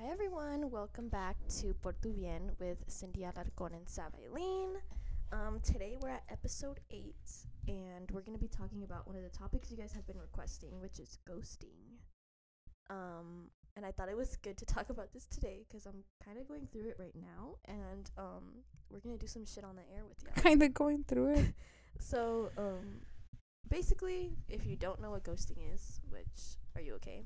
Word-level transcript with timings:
Hi 0.00 0.10
everyone, 0.10 0.70
welcome 0.70 1.08
back 1.08 1.36
to 1.60 1.74
Por 1.74 1.92
Tu 2.00 2.10
Bien 2.14 2.52
with 2.58 2.78
Cindy 2.86 3.20
Alarcon 3.20 3.74
and 3.74 3.84
Sabailin. 3.84 4.76
Um, 5.30 5.60
today 5.62 5.98
we're 6.00 6.08
at 6.08 6.22
episode 6.30 6.80
8 6.90 7.14
and 7.68 8.10
we're 8.10 8.22
going 8.22 8.32
to 8.32 8.40
be 8.40 8.48
talking 8.48 8.82
about 8.82 9.06
one 9.06 9.14
of 9.16 9.22
the 9.22 9.28
topics 9.28 9.70
you 9.70 9.76
guys 9.76 9.92
have 9.92 10.06
been 10.06 10.18
requesting, 10.18 10.80
which 10.80 10.98
is 11.00 11.18
ghosting. 11.28 11.98
Um, 12.88 13.50
and 13.76 13.84
I 13.84 13.92
thought 13.92 14.08
it 14.08 14.16
was 14.16 14.36
good 14.36 14.56
to 14.56 14.64
talk 14.64 14.88
about 14.88 15.12
this 15.12 15.26
today 15.26 15.66
because 15.68 15.84
I'm 15.84 16.02
kind 16.24 16.38
of 16.38 16.48
going 16.48 16.66
through 16.72 16.88
it 16.88 16.96
right 16.98 17.14
now 17.14 17.56
and 17.66 18.10
um, 18.16 18.62
we're 18.90 19.00
going 19.00 19.18
to 19.18 19.20
do 19.20 19.28
some 19.28 19.44
shit 19.44 19.64
on 19.64 19.76
the 19.76 19.82
air 19.94 20.04
with 20.08 20.22
you. 20.22 20.42
Kind 20.42 20.62
of 20.62 20.72
going 20.72 21.04
through 21.08 21.34
it. 21.34 21.44
So, 22.02 22.50
um, 22.56 23.02
basically, 23.68 24.30
if 24.48 24.64
you 24.64 24.76
don't 24.76 25.02
know 25.02 25.10
what 25.10 25.22
ghosting 25.22 25.58
is, 25.74 26.00
which 26.08 26.56
are 26.74 26.80
you 26.80 26.94
okay? 26.94 27.24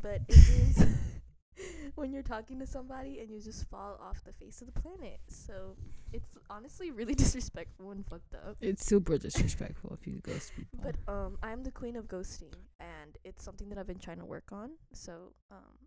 But 0.00 0.20
it 0.28 0.36
means 0.48 0.84
when 1.94 2.12
you're 2.12 2.22
talking 2.22 2.58
to 2.58 2.66
somebody 2.66 3.20
and 3.20 3.30
you 3.30 3.40
just 3.40 3.68
fall 3.68 3.98
off 4.02 4.22
the 4.24 4.32
face 4.32 4.60
of 4.60 4.72
the 4.72 4.80
planet. 4.80 5.20
So 5.28 5.76
it's 6.12 6.36
honestly 6.50 6.90
really 6.90 7.14
disrespectful 7.24 7.90
and 7.90 8.06
fucked 8.06 8.34
up. 8.34 8.56
It's 8.60 8.84
super 8.84 9.18
disrespectful 9.18 9.96
if 10.00 10.06
you 10.06 10.20
ghost 10.20 10.52
people. 10.56 10.78
But 10.82 11.12
um, 11.12 11.38
I'm 11.42 11.62
the 11.62 11.70
queen 11.70 11.96
of 11.96 12.06
ghosting, 12.06 12.54
and 12.80 13.16
it's 13.24 13.44
something 13.44 13.68
that 13.70 13.78
I've 13.78 13.86
been 13.86 13.98
trying 13.98 14.18
to 14.18 14.24
work 14.24 14.52
on. 14.52 14.70
So 14.92 15.32
um, 15.50 15.78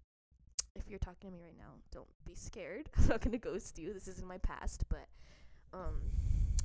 if 0.75 0.89
you're 0.89 0.99
talking 0.99 1.29
to 1.29 1.35
me 1.35 1.41
right 1.41 1.57
now, 1.57 1.73
don't 1.91 2.07
be 2.25 2.35
scared. 2.35 2.89
I'm 2.97 3.07
not 3.07 3.21
gonna 3.21 3.37
ghost 3.37 3.77
you. 3.77 3.93
This 3.93 4.07
isn't 4.07 4.27
my 4.27 4.37
past, 4.39 4.83
but 4.89 5.07
um, 5.73 6.01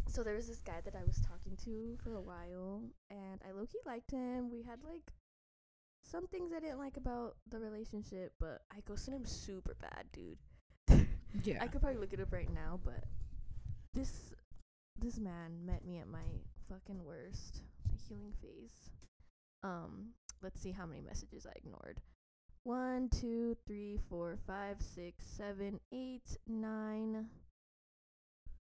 so 0.07 0.23
there 0.23 0.35
was 0.35 0.49
this 0.49 0.61
guy 0.61 0.81
that 0.85 0.95
I 0.95 1.05
was 1.07 1.21
talking 1.21 1.57
to 1.65 1.97
for 2.03 2.15
a 2.15 2.21
while, 2.21 2.83
and 3.11 3.41
I 3.47 3.53
low 3.53 3.67
key 3.67 3.79
liked 3.87 4.11
him. 4.11 4.51
We 4.51 4.63
had 4.63 4.83
like 4.85 5.13
some 6.11 6.27
things 6.27 6.53
I 6.55 6.61
didn't 6.61 6.79
like 6.79 6.97
about 6.97 7.37
the 7.49 7.61
relationship, 7.61 8.33
but 8.41 8.63
I 8.73 8.81
ghosted 8.87 9.15
him 9.15 9.25
super 9.25 9.77
bad, 9.81 10.07
dude. 10.13 11.07
yeah. 11.45 11.63
I 11.63 11.69
could 11.69 11.81
probably 11.81 12.01
look 12.01 12.13
it 12.13 12.21
up 12.21 12.33
right 12.33 12.53
now, 12.53 12.81
but 12.85 13.05
this 13.95 14.33
this 14.99 15.19
man 15.19 15.65
met 15.65 15.85
me 15.87 15.99
at 15.99 16.09
my 16.09 16.25
fucking 16.69 17.05
worst, 17.05 17.63
my 17.89 17.95
healing 18.09 18.33
phase. 18.43 18.91
Um, 19.63 20.11
let's 20.43 20.61
see 20.61 20.73
how 20.73 20.85
many 20.85 21.01
messages 21.01 21.47
I 21.47 21.53
ignored. 21.57 22.01
One, 22.65 23.09
two, 23.09 23.57
three, 23.67 23.99
four, 24.09 24.37
five, 24.47 24.77
six, 24.81 25.25
seven, 25.25 25.81
eight, 25.93 26.37
nine. 26.47 27.27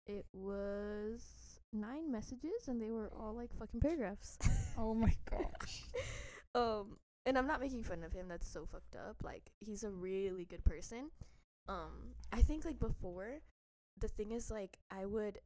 It 0.06 0.26
was 0.32 1.22
nine 1.72 2.10
messages, 2.10 2.68
and 2.68 2.80
they 2.80 2.90
were 2.90 3.10
all 3.18 3.34
like 3.34 3.56
fucking 3.58 3.80
paragraphs. 3.80 4.36
oh 4.78 4.94
my 4.94 5.14
gosh. 5.30 5.82
um, 6.54 6.96
and 7.26 7.36
I'm 7.36 7.46
not 7.46 7.60
making 7.60 7.82
fun 7.82 8.04
of 8.04 8.12
him. 8.12 8.28
That's 8.28 8.48
so 8.48 8.64
fucked 8.64 8.96
up. 8.96 9.16
Like 9.22 9.50
he's 9.60 9.82
a 9.82 9.90
really 9.90 10.44
good 10.44 10.64
person. 10.64 11.10
Um, 11.68 12.14
I 12.32 12.40
think 12.40 12.64
like 12.64 12.78
before, 12.78 13.40
the 14.00 14.08
thing 14.08 14.30
is 14.30 14.50
like 14.50 14.78
I 14.90 15.04
would 15.04 15.40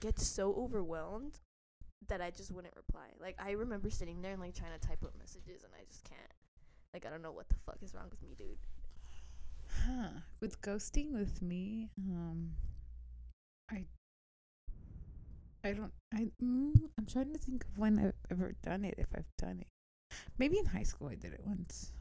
get 0.00 0.18
so 0.18 0.52
overwhelmed 0.58 1.38
that 2.08 2.20
I 2.20 2.30
just 2.30 2.50
wouldn't 2.50 2.74
reply. 2.76 3.06
Like 3.20 3.36
I 3.38 3.52
remember 3.52 3.90
sitting 3.90 4.20
there 4.20 4.32
and 4.32 4.40
like 4.40 4.54
trying 4.54 4.78
to 4.78 4.86
type 4.86 5.04
up 5.04 5.12
messages 5.18 5.62
and 5.62 5.72
I 5.80 5.84
just 5.88 6.04
can't. 6.04 6.20
Like 6.92 7.06
I 7.06 7.10
don't 7.10 7.22
know 7.22 7.32
what 7.32 7.48
the 7.48 7.56
fuck 7.64 7.78
is 7.82 7.94
wrong 7.94 8.08
with 8.10 8.22
me, 8.22 8.34
dude. 8.36 8.58
Huh. 9.86 10.20
With 10.40 10.60
ghosting 10.60 11.12
with 11.12 11.40
me, 11.42 11.90
um 12.08 12.50
I 13.70 13.84
I 15.62 15.72
don't 15.72 15.92
I 16.12 16.30
mm, 16.42 16.72
I'm 16.98 17.06
trying 17.06 17.32
to 17.32 17.38
think 17.38 17.64
of 17.64 17.78
when 17.78 17.98
I've 17.98 18.14
ever 18.30 18.54
done 18.62 18.84
it 18.84 18.94
if 18.98 19.08
I've 19.14 19.30
done 19.38 19.60
it. 19.60 19.66
Maybe 20.38 20.58
in 20.58 20.66
high 20.66 20.82
school 20.84 21.08
I 21.08 21.14
did 21.14 21.32
it 21.32 21.40
once. 21.44 21.92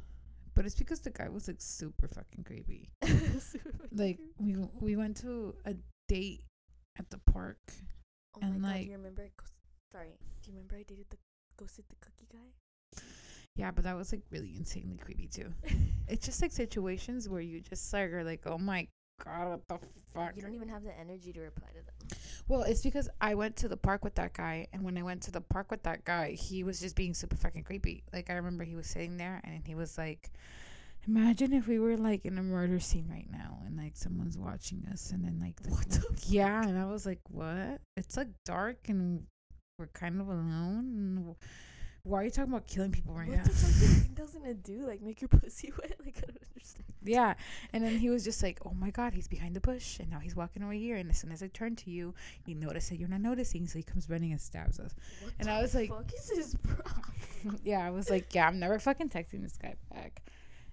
But 0.56 0.66
it's 0.66 0.76
because 0.76 1.02
the 1.02 1.12
guy 1.12 1.30
was 1.30 1.48
like 1.48 1.58
super 1.62 2.08
fucking 2.08 2.44
creepy. 2.44 2.90
like 3.92 4.18
we 4.40 4.56
we 4.80 4.96
went 4.96 5.18
to 5.18 5.54
a 5.66 5.76
date 6.08 6.42
at 6.98 7.10
the 7.10 7.20
park 7.32 7.60
oh 8.36 8.40
and, 8.42 8.60
my 8.62 8.68
god, 8.70 8.74
like- 8.76 8.86
do 8.86 8.92
you 8.92 8.98
remember? 8.98 9.22
I 9.24 9.32
ghost- 9.38 9.54
sorry, 9.92 10.18
do 10.42 10.50
you 10.52 10.56
remember 10.58 10.76
I 10.78 10.84
dated 10.84 11.06
the 11.10 11.18
ghosted 11.58 11.86
the 11.90 11.96
cookie 12.02 12.28
guy? 12.32 13.02
Yeah, 13.56 13.72
but 13.72 13.84
that 13.86 13.98
was 13.98 14.12
like 14.12 14.22
really 14.30 14.54
insanely 14.56 14.98
creepy 14.98 15.28
too. 15.28 15.54
It's 16.10 16.26
just 16.26 16.42
like 16.42 16.54
situations 16.54 17.28
where 17.28 17.42
you 17.42 17.60
just 17.60 17.92
like 17.92 18.14
are 18.14 18.24
like, 18.24 18.44
oh 18.46 18.58
my 18.58 18.88
god, 19.24 19.50
what 19.50 19.68
the 19.68 19.88
fuck? 20.14 20.36
You 20.36 20.42
don't 20.42 20.54
even 20.54 20.70
have 20.70 20.84
the 20.84 20.98
energy 21.00 21.32
to 21.34 21.42
reply 21.42 21.70
to 21.70 21.86
them. 21.86 22.20
Well, 22.48 22.64
it's 22.64 22.82
because 22.82 23.10
I 23.20 23.36
went 23.36 23.56
to 23.58 23.68
the 23.68 23.78
park 23.78 24.04
with 24.04 24.16
that 24.16 24.34
guy, 24.34 24.68
and 24.72 24.84
when 24.84 24.98
I 24.98 25.04
went 25.04 25.22
to 25.24 25.32
the 25.32 25.42
park 25.42 25.70
with 25.72 25.84
that 25.84 26.06
guy, 26.06 26.32
he 26.32 26.64
was 26.64 26.80
just 26.80 26.96
being 26.96 27.14
super 27.14 27.36
fucking 27.36 27.64
creepy. 27.64 28.04
Like 28.14 28.30
I 28.30 28.34
remember 28.34 28.64
he 28.64 28.76
was 28.76 28.88
sitting 28.88 29.18
there, 29.18 29.42
and 29.44 29.68
he 29.68 29.76
was 29.76 29.98
like, 29.98 30.32
"Imagine 31.08 31.54
if 31.54 31.68
we 31.68 31.80
were 31.80 31.98
like 31.98 32.26
in 32.26 32.38
a 32.38 32.44
murder 32.44 32.80
scene 32.80 33.08
right 33.10 33.30
now, 33.32 33.60
and 33.66 33.78
like 33.78 33.98
someone's 33.98 34.38
watching 34.38 34.86
us, 34.92 35.12
and 35.12 35.24
then 35.24 35.40
like 35.42 35.62
the, 35.62 35.70
What 35.72 35.90
the 35.90 36.04
yeah." 36.28 36.64
And 36.64 36.78
I 36.78 36.86
was 36.86 37.06
like, 37.06 37.22
"What? 37.30 37.82
It's 37.98 38.16
like 38.16 38.30
dark, 38.46 38.88
and 38.88 39.24
we're 39.78 39.88
kind 39.88 40.22
of 40.22 40.28
alone. 40.28 41.36
Why 42.04 42.22
are 42.22 42.24
you 42.24 42.30
talking 42.32 42.52
about 42.54 42.68
killing 42.68 42.92
people 42.92 43.14
right 43.14 43.28
what 43.28 43.38
now?" 43.38 43.44
the 43.44 43.50
fuck 43.50 44.16
doesn't 44.16 44.46
it 44.46 44.64
do? 44.64 44.86
Like 44.88 45.02
make 45.02 45.22
your 45.22 45.28
pussy 45.30 45.72
wet? 45.82 45.94
Like 46.06 46.18
I 46.18 46.22
don't 46.28 46.38
understand. 46.56 46.86
Yeah. 47.04 47.34
And 47.74 47.84
then 47.84 47.98
he 47.98 48.10
was 48.10 48.24
just 48.24 48.42
like, 48.44 48.60
oh 48.66 48.74
my 48.74 48.90
God, 48.90 49.14
he's 49.14 49.28
behind 49.28 49.56
the 49.56 49.62
bush. 49.62 50.00
And 50.00 50.10
now 50.10 50.20
he's 50.20 50.36
walking 50.36 50.64
over 50.64 50.74
here. 50.74 50.96
And 50.98 51.10
as 51.10 51.18
soon 51.20 51.32
as 51.32 51.42
I 51.44 51.48
turn 51.48 51.76
to 51.78 51.90
you, 51.92 52.14
you 52.46 52.56
notice 52.56 52.90
that 52.90 52.98
you're 52.98 53.08
not 53.10 53.22
noticing. 53.22 53.66
So 53.68 53.78
he 53.80 53.84
comes 53.84 54.10
running 54.10 54.32
and 54.32 54.42
stabs 54.42 54.80
us. 54.80 54.94
What 55.22 55.34
And 55.40 55.50
I 55.50 55.62
was 55.62 55.74
like- 55.76 55.90
fuck 55.90 56.12
is 56.14 56.28
this, 56.30 56.56
bro? 56.56 56.76
yeah. 57.64 57.86
I 57.86 57.92
was 57.92 58.10
like, 58.10 58.34
yeah, 58.36 58.48
I'm 58.48 58.60
never 58.60 58.78
fucking 58.80 59.10
texting 59.10 59.42
this 59.42 59.58
guy 59.58 59.76
back. 59.94 60.22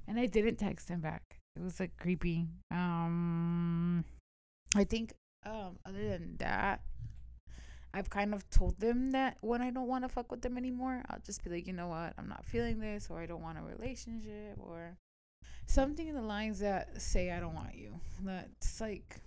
And 0.09 0.19
I 0.19 0.27
didn't 0.27 0.57
text 0.57 0.89
him 0.89 1.01
back. 1.01 1.23
It 1.57 1.63
was 1.63 1.79
like 1.79 1.97
creepy. 1.99 2.47
Um, 2.73 4.05
I 4.75 4.84
think, 4.84 5.13
um, 5.47 5.79
other 5.87 6.09
than 6.09 6.37
that, 6.39 6.81
I've 7.94 8.10
kind 8.10 8.34
of 8.34 8.49
told 8.50 8.81
them 8.81 9.12
that 9.12 9.38
when 9.41 9.62
I 9.62 9.71
don't 9.71 9.87
want 9.87 10.03
to 10.03 10.09
fuck 10.09 10.32
with 10.32 10.43
them 10.43 10.59
anymore, 10.59 11.00
I'll 11.09 11.21
just 11.25 11.44
be 11.44 11.50
like, 11.50 11.69
you 11.69 11.72
know 11.72 11.87
what, 11.87 12.12
I'm 12.19 12.28
not 12.28 12.44
feeling 12.44 12.81
this, 12.81 13.06
or 13.09 13.21
I 13.21 13.27
don't 13.27 13.41
want 13.41 13.56
a 13.56 13.62
relationship, 13.62 14.59
or 14.59 14.99
something 15.66 16.09
in 16.09 16.16
the 16.16 16.22
lines 16.22 16.59
that 16.59 17.00
say 17.00 17.31
I 17.31 17.38
don't 17.38 17.54
want 17.54 17.77
you. 17.77 18.00
That's 18.25 18.81
like, 18.81 19.21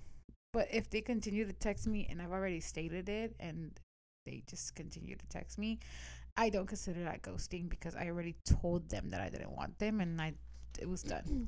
but 0.51 0.67
if 0.69 0.89
they 0.89 0.99
continue 0.99 1.45
to 1.45 1.53
text 1.53 1.87
me 1.87 2.07
and 2.09 2.21
I've 2.21 2.33
already 2.33 2.59
stated 2.59 3.07
it 3.07 3.35
and 3.39 3.71
they 4.25 4.43
just 4.49 4.75
continue 4.75 5.15
to 5.15 5.27
text 5.27 5.57
me, 5.57 5.79
I 6.35 6.49
don't 6.49 6.67
consider 6.67 7.03
that 7.05 7.21
ghosting 7.21 7.69
because 7.69 7.95
I 7.95 8.07
already 8.07 8.35
told 8.43 8.89
them 8.89 9.09
that 9.11 9.21
I 9.21 9.29
didn't 9.29 9.55
want 9.55 9.79
them 9.79 10.01
and 10.01 10.21
I 10.21 10.33
it 10.77 10.89
was 10.89 11.03
done. 11.03 11.47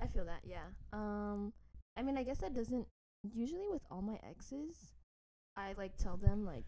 I 0.00 0.06
feel 0.06 0.24
that, 0.26 0.42
yeah. 0.44 0.68
Um, 0.92 1.52
I 1.96 2.02
mean, 2.02 2.16
I 2.16 2.22
guess 2.22 2.38
that 2.38 2.54
doesn't. 2.54 2.86
Usually, 3.34 3.66
with 3.68 3.82
all 3.90 4.02
my 4.02 4.18
exes, 4.28 4.95
I 5.56 5.74
like 5.76 5.96
tell 5.96 6.16
them 6.16 6.44
like, 6.44 6.64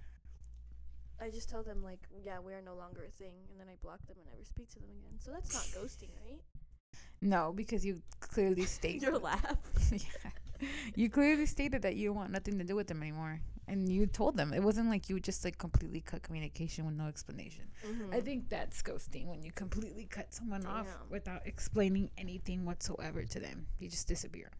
I 1.20 1.30
just 1.30 1.48
tell 1.50 1.62
them 1.62 1.82
like, 1.82 2.00
yeah, 2.24 2.38
we 2.40 2.52
are 2.52 2.62
no 2.62 2.74
longer 2.74 3.04
a 3.06 3.10
thing, 3.10 3.34
and 3.50 3.60
then 3.60 3.66
I 3.68 3.76
block 3.82 4.06
them 4.06 4.16
and 4.20 4.26
never 4.30 4.44
speak 4.44 4.68
to 4.70 4.80
them 4.80 4.90
again. 4.90 5.18
So 5.18 5.30
that's 5.32 5.52
not 5.52 5.64
ghosting, 5.82 6.10
right? 6.26 6.40
No, 7.20 7.52
because 7.54 7.84
you 7.84 8.00
clearly 8.20 8.64
state 8.78 9.02
Your 9.02 9.18
laugh. 9.18 9.56
yeah. 9.92 10.30
You 10.96 11.08
clearly 11.08 11.46
stated 11.46 11.82
that 11.82 11.94
you 11.94 12.12
want 12.12 12.32
nothing 12.32 12.58
to 12.58 12.64
do 12.64 12.74
with 12.74 12.88
them 12.88 13.02
anymore. 13.02 13.40
And 13.68 13.92
you 13.92 14.06
told 14.06 14.36
them. 14.36 14.52
It 14.54 14.62
wasn't 14.62 14.88
like 14.88 15.08
you 15.08 15.20
just 15.20 15.44
like 15.44 15.58
completely 15.58 16.00
cut 16.00 16.22
communication 16.22 16.86
with 16.86 16.94
no 16.94 17.06
explanation. 17.06 17.64
Mhm. 17.86 18.14
I 18.14 18.20
think 18.20 18.48
that's 18.48 18.82
ghosting 18.82 19.26
when 19.26 19.42
you 19.42 19.52
completely 19.52 20.06
cut 20.06 20.32
someone 20.32 20.64
off 20.66 20.88
without 21.10 21.46
explaining 21.46 22.10
anything 22.16 22.64
whatsoever 22.64 23.24
to 23.24 23.38
them. 23.40 23.66
You 23.78 23.88
just 23.88 24.08
disappear. 24.08 24.50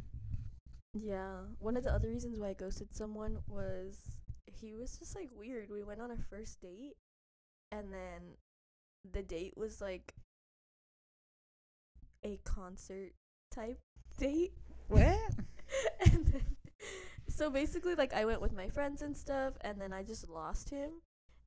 Yeah. 0.95 1.41
One 1.59 1.77
of 1.77 1.85
the 1.85 1.93
other 1.93 2.09
reasons 2.09 2.39
why 2.39 2.51
I 2.51 2.53
ghosted 2.53 2.95
someone 2.95 3.39
was 3.49 4.18
he 4.55 4.75
was 4.75 4.99
just 4.99 5.15
like 5.15 5.29
weird. 5.37 5.71
We 5.71 5.83
went 5.83 6.01
on 6.01 6.11
a 6.11 6.17
first 6.17 6.61
date 6.61 6.97
and 7.73 7.93
then 7.93 8.37
the 9.13 9.23
date 9.23 9.55
was 9.57 9.81
like 9.81 10.15
a 12.25 12.39
concert 12.45 13.13
type 13.51 13.79
date. 14.19 14.53
What? 14.89 15.19
and 16.13 16.27
then 16.27 16.57
so 17.29 17.51
basically 17.51 17.95
like 17.95 18.15
I 18.15 18.25
went 18.25 18.41
with 18.41 18.55
my 18.55 18.69
friends 18.69 19.03
and 19.03 19.17
stuff 19.17 19.55
and 19.61 19.81
then 19.81 19.93
I 19.93 20.03
just 20.03 20.29
lost 20.29 20.71
him. 20.71 20.91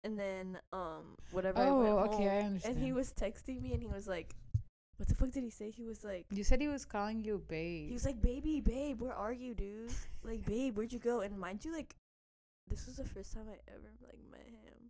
And 0.04 0.18
then 0.18 0.58
um 0.74 1.16
whatever 1.32 1.60
I 1.60 1.72
went 1.72 1.90
Oh, 1.90 1.98
okay, 2.14 2.30
I 2.30 2.40
understand. 2.42 2.76
And 2.76 2.84
he 2.84 2.92
was 2.94 3.14
texting 3.14 3.62
me 3.62 3.74
and 3.74 3.82
he 3.82 3.88
was 3.88 4.08
like 4.08 4.36
what 4.98 5.08
the 5.08 5.16
fuck 5.16 5.32
did 5.32 5.44
he 5.44 5.50
say? 5.50 5.72
He 5.72 5.84
was 5.84 6.04
like 6.04 6.26
You 6.32 6.44
said 6.44 6.62
he 6.62 6.68
was 6.68 6.86
calling 6.86 7.24
you 7.24 7.42
babe. 7.48 7.88
he 7.88 7.94
was 7.94 8.06
like, 8.06 8.22
"Baby, 8.22 8.62
babe, 8.62 9.02
where 9.02 9.14
are 9.16 9.34
you, 9.34 9.56
dude? 9.56 9.92
Like, 10.24 10.46
babe, 10.46 10.78
where'd 10.78 10.94
you 10.94 11.00
go?" 11.00 11.22
And 11.22 11.40
mind 11.40 11.66
you, 11.66 11.74
like, 11.74 11.96
this 12.72 12.88
was 12.88 12.96
the 12.96 13.06
first 13.06 13.34
time 13.34 13.46
I 13.48 13.58
ever 13.72 13.92
like 14.02 14.20
met 14.32 14.48
him. 14.48 14.90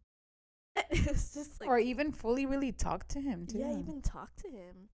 it 1.06 1.12
was 1.12 1.34
just 1.34 1.60
like, 1.60 1.68
or 1.70 1.80
even 1.80 2.12
fully 2.14 2.46
really 2.46 2.72
talk 2.72 3.08
to 3.10 3.20
him 3.20 3.46
too. 3.46 3.58
yeah, 3.58 3.72
even 3.78 4.02
talk 4.02 4.34
to 4.38 4.48
him. 4.48 4.88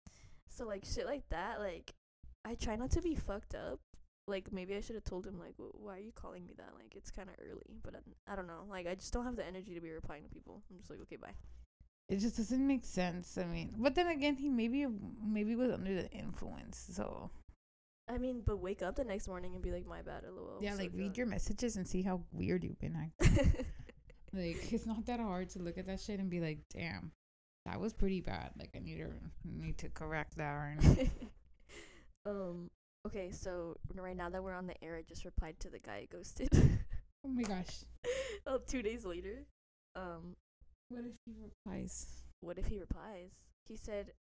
So 0.48 0.64
like 0.66 0.84
shit 0.86 1.04
like 1.06 1.28
that, 1.30 1.60
like, 1.60 1.92
I 2.44 2.54
try 2.54 2.76
not 2.76 2.90
to 2.92 3.02
be 3.02 3.14
fucked 3.14 3.54
up. 3.54 3.80
Like 4.28 4.52
maybe 4.52 4.74
I 4.74 4.80
should 4.80 4.94
have 4.94 5.04
told 5.04 5.26
him 5.26 5.38
like, 5.38 5.54
"Wh- 5.56 5.78
"Why 5.80 5.96
are 5.96 6.00
you 6.00 6.12
calling 6.12 6.46
me 6.46 6.54
that?" 6.56 6.72
Like 6.74 6.94
it's 6.96 7.10
kind 7.10 7.28
of 7.28 7.34
early, 7.48 7.76
but 7.82 7.94
I, 7.94 8.32
I 8.32 8.36
don't 8.36 8.46
know. 8.48 8.64
Like 8.68 8.86
I 8.86 8.94
just 8.94 9.12
don't 9.12 9.24
have 9.24 9.36
the 9.36 9.46
energy 9.46 9.74
to 9.74 9.80
be 9.80 9.90
replying 9.90 10.22
to 10.24 10.28
people. 10.30 10.62
I'm 10.70 10.78
just 10.78 10.90
like, 10.90 11.00
okay, 11.02 11.16
bye. 11.16 11.34
it 12.08 12.18
just 12.18 12.36
doesn't 12.36 12.66
make 12.66 12.84
sense. 12.84 13.36
I 13.38 13.44
mean, 13.44 13.74
but 13.78 13.94
then 13.94 14.08
again, 14.08 14.36
he 14.36 14.48
maybe 14.48 14.86
maybe 15.24 15.54
was 15.54 15.70
under 15.72 15.94
the 15.94 16.10
influence. 16.10 16.88
So 16.92 17.30
I 18.08 18.18
mean, 18.18 18.42
but 18.46 18.58
wake 18.58 18.82
up 18.82 18.96
the 18.96 19.04
next 19.04 19.26
morning 19.26 19.54
and 19.54 19.62
be 19.62 19.72
like, 19.72 19.86
my 19.86 20.02
bad, 20.02 20.22
lol. 20.30 20.58
yeah, 20.60 20.72
so 20.72 20.82
like 20.82 20.92
read 20.94 21.16
your 21.16 21.26
messages 21.26 21.76
and 21.76 21.86
see 21.86 22.02
how 22.02 22.20
weird 22.32 22.62
you've 22.62 22.78
been 22.78 22.96
acting. 22.96 23.66
like 24.32 24.72
it's 24.72 24.86
not 24.86 25.04
that 25.06 25.18
hard 25.18 25.50
to 25.50 25.58
look 25.58 25.76
at 25.76 25.86
that 25.86 26.00
shit 26.00 26.20
and 26.20 26.30
be 26.30 26.40
like, 26.40 26.58
damn, 26.72 27.10
that 27.64 27.80
was 27.80 27.92
pretty 27.92 28.20
bad. 28.20 28.50
Like 28.58 28.70
I 28.76 28.78
need 28.78 28.98
to 28.98 29.10
need 29.44 29.78
to 29.78 29.88
correct 29.88 30.36
that 30.36 30.52
right 30.52 31.10
um. 32.26 32.68
Okay, 33.06 33.30
so 33.30 33.76
right 33.94 34.16
now 34.16 34.28
that 34.28 34.42
we're 34.42 34.52
on 34.52 34.66
the 34.66 34.74
air, 34.82 34.96
I 34.96 35.02
just 35.02 35.24
replied 35.24 35.60
to 35.60 35.70
the 35.70 35.78
guy 35.78 36.02
I 36.02 36.08
ghosted. 36.10 36.48
oh 37.24 37.28
my 37.28 37.42
gosh, 37.42 37.84
well, 38.44 38.58
two 38.58 38.82
days 38.82 39.04
later. 39.04 39.44
Um, 39.94 40.34
what 40.88 41.04
if 41.04 41.14
he 41.24 41.34
replies? 41.40 42.06
what 42.40 42.58
if 42.58 42.66
he 42.66 42.78
replies? 42.78 43.30
He 43.68 43.76
said, 43.76 44.12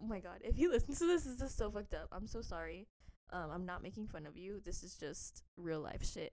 "Oh 0.00 0.06
my 0.06 0.20
god, 0.20 0.40
if 0.42 0.56
he 0.56 0.68
listens 0.68 0.98
to 1.00 1.06
this, 1.06 1.24
this 1.24 1.40
is 1.40 1.54
so 1.54 1.70
fucked 1.70 1.92
up. 1.92 2.08
I'm 2.12 2.26
so 2.26 2.40
sorry. 2.40 2.86
Um, 3.30 3.50
I'm 3.52 3.66
not 3.66 3.82
making 3.82 4.08
fun 4.08 4.26
of 4.26 4.36
you. 4.36 4.60
This 4.64 4.82
is 4.82 4.94
just 4.94 5.42
real 5.56 5.80
life 5.80 6.04
shit." 6.04 6.32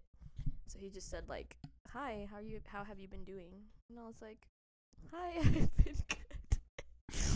So 0.68 0.80
he 0.80 0.90
just 0.90 1.10
said 1.10 1.28
like, 1.28 1.58
"Hi, 1.90 2.28
how 2.30 2.38
are 2.38 2.42
you? 2.42 2.60
How 2.68 2.84
have 2.84 3.00
you 3.00 3.08
been 3.08 3.24
doing?" 3.24 3.54
And 3.90 4.00
I 4.00 4.04
was 4.04 4.22
like, 4.22 4.48
"Hi, 5.12 5.34
I've 5.40 5.76
been 5.78 5.98
good." 6.08 6.60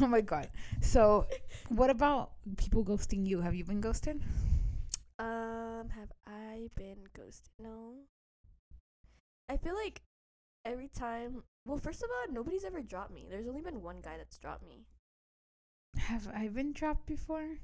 Oh 0.02 0.08
my 0.08 0.22
god. 0.22 0.50
So, 0.82 1.26
what 1.70 1.90
about 1.90 2.32
people 2.58 2.84
ghosting 2.84 3.26
you? 3.26 3.42
Have 3.42 3.56
you 3.56 3.64
been 3.64 3.82
ghosted? 3.82 4.22
Um, 5.20 5.90
have 5.90 6.12
I 6.28 6.70
been 6.76 7.08
ghosted? 7.16 7.52
No. 7.60 7.94
I 9.48 9.58
feel 9.58 9.76
like 9.76 10.02
every 10.66 10.90
time. 10.90 11.44
Well, 11.66 11.78
first 11.78 12.04
of 12.04 12.10
all, 12.10 12.34
nobody's 12.34 12.66
ever 12.66 12.82
dropped 12.82 13.12
me. 13.12 13.26
There's 13.30 13.48
only 13.48 13.62
been 13.62 13.82
one 13.82 14.02
guy 14.02 14.18
that's 14.18 14.38
dropped 14.38 14.68
me. 14.68 14.86
Have 15.98 16.28
I 16.28 16.50
been 16.50 16.74
dropped 16.74 17.06
before? 17.06 17.58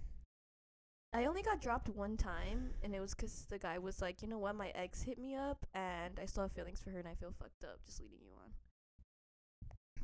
I 1.14 1.26
only 1.26 1.42
got 1.42 1.60
dropped 1.62 1.90
one 1.90 2.16
time, 2.16 2.74
and 2.84 2.96
it 2.96 3.02
was 3.02 3.14
'cause 3.14 3.46
the 3.50 3.60
guy 3.60 3.78
was 3.78 4.02
like, 4.02 4.22
you 4.22 4.30
know 4.30 4.40
what, 4.40 4.56
my 4.56 4.70
ex 4.70 5.02
hit 5.02 5.18
me 5.18 5.36
up, 5.36 5.66
and 5.74 6.18
I 6.20 6.26
still 6.26 6.44
have 6.44 6.54
feelings 6.54 6.82
for 6.82 6.92
her, 6.92 7.00
and 7.00 7.08
I 7.08 7.16
feel 7.16 7.34
fucked 7.38 7.64
up 7.66 7.84
just 7.86 8.00
leading 8.00 8.20
you 8.22 8.32
on. 8.42 8.54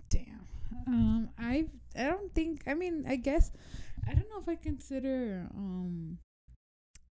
Damn. 0.10 0.48
Um, 0.86 1.30
I 1.38 1.70
I 1.96 2.08
don't 2.08 2.34
think. 2.34 2.64
I 2.68 2.74
mean, 2.74 3.06
I 3.08 3.16
guess 3.16 3.52
I 4.06 4.14
don't 4.14 4.30
know 4.30 4.40
if 4.40 4.50
I 4.50 4.56
consider 4.56 5.48
um 5.54 6.20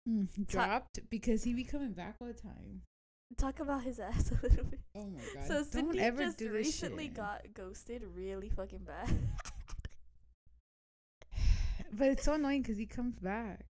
mm, 0.09 0.47
dropped 0.47 1.01
because 1.11 1.45
he 1.45 1.55
be 1.55 1.65
coming 1.65 1.93
back 1.93 2.17
all 2.21 2.27
the 2.27 2.35
time. 2.35 2.83
Talk 3.37 3.61
about 3.61 3.85
his 3.85 3.99
ass 4.01 4.31
a 4.33 4.35
little 4.47 4.65
bit. 4.65 4.81
Oh 4.95 5.07
my 5.07 5.23
god! 5.35 5.47
so 5.47 5.63
Cindy 5.63 6.01
ever 6.01 6.25
just 6.25 6.39
do 6.39 6.49
this 6.49 6.67
recently 6.67 7.05
shit. 7.07 7.15
got 7.15 7.55
ghosted 7.55 8.03
really 8.15 8.51
fucking 8.51 8.85
bad. 8.85 9.09
But 11.91 12.09
it's 12.09 12.25
so 12.25 12.35
annoying 12.35 12.61
because 12.63 12.77
he 12.77 12.85
comes 12.85 13.19
back. 13.19 13.65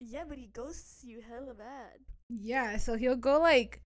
Yeah, 0.00 0.24
but 0.28 0.38
he 0.38 0.46
ghosts 0.46 1.04
you 1.04 1.20
hella 1.20 1.54
bad. 1.54 1.98
Yeah, 2.30 2.76
so 2.76 2.96
he'll 2.96 3.16
go 3.16 3.40
like 3.40 3.82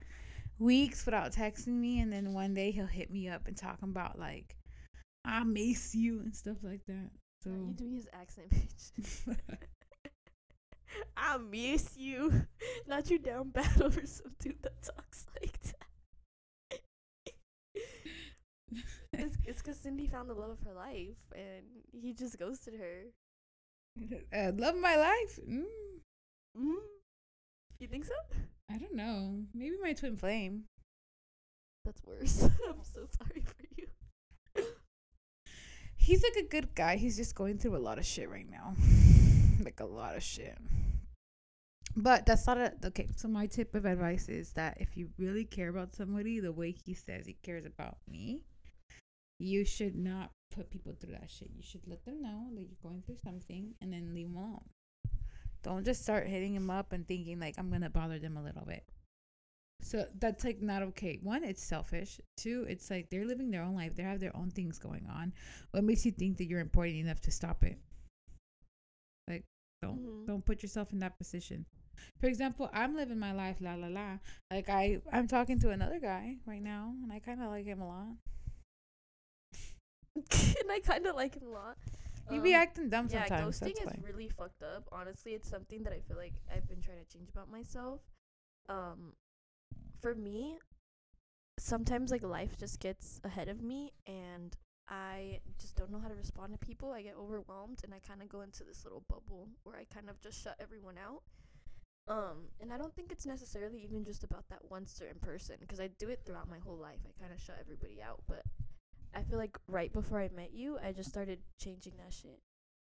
weeks 0.58 1.04
without 1.06 1.32
texting 1.32 1.78
me, 1.78 2.00
and 2.00 2.12
then 2.12 2.32
one 2.32 2.54
day 2.54 2.70
he'll 2.70 2.86
hit 2.86 3.10
me 3.10 3.28
up 3.28 3.46
and 3.46 3.56
talking 3.56 3.88
about 3.90 4.18
like 4.18 4.56
I 5.24 5.44
miss 5.44 5.94
you 5.94 6.20
and 6.20 6.34
stuff 6.34 6.58
like 6.62 6.84
that. 6.86 7.10
So 7.42 7.50
Are 7.50 7.54
you 7.54 7.74
doing 7.74 7.94
his 7.94 8.08
accent, 8.12 8.50
bitch? 8.54 9.36
I 11.16 11.38
miss 11.38 11.96
you. 11.96 12.46
Not 12.86 13.10
you 13.10 13.18
down 13.18 13.50
bad 13.50 13.80
over 13.80 14.04
some 14.06 14.32
dude 14.38 14.62
that 14.62 14.82
talks 14.82 15.26
like 15.40 15.58
that. 15.62 15.76
it's 19.12 19.36
it's 19.44 19.62
'cause 19.62 19.76
Cindy 19.76 20.06
found 20.06 20.28
the 20.28 20.34
love 20.34 20.50
of 20.50 20.60
her 20.62 20.74
life 20.74 21.16
and 21.34 21.64
he 21.92 22.12
just 22.14 22.38
ghosted 22.38 22.74
her. 22.74 23.04
uh, 24.36 24.52
love 24.56 24.76
my 24.76 24.96
life. 24.96 25.38
Mm, 25.48 25.64
Mm. 26.58 26.74
You 27.78 27.88
think 27.88 28.04
so? 28.04 28.14
I 28.70 28.76
don't 28.78 28.94
know. 28.94 29.40
Maybe 29.54 29.76
my 29.82 29.92
twin 29.94 30.16
flame. 30.16 30.64
That's 31.84 32.02
worse. 32.04 32.42
I'm 32.68 32.82
so 32.82 33.06
sorry 33.18 33.42
for 33.44 33.64
you. 33.76 34.64
He's 35.96 36.22
like 36.22 36.44
a 36.44 36.48
good 36.48 36.74
guy. 36.74 36.96
He's 36.96 37.16
just 37.16 37.34
going 37.34 37.58
through 37.58 37.76
a 37.76 37.78
lot 37.82 37.98
of 37.98 38.04
shit 38.04 38.28
right 38.30 38.48
now. 38.48 38.74
like 39.64 39.80
a 39.80 39.84
lot 39.86 40.14
of 40.16 40.22
shit. 40.22 40.58
But 41.96 42.24
that's 42.26 42.46
not 42.46 42.58
a 42.58 42.72
okay. 42.86 43.08
So 43.16 43.28
my 43.28 43.46
tip 43.46 43.74
of 43.74 43.84
advice 43.84 44.28
is 44.28 44.52
that 44.52 44.78
if 44.80 44.96
you 44.96 45.10
really 45.18 45.44
care 45.44 45.68
about 45.68 45.94
somebody 45.94 46.40
the 46.40 46.52
way 46.52 46.70
he 46.70 46.94
says 46.94 47.26
he 47.26 47.36
cares 47.42 47.66
about 47.66 47.98
me, 48.08 48.42
you 49.38 49.64
should 49.64 49.94
not 49.94 50.30
put 50.52 50.70
people 50.70 50.94
through 50.98 51.12
that 51.12 51.30
shit. 51.30 51.50
You 51.56 51.62
should 51.62 51.86
let 51.86 52.04
them 52.04 52.22
know 52.22 52.46
that 52.54 52.60
you're 52.60 52.82
going 52.82 53.02
through 53.04 53.16
something 53.24 53.74
and 53.80 53.92
then 53.92 54.14
leave 54.14 54.28
them 54.28 54.36
alone. 54.36 54.68
Don't 55.62 55.84
just 55.84 56.02
start 56.02 56.26
hitting 56.26 56.54
them 56.54 56.70
up 56.70 56.92
and 56.92 57.06
thinking 57.06 57.40
like 57.40 57.54
I'm 57.58 57.70
gonna 57.70 57.90
bother 57.90 58.18
them 58.18 58.36
a 58.36 58.42
little 58.42 58.64
bit. 58.66 58.84
So 59.84 60.06
that's 60.20 60.44
like 60.44 60.60
not 60.62 60.82
okay. 60.82 61.18
One, 61.22 61.42
it's 61.42 61.62
selfish. 61.64 62.20
Two, 62.36 62.66
it's 62.68 62.88
like 62.90 63.10
they're 63.10 63.24
living 63.24 63.50
their 63.50 63.62
own 63.62 63.74
life. 63.74 63.96
They 63.96 64.04
have 64.04 64.20
their 64.20 64.36
own 64.36 64.50
things 64.50 64.78
going 64.78 65.06
on. 65.12 65.32
What 65.72 65.84
makes 65.84 66.04
you 66.06 66.12
think 66.12 66.36
that 66.38 66.46
you're 66.46 66.60
important 66.60 66.96
enough 66.98 67.20
to 67.22 67.32
stop 67.32 67.64
it? 67.64 67.78
Like, 69.28 69.44
don't 69.82 69.98
Mhm. 69.98 70.26
don't 70.26 70.44
put 70.44 70.62
yourself 70.62 70.92
in 70.92 70.98
that 71.00 71.18
position. 71.18 71.66
For 72.18 72.26
example, 72.26 72.68
I'm 72.72 72.94
living 72.96 73.18
my 73.18 73.32
life, 73.32 73.60
la 73.60 73.74
la 73.74 73.88
la. 73.88 74.18
Like 74.50 74.68
I, 74.68 75.00
I'm 75.12 75.28
talking 75.28 75.58
to 75.60 75.70
another 75.70 76.00
guy 76.00 76.38
right 76.46 76.62
now, 76.62 76.94
and 77.02 77.12
I 77.12 77.18
kind 77.20 77.40
of 77.42 77.50
like 77.50 77.66
him 77.66 77.80
a 77.80 77.86
lot. 77.86 78.16
and 80.16 80.70
I 80.70 80.80
kind 80.80 81.06
of 81.06 81.16
like 81.16 81.34
him 81.36 81.48
a 81.48 81.50
lot. 81.50 81.76
Be 82.30 82.36
Um, 82.38 82.46
acting 82.54 82.88
dumb 82.88 83.08
yeah, 83.10 83.26
sometimes. 83.26 83.60
ghosting 83.60 83.74
that's 83.74 83.80
is 83.80 83.86
why. 83.86 83.98
really 84.06 84.28
fucked 84.28 84.62
up. 84.62 84.88
Honestly, 84.92 85.32
it's 85.32 85.48
something 85.48 85.82
that 85.82 85.92
I 85.92 86.00
feel 86.00 86.16
like 86.16 86.34
I've 86.54 86.68
been 86.68 86.80
trying 86.80 86.98
to 87.04 87.12
change 87.12 87.28
about 87.30 87.50
myself. 87.50 88.00
Um, 88.68 89.14
for 90.00 90.14
me, 90.14 90.58
sometimes 91.58 92.10
like 92.10 92.22
life 92.22 92.56
just 92.58 92.80
gets 92.80 93.20
ahead 93.24 93.48
of 93.48 93.62
me, 93.62 93.92
and 94.06 94.56
I 94.88 95.40
just 95.58 95.76
don't 95.76 95.90
know 95.90 95.98
how 95.98 96.08
to 96.08 96.14
respond 96.14 96.52
to 96.52 96.58
people. 96.58 96.92
I 96.92 97.02
get 97.02 97.16
overwhelmed, 97.16 97.80
and 97.84 97.92
I 97.92 97.98
kind 97.98 98.22
of 98.22 98.28
go 98.28 98.42
into 98.42 98.64
this 98.64 98.84
little 98.84 99.04
bubble 99.08 99.48
where 99.64 99.76
I 99.76 99.84
kind 99.92 100.08
of 100.08 100.20
just 100.20 100.42
shut 100.42 100.56
everyone 100.60 100.96
out. 100.98 101.22
Um, 102.08 102.48
and 102.60 102.72
I 102.72 102.78
don't 102.78 102.94
think 102.94 103.12
it's 103.12 103.26
necessarily 103.26 103.80
even 103.84 104.04
just 104.04 104.24
about 104.24 104.44
that 104.48 104.58
one 104.70 104.86
certain 104.86 105.20
person, 105.20 105.56
because 105.60 105.80
I 105.80 105.88
do 105.98 106.08
it 106.08 106.20
throughout 106.24 106.48
my 106.48 106.58
whole 106.58 106.76
life. 106.76 106.98
I 107.06 107.20
kind 107.20 107.32
of 107.32 107.40
shut 107.40 107.56
everybody 107.60 108.00
out, 108.02 108.20
but 108.26 108.42
I 109.14 109.22
feel 109.22 109.38
like 109.38 109.56
right 109.68 109.92
before 109.92 110.20
I 110.20 110.28
met 110.34 110.52
you, 110.52 110.78
I 110.84 110.92
just 110.92 111.08
started 111.08 111.38
changing 111.58 111.94
that 111.98 112.12
shit. 112.12 112.40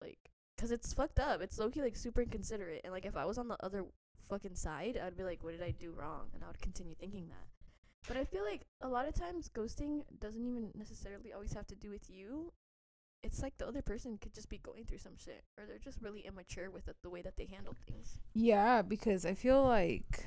Like, 0.02 0.20
cause 0.58 0.72
it's 0.72 0.94
fucked 0.94 1.20
up. 1.20 1.42
It's 1.42 1.58
low 1.60 1.70
key 1.70 1.82
like 1.82 1.96
super 1.96 2.22
inconsiderate. 2.22 2.82
And 2.84 2.94
like, 2.94 3.06
if 3.06 3.18
I 3.18 3.26
was 3.26 3.38
on 3.38 3.48
the 3.48 3.58
other 3.64 3.86
fucking 4.30 4.56
side, 4.56 5.00
I'd 5.04 5.18
be 5.18 5.24
like, 5.24 5.44
what 5.44 5.52
did 5.52 5.64
I 5.64 5.72
do 5.72 5.92
wrong? 5.92 6.30
And 6.34 6.44
I 6.44 6.48
would 6.48 6.62
continue 6.62 6.96
thinking 6.96 7.28
that. 7.30 7.48
But 8.08 8.18
I 8.18 8.26
feel 8.26 8.44
like 8.44 8.62
a 8.82 8.88
lot 8.88 9.08
of 9.08 9.14
times 9.14 9.50
ghosting 9.54 10.04
doesn't 10.20 10.44
even 10.44 10.72
necessarily 10.76 11.34
always 11.34 11.54
have 11.54 11.68
to 11.68 11.76
do 11.76 11.90
with 11.90 12.10
you. 12.10 12.52
It's 13.24 13.44
like 13.44 13.56
the 13.60 13.68
other 13.68 13.84
person 13.84 14.18
could 14.20 14.34
just 14.34 14.50
be 14.50 14.58
going 14.58 14.86
through 14.86 14.98
some 14.98 15.16
shit, 15.16 15.44
or 15.58 15.66
they're 15.68 15.78
just 15.78 16.02
really 16.02 16.22
immature 16.22 16.72
with 16.72 16.88
it, 16.88 16.96
the 17.04 17.10
way 17.12 17.22
that 17.22 17.38
they 17.38 17.46
handle 17.46 17.76
things. 17.86 18.18
Yeah, 18.34 18.82
because 18.82 19.28
I 19.28 19.36
feel 19.36 19.64
like 19.64 20.26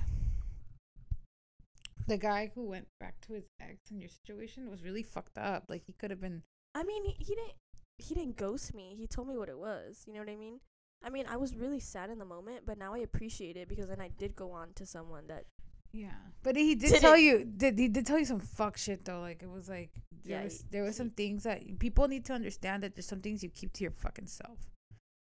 the 2.07 2.19
guy 2.19 2.51
who 2.55 2.65
went 2.65 2.87
back 3.01 3.21
to 3.27 3.33
his 3.35 3.45
ex 3.61 3.91
in 3.91 4.01
your 4.01 4.09
situation 4.11 4.71
was 4.71 4.83
really 4.85 5.03
fucked 5.03 5.39
up. 5.39 5.65
Like 5.69 5.85
he 5.87 5.93
could 5.95 6.11
have 6.11 6.21
been. 6.21 6.43
I 6.75 6.83
mean, 6.85 7.05
he, 7.05 7.13
he 7.19 7.35
didn't 7.35 7.53
he 7.99 8.15
didn't 8.15 8.37
ghost 8.37 8.75
me. 8.75 8.95
He 8.99 9.07
told 9.07 9.29
me 9.29 9.37
what 9.37 9.49
it 9.49 9.59
was. 9.59 10.05
You 10.07 10.15
know 10.15 10.21
what 10.21 10.29
I 10.31 10.37
mean? 10.37 10.61
I 11.05 11.11
mean, 11.11 11.27
I 11.29 11.37
was 11.37 11.55
really 11.55 11.81
sad 11.81 12.11
in 12.11 12.19
the 12.19 12.25
moment, 12.25 12.63
but 12.67 12.79
now 12.79 12.95
I 12.95 12.99
appreciate 12.99 13.57
it 13.57 13.69
because 13.69 13.89
then 13.89 14.01
I 14.01 14.09
did 14.09 14.35
go 14.35 14.51
on 14.53 14.73
to 14.75 14.87
someone 14.87 15.27
that 15.29 15.45
Yeah, 15.93 16.17
but 16.43 16.57
he 16.57 16.75
did 16.75 16.93
Did 16.93 17.01
tell 17.01 17.15
it- 17.15 17.21
you. 17.21 17.45
Did 17.45 17.79
he 17.79 17.89
did 17.89 18.07
tell 18.07 18.19
you 18.19 18.25
some 18.25 18.41
fuck 18.41 18.77
shit 18.77 19.05
though? 19.05 19.21
Like 19.21 19.43
it 19.43 19.51
was 19.51 19.69
like 19.69 19.91
there 20.25 20.39
Yeah, 20.39 20.45
was 20.45 20.59
he- 20.63 20.67
there 20.71 20.83
was 20.83 20.97
some 20.97 21.11
things 21.11 21.45
that 21.45 21.79
people 21.79 22.09
need 22.09 22.25
to 22.27 22.33
understand 22.33 22.83
that 22.83 22.97
there's 22.97 23.07
some 23.07 23.21
things 23.21 23.43
you 23.43 23.49
keep 23.51 23.73
to 23.75 23.83
your 23.85 23.93
fucking 23.93 24.27
self. 24.27 24.59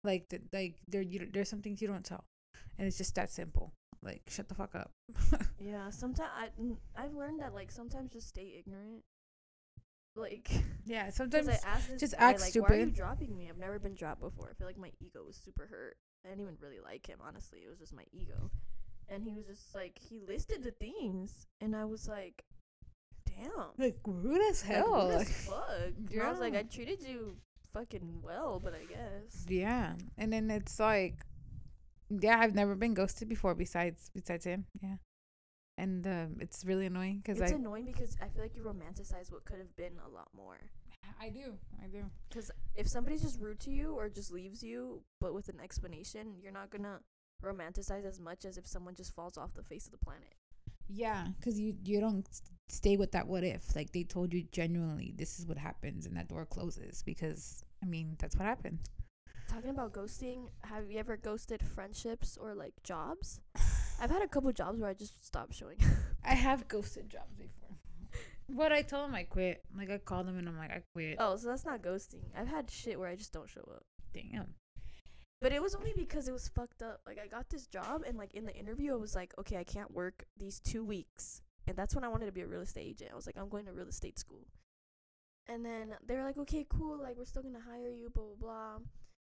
Like 0.05 0.29
that, 0.31 0.43
like 0.53 0.77
there 0.89 1.03
you 1.03 1.29
there's 1.33 1.49
some 1.49 1.63
things 1.63 1.81
you 1.83 1.89
don't 1.89 2.05
tell, 2.05 2.25
and 2.79 2.87
it's 2.87 2.99
just 2.99 3.15
that 3.15 3.31
simple. 3.31 3.73
Like 4.03 4.23
shut 4.29 4.49
the 4.49 4.55
fuck 4.55 4.75
up. 4.75 4.91
Yeah, 5.61 5.91
sometimes 5.91 6.31
I 6.37 6.49
I've 7.01 7.15
learned 7.15 7.41
that 7.41 7.55
like 7.55 7.71
sometimes 7.71 8.13
just 8.13 8.29
stay 8.29 8.55
ignorant. 8.59 9.05
Like, 10.15 10.51
yeah, 10.85 11.09
sometimes 11.11 11.49
I 11.49 11.59
asked 11.65 11.89
this 11.89 12.01
just 12.01 12.19
guy, 12.19 12.31
act 12.31 12.41
like, 12.41 12.55
Why 12.55 12.69
are 12.69 12.75
you 12.75 12.83
stupid. 12.83 12.95
dropping 12.97 13.37
me? 13.37 13.49
I've 13.49 13.59
never 13.59 13.79
been 13.79 13.95
dropped 13.95 14.21
before. 14.21 14.51
I 14.51 14.55
feel 14.55 14.67
like 14.67 14.77
my 14.77 14.91
ego 15.01 15.23
was 15.27 15.37
super 15.37 15.67
hurt. 15.67 15.97
I 16.25 16.29
didn't 16.29 16.43
even 16.43 16.57
really 16.61 16.81
like 16.85 17.07
him, 17.07 17.19
honestly. 17.27 17.61
It 17.61 17.71
was 17.71 17.79
just 17.79 17.95
my 17.95 18.05
ego. 18.13 18.51
And 19.09 19.25
he 19.25 19.33
was 19.33 19.47
just 19.47 19.75
like, 19.75 19.99
he 19.99 20.21
listed 20.21 20.63
the 20.63 20.73
things, 20.73 21.47
and 21.63 21.75
I 21.75 21.87
was 21.87 22.09
like, 22.09 22.45
damn. 23.27 23.69
like 23.79 23.97
rude 24.07 24.43
as 24.51 24.63
like, 24.63 24.77
hell. 24.77 25.07
rude 25.09 25.15
as 25.15 25.19
like- 25.19 25.29
fuck. 25.29 25.93
And 26.13 26.23
I 26.23 26.31
was 26.31 26.41
like, 26.41 26.55
I 26.55 26.63
treated 26.65 27.03
you 27.03 27.37
fucking 27.73 28.21
well, 28.23 28.61
but 28.63 28.75
I 28.75 28.85
guess. 28.85 29.47
Yeah, 29.49 29.95
and 30.19 30.31
then 30.33 30.51
it's 30.51 30.79
like, 30.79 31.25
yeah, 32.21 32.39
I've 32.41 32.55
never 32.55 32.75
been 32.75 32.95
ghosted 32.95 33.29
before. 33.29 33.55
Besides, 33.55 34.11
besides 34.15 34.45
him, 34.45 34.67
yeah, 34.81 34.97
and 35.79 36.07
um, 36.07 36.37
it's 36.41 36.65
really 36.65 36.87
annoying 36.87 37.23
because 37.25 37.41
I. 37.41 37.45
It's 37.45 37.53
I 37.53 37.57
annoying 37.57 37.85
because 37.87 38.17
I 38.23 38.29
feel 38.29 38.43
like 38.43 38.57
you 38.57 38.63
romanticize 38.63 39.33
what 39.33 39.45
could 39.45 39.59
have 39.59 39.75
been 39.77 39.93
a 40.07 40.15
lot 40.15 40.29
more. 40.37 40.59
I 41.21 41.29
do. 41.29 41.55
I 41.83 41.87
do. 41.87 42.05
Because 42.29 42.51
if 42.75 42.89
somebody's 42.89 43.23
just 43.23 43.41
rude 43.41 43.61
to 43.61 43.71
you 43.71 43.93
or 43.93 44.09
just 44.09 44.33
leaves 44.33 44.63
you, 44.63 45.03
but 45.21 45.35
with 45.35 45.49
an 45.49 45.61
explanation, 45.63 46.35
you're 46.41 46.53
not 46.53 46.71
gonna 46.71 47.01
romanticize 47.45 48.07
as 48.07 48.21
much 48.21 48.45
as 48.45 48.57
if 48.57 48.67
someone 48.67 48.95
just 48.95 49.15
falls 49.15 49.37
off 49.37 49.55
the 49.55 49.63
face 49.63 49.87
of 49.87 49.93
the 49.93 49.99
planet. 49.99 50.35
Yeah, 50.89 51.27
because 51.39 51.59
you 51.59 51.75
you 51.85 52.01
don't 52.01 52.27
stay 52.69 52.97
with 52.97 53.13
that 53.13 53.27
what 53.27 53.45
if. 53.45 53.75
Like 53.75 53.93
they 53.93 54.05
told 54.05 54.33
you 54.33 54.45
genuinely, 54.53 55.15
this 55.17 55.39
is 55.39 55.47
what 55.47 55.59
happens, 55.59 56.07
and 56.07 56.17
that 56.17 56.29
door 56.29 56.47
closes. 56.47 57.03
Because 57.03 57.65
I 57.83 57.87
mean, 57.87 58.17
that's 58.19 58.37
what 58.37 58.47
happened. 58.47 58.79
Talking 59.53 59.69
about 59.69 59.93
ghosting, 59.93 60.49
have 60.63 60.91
you 60.91 60.99
ever 60.99 61.19
ghosted 61.19 61.63
friendships 61.63 62.39
or 62.41 62.55
like 62.55 62.73
jobs? 62.83 63.39
I've 64.01 64.09
had 64.09 64.23
a 64.23 64.29
couple 64.29 64.51
jobs 64.51 64.81
where 64.81 64.89
I 64.89 64.95
just 64.95 65.23
stopped 65.23 65.55
showing. 65.55 65.77
I 66.25 66.35
have 66.35 66.69
ghosted 66.69 67.11
jobs 67.11 67.35
before. 67.37 67.77
But 68.49 68.73
I 68.73 68.81
told 68.81 69.05
them 69.05 69.15
I 69.15 69.25
quit. 69.25 69.63
Like 69.77 69.91
I 69.91 69.99
called 69.99 70.27
them 70.27 70.39
and 70.39 70.49
I'm 70.49 70.57
like, 70.57 70.71
I 70.71 70.83
quit. 70.95 71.17
oh, 71.19 71.37
so 71.37 71.49
that's 71.49 71.67
not 71.67 71.83
ghosting. 71.83 72.23
I've 72.35 72.49
had 72.49 72.71
shit 72.71 72.99
where 72.99 73.11
I 73.11 73.15
just 73.15 73.35
don't 73.35 73.49
show 73.49 73.61
up. 73.75 73.85
Damn. 74.15 74.55
But 75.43 75.53
it 75.53 75.61
was 75.61 75.75
only 75.75 75.93
because 75.95 76.29
it 76.29 76.33
was 76.33 76.49
fucked 76.49 76.83
up. 76.83 77.01
Like 77.07 77.19
I 77.23 77.27
got 77.27 77.51
this 77.51 77.67
job 77.67 78.05
and 78.07 78.17
like 78.17 78.33
in 78.33 78.47
the 78.47 78.57
interview 78.57 78.95
I 78.95 78.97
was 78.97 79.15
like, 79.15 79.35
okay, 79.39 79.59
I 79.59 79.65
can't 79.65 79.93
work 79.93 80.25
these 80.39 80.61
two 80.61 80.83
weeks. 80.83 81.43
And 81.67 81.77
that's 81.77 81.95
when 81.95 82.05
I 82.05 82.09
wanted 82.09 82.27
to 82.27 82.33
be 82.33 82.41
a 82.41 82.47
real 82.47 82.63
estate 82.63 82.87
agent. 82.87 83.11
I 83.13 83.17
was 83.17 83.27
like, 83.27 83.37
I'm 83.37 83.51
going 83.51 83.67
to 83.67 83.73
real 83.73 83.89
estate 83.89 84.19
school. 84.19 84.47
And 85.47 85.63
then 85.63 85.95
they 86.07 86.17
were 86.17 86.25
like, 86.25 86.39
okay, 86.39 86.65
cool, 86.71 86.97
like 87.03 87.19
we're 87.19 87.27
still 87.27 87.43
gonna 87.43 87.59
hire 87.61 87.91
you, 87.91 88.09
blah 88.15 88.25
blah 88.25 88.35
blah. 88.41 88.79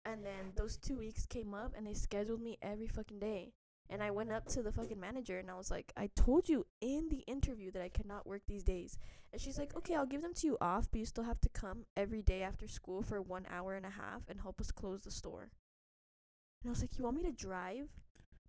And 0.06 0.26
then 0.26 0.52
those 0.56 0.78
two 0.78 0.98
weeks 0.98 1.26
came 1.26 1.54
up 1.54 1.74
and 1.78 1.88
they 1.88 1.94
scheduled 1.94 2.42
me 2.42 2.58
every 2.62 2.88
fucking 2.88 3.20
day. 3.20 3.54
And 3.90 4.02
I 4.02 4.12
went 4.12 4.32
up 4.32 4.48
to 4.50 4.62
the 4.64 4.72
fucking 4.72 5.00
manager 5.00 5.38
and 5.40 5.50
I 5.52 5.56
was 5.56 5.70
like, 5.70 5.92
I 5.96 6.10
told 6.16 6.50
you 6.50 6.66
in 6.82 7.10
the 7.10 7.20
interview 7.28 7.70
that 7.72 7.82
I 7.82 7.90
cannot 7.90 8.26
work 8.26 8.42
these 8.48 8.64
days. 8.64 8.98
And 9.32 9.42
she's 9.42 9.58
like, 9.60 9.76
okay, 9.76 9.96
I'll 9.96 10.06
give 10.06 10.22
them 10.22 10.34
to 10.36 10.48
you 10.48 10.58
off, 10.62 10.88
but 10.92 11.00
you 11.00 11.06
still 11.06 11.24
have 11.26 11.42
to 11.42 11.50
come 11.50 11.86
every 11.96 12.22
day 12.22 12.44
after 12.44 12.68
school 12.68 13.02
for 13.02 13.22
one 13.22 13.46
hour 13.50 13.76
and 13.76 13.86
a 13.86 13.90
half 13.90 14.22
and 14.30 14.40
help 14.42 14.60
us 14.62 14.72
close 14.72 15.02
the 15.02 15.12
store. 15.12 15.52
And 16.64 16.70
I 16.70 16.72
was 16.72 16.82
like, 16.82 16.98
you 16.98 17.04
want 17.04 17.18
me 17.18 17.24
to 17.24 17.32
drive 17.32 17.90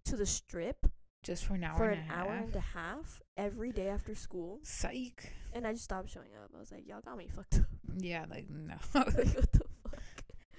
to 0.07 0.17
the 0.17 0.27
strip 0.27 0.87
Just 1.23 1.45
for 1.45 1.55
an 1.55 1.65
hour 1.65 1.77
for 1.77 1.91
and 1.91 2.01
an 2.03 2.11
a 2.11 2.15
hour 2.15 2.33
half. 2.33 2.45
and 2.45 2.57
a 2.57 2.61
half 2.61 3.23
every 3.37 3.73
day 3.73 3.89
after 3.89 4.15
school? 4.15 4.61
Psych. 4.63 5.33
And 5.53 5.67
I 5.67 5.73
just 5.73 5.85
stopped 5.85 6.11
showing 6.11 6.31
up. 6.43 6.51
I 6.55 6.59
was 6.61 6.71
like, 6.73 6.87
y'all 6.87 7.01
got 7.01 7.17
me 7.19 7.29
fucked 7.29 7.57
up. 7.61 7.67
Yeah, 7.99 8.25
like 8.31 8.47
no. 8.51 8.75
like, 8.95 9.07
what 9.15 9.53
the 9.53 9.59
fuck? 9.59 9.69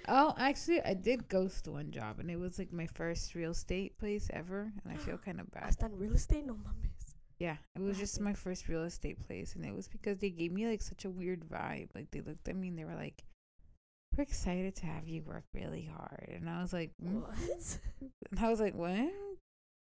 Oh, 0.08 0.34
actually, 0.38 0.82
I 0.82 0.94
did 0.94 1.28
ghost 1.28 1.68
one 1.68 1.92
job, 1.92 2.20
and 2.20 2.30
it 2.30 2.40
was 2.40 2.60
like 2.60 2.72
my 2.72 2.88
first 2.88 3.36
real 3.36 3.52
estate 3.52 3.98
place 3.98 4.30
ever, 4.34 4.72
and 4.84 4.94
I 4.94 4.98
feel 4.98 5.18
kind 5.26 5.40
of 5.40 5.50
bad. 5.52 5.64
Hasta 5.64 5.86
en 5.86 5.98
real 5.98 6.14
estate, 6.14 6.46
no 6.46 6.54
mames. 6.54 7.16
Yeah, 7.40 7.58
it 7.76 7.82
was 7.82 7.98
just 7.98 8.22
my 8.22 8.34
first 8.34 8.68
real 8.70 8.84
estate 8.84 9.26
place, 9.28 9.56
and 9.56 9.66
it 9.66 9.74
was 9.76 9.88
because 9.88 10.20
they 10.20 10.30
gave 10.30 10.52
me 10.52 10.68
like 10.68 10.82
such 10.82 11.06
a 11.06 11.10
weird 11.10 11.42
vibe. 11.42 11.90
Like 11.94 12.10
they 12.12 12.22
looked 12.22 12.48
at 12.48 12.56
me 12.56 12.70
and 12.70 12.80
they 12.80 12.86
were 12.86 12.96
like, 12.96 13.24
"We're 14.16 14.24
excited 14.24 14.76
to 14.78 14.86
have 14.86 15.08
you 15.08 15.22
work 15.24 15.44
really 15.54 15.84
hard," 15.84 16.30
and 16.34 16.50
I 16.50 16.62
was 16.62 16.72
like, 16.74 16.92
"Mm?" 17.04 17.22
What? 17.22 17.80
and 18.32 18.40
I 18.40 18.50
was 18.50 18.62
like, 18.62 18.76
"What?" 18.76 19.12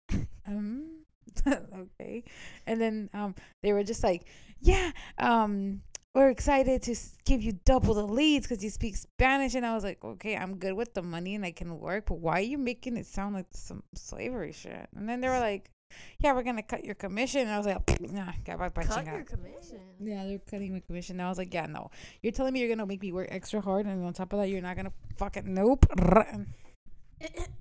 um, 0.47 1.05
okay, 1.47 2.23
and 2.67 2.81
then 2.81 3.09
um, 3.13 3.35
they 3.63 3.73
were 3.73 3.83
just 3.83 4.03
like, 4.03 4.25
"Yeah, 4.59 4.91
um." 5.17 5.81
We're 6.19 6.31
excited 6.31 6.81
to 6.81 6.95
give 7.23 7.41
you 7.41 7.53
double 7.63 7.93
the 7.93 8.05
leads 8.05 8.45
because 8.45 8.61
you 8.61 8.69
speak 8.69 8.97
Spanish. 8.97 9.55
And 9.55 9.65
I 9.65 9.73
was 9.73 9.85
like, 9.85 10.03
okay, 10.03 10.35
I'm 10.35 10.57
good 10.57 10.73
with 10.73 10.93
the 10.93 11.01
money 11.01 11.33
and 11.33 11.45
I 11.45 11.51
can 11.51 11.79
work, 11.79 12.07
but 12.07 12.15
why 12.15 12.39
are 12.39 12.41
you 12.41 12.57
making 12.57 12.97
it 12.97 13.05
sound 13.05 13.35
like 13.35 13.45
some 13.51 13.83
slavery 13.95 14.51
shit? 14.51 14.89
And 14.93 15.07
then 15.07 15.21
they 15.21 15.29
were 15.29 15.39
like, 15.39 15.71
yeah, 16.17 16.33
we're 16.33 16.43
gonna 16.43 16.61
cut 16.61 16.83
your 16.83 16.95
commission. 16.95 17.43
And 17.43 17.51
I 17.51 17.57
was 17.57 17.67
like, 17.67 18.01
nah, 18.11 18.33
got 18.43 18.59
my 18.59 18.67
Cut 18.67 19.05
your 19.05 19.23
commission. 19.23 19.79
Yeah, 20.01 20.25
they're 20.25 20.39
cutting 20.39 20.73
my 20.73 20.81
commission. 20.81 21.21
And 21.21 21.25
I 21.25 21.29
was 21.29 21.38
like, 21.38 21.53
yeah, 21.53 21.67
no. 21.67 21.89
You're 22.21 22.33
telling 22.33 22.51
me 22.51 22.59
you're 22.59 22.67
gonna 22.67 22.85
make 22.85 23.01
me 23.01 23.13
work 23.13 23.29
extra 23.31 23.61
hard, 23.61 23.85
and 23.85 24.05
on 24.05 24.11
top 24.11 24.33
of 24.33 24.39
that, 24.39 24.49
you're 24.49 24.61
not 24.61 24.75
gonna 24.75 24.91
fucking 25.15 25.53
nope. 25.53 25.85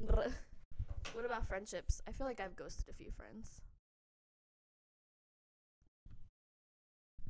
what 0.00 1.24
about 1.24 1.46
friendships? 1.46 2.02
I 2.08 2.10
feel 2.10 2.26
like 2.26 2.40
I've 2.40 2.56
ghosted 2.56 2.86
a 2.90 2.92
few 2.92 3.12
friends. 3.12 3.60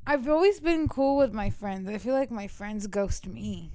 I've 0.08 0.28
always 0.28 0.58
been 0.58 0.88
cool 0.88 1.18
with 1.18 1.32
my 1.34 1.50
friends. 1.50 1.88
I 1.88 1.98
feel 1.98 2.14
like 2.14 2.30
my 2.30 2.48
friends 2.48 2.86
ghost 2.88 3.26
me 3.26 3.70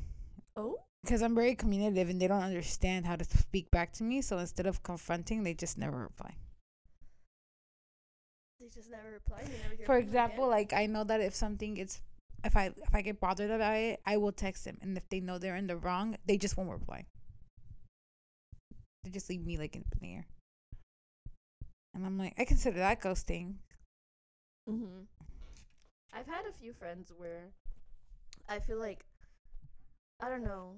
Oh? 0.56 0.80
because 1.04 1.22
I'm 1.22 1.36
very 1.36 1.56
communicative 1.56 2.10
and 2.10 2.20
they 2.20 2.28
don't 2.28 2.42
understand 2.44 3.06
how 3.06 3.16
to 3.16 3.24
speak 3.24 3.70
back 3.72 3.94
to 3.94 4.04
me. 4.04 4.22
So 4.22 4.40
instead 4.40 4.66
of 4.66 4.82
confronting, 4.84 5.44
they 5.44 5.54
just 5.54 5.78
never 5.78 5.98
reply. 5.98 6.36
They 8.60 8.68
just 8.70 8.90
never 8.90 9.12
reply. 9.12 9.44
Never 9.62 9.76
hear 9.76 9.86
For 9.86 9.98
example, 9.98 10.46
again? 10.46 10.52
like 10.52 10.74
I 10.74 10.86
know 10.88 11.04
that 11.04 11.22
if 11.22 11.36
something 11.36 11.76
gets 11.76 12.02
if 12.44 12.58
I 12.58 12.68
if 12.78 12.94
I 12.96 13.02
get 13.02 13.20
bothered 13.20 13.52
about 13.52 13.78
it, 13.78 14.00
I 14.06 14.18
will 14.18 14.32
text 14.32 14.66
them, 14.66 14.78
and 14.82 14.98
if 14.98 15.08
they 15.10 15.20
know 15.20 15.38
they're 15.38 15.56
in 15.56 15.68
the 15.68 15.78
wrong, 15.78 16.18
they 16.26 16.38
just 16.38 16.58
won't 16.58 16.72
reply. 16.72 17.06
They 19.04 19.12
just 19.12 19.30
leave 19.30 19.46
me 19.46 19.58
like 19.58 19.76
in 19.76 19.84
the 20.02 20.08
air. 20.14 20.26
And 21.94 22.06
I'm 22.06 22.18
like, 22.18 22.34
I 22.40 22.46
consider 22.46 22.80
that 22.80 23.02
ghosting. 23.02 23.56
Mm-hmm. 24.70 25.04
I've 26.16 26.28
had 26.28 26.46
a 26.50 26.54
few 26.54 26.74
friends 26.74 27.12
where 27.16 27.50
I 28.48 28.60
feel 28.60 28.80
like 28.80 29.06
I 30.22 30.30
don't 30.30 30.44
know. 30.44 30.76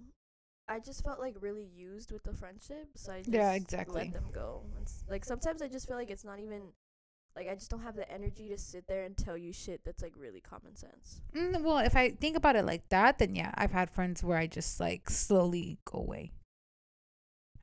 I 0.68 0.80
just 0.80 1.04
felt 1.04 1.20
like 1.20 1.36
really 1.40 1.68
used 1.76 2.12
with 2.12 2.24
the 2.24 2.34
friendship, 2.34 2.88
so 2.96 3.12
I 3.14 3.18
just 3.20 3.32
Yeah, 3.32 3.52
exactly. 3.54 4.06
let 4.06 4.14
them 4.14 4.32
go. 4.34 4.64
It's, 4.82 5.04
like 5.10 5.24
sometimes 5.24 5.62
I 5.62 5.68
just 5.68 5.88
feel 5.88 5.98
like 5.98 6.10
it's 6.10 6.26
not 6.26 6.40
even 6.40 6.62
like 7.36 7.50
I 7.50 7.54
just 7.54 7.70
don't 7.70 7.82
have 7.82 7.96
the 7.96 8.10
energy 8.10 8.48
to 8.50 8.58
sit 8.58 8.88
there 8.88 9.04
and 9.04 9.16
tell 9.16 9.38
you 9.38 9.52
shit 9.52 9.82
that's 9.84 10.02
like 10.02 10.14
really 10.18 10.42
common 10.42 10.76
sense. 10.76 11.22
Mm, 11.36 11.62
well, 11.62 11.80
if 11.80 11.96
I 11.96 12.12
think 12.12 12.38
about 12.38 12.56
it 12.56 12.66
like 12.66 12.88
that, 12.90 13.20
then 13.20 13.36
yeah, 13.36 13.52
I've 13.56 13.74
had 13.74 13.90
friends 13.92 14.24
where 14.24 14.38
I 14.38 14.48
just 14.48 14.80
like 14.80 15.10
slowly 15.10 15.78
go 15.86 16.00
away. 16.00 16.32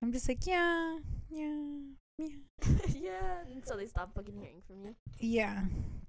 I'm 0.02 0.12
just 0.12 0.29
like, 0.29 0.47
yeah, 0.47 0.99
yeah, 1.31 1.79
yeah, 2.19 2.26
yeah, 2.95 3.38
and 3.50 3.67
so 3.67 3.76
they 3.76 3.87
stop 3.87 4.14
fucking 4.14 4.37
hearing 4.37 4.61
from 4.67 4.85
you. 4.85 4.95
yeah, 5.19 5.62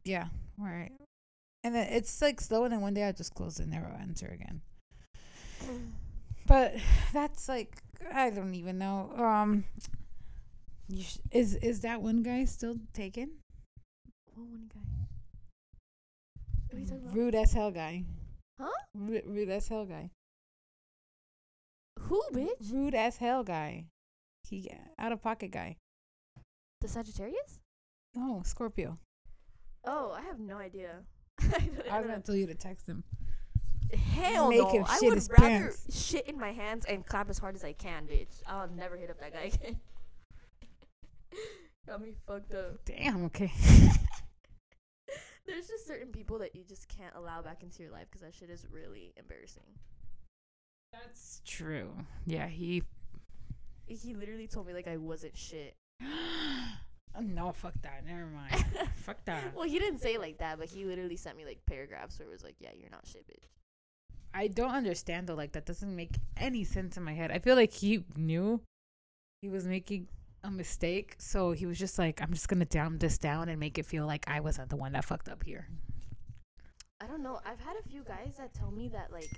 yeah, 0.04 0.28
right. 0.58 0.92
And 1.64 1.74
then 1.74 1.88
it's 1.90 2.22
like 2.22 2.42
slow, 2.42 2.66
and 2.66 2.74
then 2.74 2.82
one 2.82 2.94
day 2.94 3.04
I 3.04 3.12
just 3.12 3.34
close 3.36 3.60
and 3.60 3.72
never 3.72 3.88
answer 4.00 4.28
again. 4.28 4.62
But 6.46 6.76
that's 7.14 7.48
like 7.48 7.78
I 8.14 8.30
don't 8.30 8.54
even 8.54 8.78
know. 8.78 9.14
Um, 9.16 9.64
you 10.90 11.04
sh- 11.04 11.20
is 11.32 11.56
is 11.56 11.80
that 11.82 12.02
one 12.02 12.22
guy 12.22 12.44
still 12.44 12.76
taken? 12.94 13.32
What 14.36 14.48
one 14.48 14.70
guy? 14.74 14.82
Are 16.76 16.80
you 16.80 16.86
talking 16.86 17.04
about? 17.06 17.16
Rude 17.16 17.36
as 17.36 17.54
hell 17.54 17.72
guy. 17.72 18.04
Huh? 18.60 18.70
Rude, 18.94 19.24
rude 19.26 19.50
as 19.50 19.70
hell 19.70 19.86
guy. 19.86 20.10
Who, 22.00 22.22
bitch? 22.34 22.72
Rude 22.72 22.96
as 22.96 23.18
hell 23.18 23.44
guy. 23.44 23.86
He 24.44 24.70
out 25.00 25.14
of 25.14 25.22
pocket 25.22 25.52
guy. 25.52 25.78
The 26.82 26.88
Sagittarius? 26.90 27.60
Oh, 28.18 28.42
Scorpio. 28.44 28.98
Oh, 29.86 30.12
I 30.12 30.22
have 30.22 30.40
no 30.40 30.58
idea. 30.58 31.04
I 31.54 31.60
don't- 31.60 31.90
I 31.92 31.98
I 31.98 32.00
was 32.02 32.10
gonna 32.10 32.22
tell 32.22 32.36
you 32.36 32.48
to 32.48 32.56
text 32.56 32.88
him. 32.88 33.04
Hell 33.94 34.50
make 34.50 34.60
no! 34.60 34.70
him 34.70 34.86
I 34.88 35.00
would 35.04 35.14
rather 35.30 35.38
pants. 35.38 36.08
shit 36.10 36.28
in 36.28 36.40
my 36.40 36.52
hands 36.52 36.86
and 36.86 37.06
clap 37.06 37.30
as 37.30 37.38
hard 37.38 37.56
as 37.56 37.64
I 37.64 37.74
can, 37.74 38.08
bitch. 38.08 38.42
I'll 38.48 38.68
never 38.70 38.98
hit 38.98 39.10
up 39.12 39.20
that 39.20 39.34
guy 39.34 39.52
again. 39.54 39.80
Got 41.88 42.02
me 42.02 42.14
fucked 42.26 42.54
up. 42.56 42.84
Damn. 42.86 43.26
Okay. 43.26 43.52
There's 45.46 45.68
just 45.68 45.86
certain 45.86 46.08
people 46.08 46.40
that 46.40 46.56
you 46.56 46.64
just 46.64 46.88
can't 46.88 47.14
allow 47.16 47.42
back 47.42 47.62
into 47.62 47.84
your 47.84 47.92
life 47.92 48.06
because 48.10 48.22
that 48.22 48.34
shit 48.34 48.50
is 48.50 48.66
really 48.72 49.14
embarrassing. 49.18 49.64
That's 50.94 51.42
true. 51.46 51.92
Yeah. 52.26 52.48
He. 52.48 52.84
He 53.86 54.14
literally 54.16 54.48
told 54.48 54.66
me 54.66 54.74
like 54.74 54.88
I 54.88 54.98
wasn't 54.98 55.36
shit. 55.38 55.76
no. 57.22 57.52
Fuck 57.52 57.74
that. 57.82 58.04
Never 58.06 58.26
mind. 58.26 58.66
fuck 58.96 59.24
that. 59.26 59.56
Well, 59.56 59.68
he 59.68 59.80
didn't 59.80 60.00
say 60.00 60.16
it 60.16 60.22
like 60.22 60.40
that, 60.40 60.58
but 60.58 60.70
he 60.70 60.86
literally 60.86 61.18
sent 61.18 61.38
me 61.38 61.46
like 61.46 61.60
paragraphs 61.66 62.20
where 62.20 62.28
it 62.28 62.32
was 62.32 62.44
like, 62.44 62.56
"Yeah, 62.60 62.72
you're 62.78 62.90
not 62.90 63.06
shit, 63.06 63.28
bitch." 63.28 63.48
I 64.34 64.48
don't 64.48 64.72
understand 64.72 65.28
though. 65.28 65.36
Like 65.36 65.52
that 65.54 65.66
doesn't 65.66 65.96
make 65.96 66.18
any 66.38 66.64
sense 66.64 66.98
in 66.98 67.04
my 67.04 67.14
head. 67.14 67.32
I 67.32 67.40
feel 67.40 67.56
like 67.56 67.72
he 67.72 68.04
knew 68.16 68.62
he 69.42 69.50
was 69.50 69.68
making 69.68 70.08
a 70.44 70.52
mistake, 70.52 71.16
so 71.20 71.52
he 71.52 71.66
was 71.66 71.78
just 71.78 72.00
like, 72.00 72.22
"I'm 72.22 72.34
just 72.34 72.48
gonna 72.48 72.66
dumb 72.66 72.98
this 72.98 73.18
down 73.18 73.50
and 73.50 73.60
make 73.60 73.78
it 73.78 73.86
feel 73.86 74.06
like 74.06 74.26
I 74.28 74.40
wasn't 74.40 74.70
the 74.70 74.78
one 74.78 74.94
that 74.94 75.06
fucked 75.06 75.30
up 75.30 75.44
here." 75.44 75.68
I 77.00 77.08
don't 77.08 77.22
know. 77.22 77.40
I've 77.46 77.60
had 77.60 77.76
a 77.84 77.90
few 77.90 78.04
guys 78.04 78.36
that 78.38 78.54
tell 78.54 78.72
me 78.72 78.88
that 78.90 79.12
like 79.12 79.30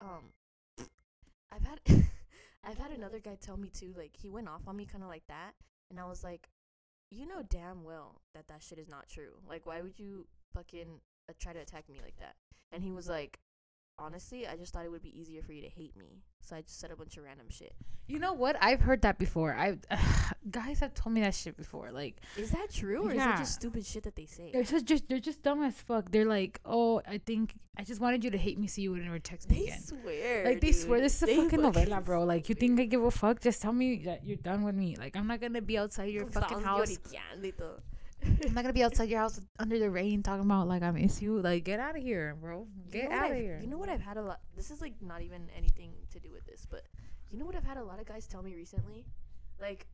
um 0.00 0.86
I've 1.52 1.64
had 1.64 1.80
I've 2.64 2.78
had 2.78 2.90
another 2.90 3.20
guy 3.20 3.36
tell 3.40 3.56
me 3.56 3.68
too 3.68 3.94
like 3.96 4.12
he 4.20 4.28
went 4.28 4.48
off 4.48 4.62
on 4.66 4.76
me 4.76 4.84
kind 4.84 5.04
of 5.04 5.08
like 5.08 5.26
that 5.28 5.52
and 5.90 6.00
I 6.00 6.06
was 6.06 6.24
like 6.24 6.48
you 7.10 7.26
know 7.26 7.42
damn 7.48 7.84
well 7.84 8.20
that 8.34 8.48
that 8.48 8.62
shit 8.62 8.78
is 8.78 8.88
not 8.88 9.08
true. 9.08 9.32
Like 9.48 9.66
why 9.66 9.80
would 9.80 9.98
you 9.98 10.26
fucking 10.54 11.00
uh, 11.28 11.32
try 11.38 11.52
to 11.52 11.60
attack 11.60 11.88
me 11.88 12.00
like 12.02 12.16
that? 12.18 12.34
And 12.72 12.82
he 12.82 12.92
was 12.92 13.08
like 13.08 13.38
honestly, 13.98 14.46
I 14.46 14.56
just 14.56 14.72
thought 14.72 14.84
it 14.84 14.90
would 14.90 15.02
be 15.02 15.18
easier 15.18 15.42
for 15.42 15.52
you 15.52 15.62
to 15.62 15.68
hate 15.68 15.96
me. 15.96 16.22
So 16.46 16.54
I 16.54 16.60
just 16.62 16.78
said 16.78 16.92
a 16.92 16.96
bunch 16.96 17.16
of 17.16 17.24
random 17.24 17.46
shit. 17.50 17.72
You 18.06 18.20
know 18.20 18.32
what? 18.32 18.56
I've 18.60 18.80
heard 18.80 19.02
that 19.02 19.18
before. 19.18 19.52
I 19.52 19.78
guys 20.50 20.78
have 20.78 20.94
told 20.94 21.12
me 21.12 21.20
that 21.22 21.34
shit 21.34 21.56
before. 21.56 21.90
Like 21.90 22.20
Is 22.36 22.52
that 22.52 22.68
true 22.72 23.02
or 23.08 23.10
is 23.10 23.16
Yeah. 23.16 23.26
that 23.32 23.38
just 23.38 23.54
stupid 23.54 23.84
shit 23.84 24.04
that 24.04 24.14
they 24.14 24.26
say? 24.26 24.50
they're 24.52 24.62
just, 24.62 24.86
just 24.86 25.08
they're 25.08 25.18
just 25.18 25.42
dumb 25.42 25.64
as 25.64 25.74
fuck. 25.74 26.12
They're 26.12 26.24
like, 26.24 26.60
oh, 26.64 27.02
I 27.06 27.18
think 27.18 27.54
I 27.76 27.82
just 27.82 28.00
wanted 28.00 28.22
you 28.22 28.30
to 28.30 28.38
hate 28.38 28.58
me 28.60 28.68
so 28.68 28.80
you 28.80 28.90
wouldn't 28.92 29.08
ever 29.08 29.18
text 29.18 29.50
me 29.50 29.56
They 29.56 29.62
again. 29.64 29.82
swear. 29.82 30.44
Like 30.44 30.60
they 30.60 30.70
swear 30.70 31.00
this 31.00 31.16
is 31.16 31.22
a 31.24 31.26
They 31.26 31.36
fucking 31.36 31.58
novela, 31.58 32.04
bro. 32.04 32.22
Like 32.22 32.48
you 32.48 32.54
think 32.54 32.78
I 32.78 32.84
give 32.84 33.02
a 33.02 33.10
fuck? 33.10 33.40
Just 33.40 33.60
tell 33.60 33.72
me 33.72 34.04
that 34.04 34.24
you're 34.24 34.36
done 34.36 34.62
with 34.62 34.76
me. 34.76 34.94
Like 34.96 35.16
I'm 35.16 35.26
not 35.26 35.40
gonna 35.40 35.60
be 35.60 35.76
outside 35.78 36.12
your 36.12 36.26
fucking 36.26 36.60
house. 36.60 36.96
Lloriqueandito. 38.26 38.48
I'm 38.48 38.54
not 38.54 38.62
gonna 38.62 38.72
be 38.72 38.82
outside 38.82 39.08
your 39.08 39.20
house 39.20 39.40
under 39.58 39.78
the 39.78 39.90
rain 39.90 40.22
talking 40.22 40.44
about 40.44 40.68
like 40.68 40.82
I 40.82 40.90
miss 40.90 41.22
you. 41.22 41.40
Like 41.40 41.64
get 41.64 41.80
out 41.80 41.96
of 41.96 42.02
here, 42.02 42.36
bro. 42.40 42.66
You 42.86 42.92
Get 42.92 43.10
know 43.10 43.16
out 43.16 43.30
of 43.30 43.36
here. 43.36 43.58
You 43.62 43.68
know 43.68 43.78
what 43.78 43.88
I've 43.88 44.00
had 44.00 44.16
a 44.16 44.22
lot. 44.22 44.40
This 44.56 44.70
is 44.70 44.80
like 44.80 44.94
not 45.00 45.22
even 45.22 45.48
anything 45.56 45.92
to 46.10 46.20
do 46.20 46.30
with 46.30 46.44
this, 46.46 46.66
but 46.68 46.82
you 47.30 47.38
know 47.38 47.44
what 47.44 47.56
I've 47.56 47.64
had 47.64 47.76
a 47.76 47.84
lot 47.84 48.00
of 48.00 48.06
guys 48.06 48.26
tell 48.26 48.42
me 48.42 48.54
recently. 48.54 49.04
Like, 49.60 49.86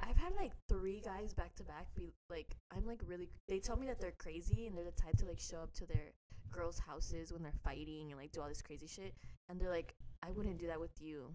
I've 0.00 0.16
had 0.16 0.32
like 0.38 0.52
three 0.68 1.00
guys 1.04 1.32
back 1.32 1.54
to 1.56 1.62
back 1.64 1.86
be 1.94 2.12
like, 2.28 2.56
I'm 2.74 2.86
like 2.86 3.00
really. 3.06 3.28
They 3.48 3.58
tell 3.58 3.76
me 3.76 3.86
that 3.86 4.00
they're 4.00 4.14
crazy 4.18 4.66
and 4.66 4.76
they're 4.76 4.84
the 4.84 4.90
type 4.90 5.16
to 5.18 5.26
like 5.26 5.40
show 5.40 5.58
up 5.58 5.72
to 5.74 5.86
their 5.86 6.12
girls' 6.50 6.78
houses 6.78 7.32
when 7.32 7.42
they're 7.42 7.52
fighting 7.64 8.10
and 8.10 8.20
like 8.20 8.32
do 8.32 8.40
all 8.40 8.48
this 8.48 8.62
crazy 8.62 8.86
shit. 8.86 9.14
And 9.48 9.60
they're 9.60 9.70
like, 9.70 9.94
I 10.22 10.30
wouldn't 10.30 10.58
do 10.58 10.66
that 10.66 10.80
with 10.80 11.00
you, 11.00 11.32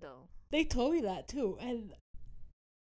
though. 0.00 0.28
They 0.50 0.64
told 0.64 0.94
me 0.94 1.00
that 1.02 1.28
too, 1.28 1.58
and 1.60 1.92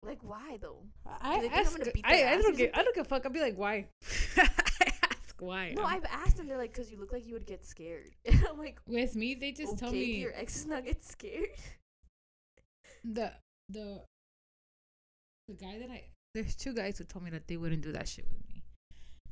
Like, 0.04 0.18
why 0.23 0.58
though? 0.61 0.78
I 1.20 1.37
they 1.37 1.49
think 1.49 1.52
I'm 1.54 1.61
ask. 1.61 1.78
I, 2.04 2.32
I 2.34 2.42
don't 2.42 2.56
give. 2.56 2.70
I 2.75 2.82
don't 2.82 2.94
give 2.94 3.06
a 3.06 3.08
fuck. 3.08 3.25
I'll 3.25 3.32
be 3.32 3.40
like, 3.40 3.56
why? 3.56 3.87
I 4.37 4.49
ask 5.02 5.34
why. 5.40 5.73
No, 5.76 5.82
I'm- 5.82 6.02
I've 6.04 6.11
asked 6.26 6.38
and 6.38 6.49
they're 6.49 6.58
like, 6.58 6.73
because 6.73 6.90
you 6.90 6.99
look 6.99 7.12
like 7.12 7.26
you 7.26 7.32
would 7.34 7.46
get 7.46 7.64
scared. 7.64 8.11
And 8.25 8.44
I'm 8.49 8.58
like, 8.58 8.80
with 8.87 9.14
me, 9.16 9.34
they 9.34 9.52
just 9.52 9.73
okay, 9.75 9.80
tell 9.80 9.92
me 9.92 10.04
your 10.20 10.34
exes 10.34 10.66
not 10.66 10.84
get 10.84 11.04
scared. 11.04 11.49
the 13.04 13.32
the 13.68 14.02
the 15.49 15.54
guy 15.54 15.78
that 15.78 15.90
I 15.90 16.04
there's 16.34 16.56
two 16.56 16.73
guys 16.75 16.99
who 16.99 17.04
told 17.04 17.25
me 17.25 17.30
that 17.30 17.46
they 17.46 17.56
wouldn't 17.56 17.82
do 17.82 17.92
that 17.92 18.08
shit 18.08 18.26
with 18.26 18.46
me. 18.49 18.64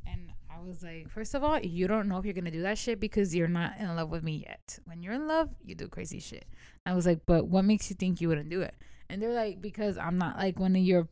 And 0.07 0.31
I 0.51 0.61
was 0.61 0.83
like, 0.83 1.09
first 1.11 1.35
of 1.35 1.43
all, 1.43 1.59
you 1.59 1.89
don't 1.89 2.09
know 2.09 2.19
if 2.19 2.25
you're 2.25 2.35
gonna 2.35 2.51
do 2.51 2.63
that 2.63 2.79
shit 2.79 3.01
because 3.01 3.35
you're 3.35 3.49
not 3.49 3.73
in 3.79 3.95
love 3.97 4.09
with 4.11 4.23
me 4.23 4.45
yet. 4.47 4.79
When 4.85 5.03
you're 5.03 5.15
in 5.15 5.27
love, 5.27 5.49
you 5.65 5.75
do 5.75 5.89
crazy 5.89 6.21
shit. 6.21 6.45
I 6.87 6.95
was 6.95 7.07
like, 7.07 7.21
but 7.27 7.47
what 7.49 7.65
makes 7.65 7.91
you 7.91 7.97
think 7.97 8.21
you 8.21 8.29
wouldn't 8.29 8.51
do 8.51 8.63
it? 8.63 8.75
And 9.13 9.21
they're 9.23 9.35
like, 9.35 9.61
because 9.61 9.99
I'm 9.99 10.17
not 10.19 10.39
like 10.39 10.59
one 10.59 10.75
of 10.75 10.83
your 10.83 11.09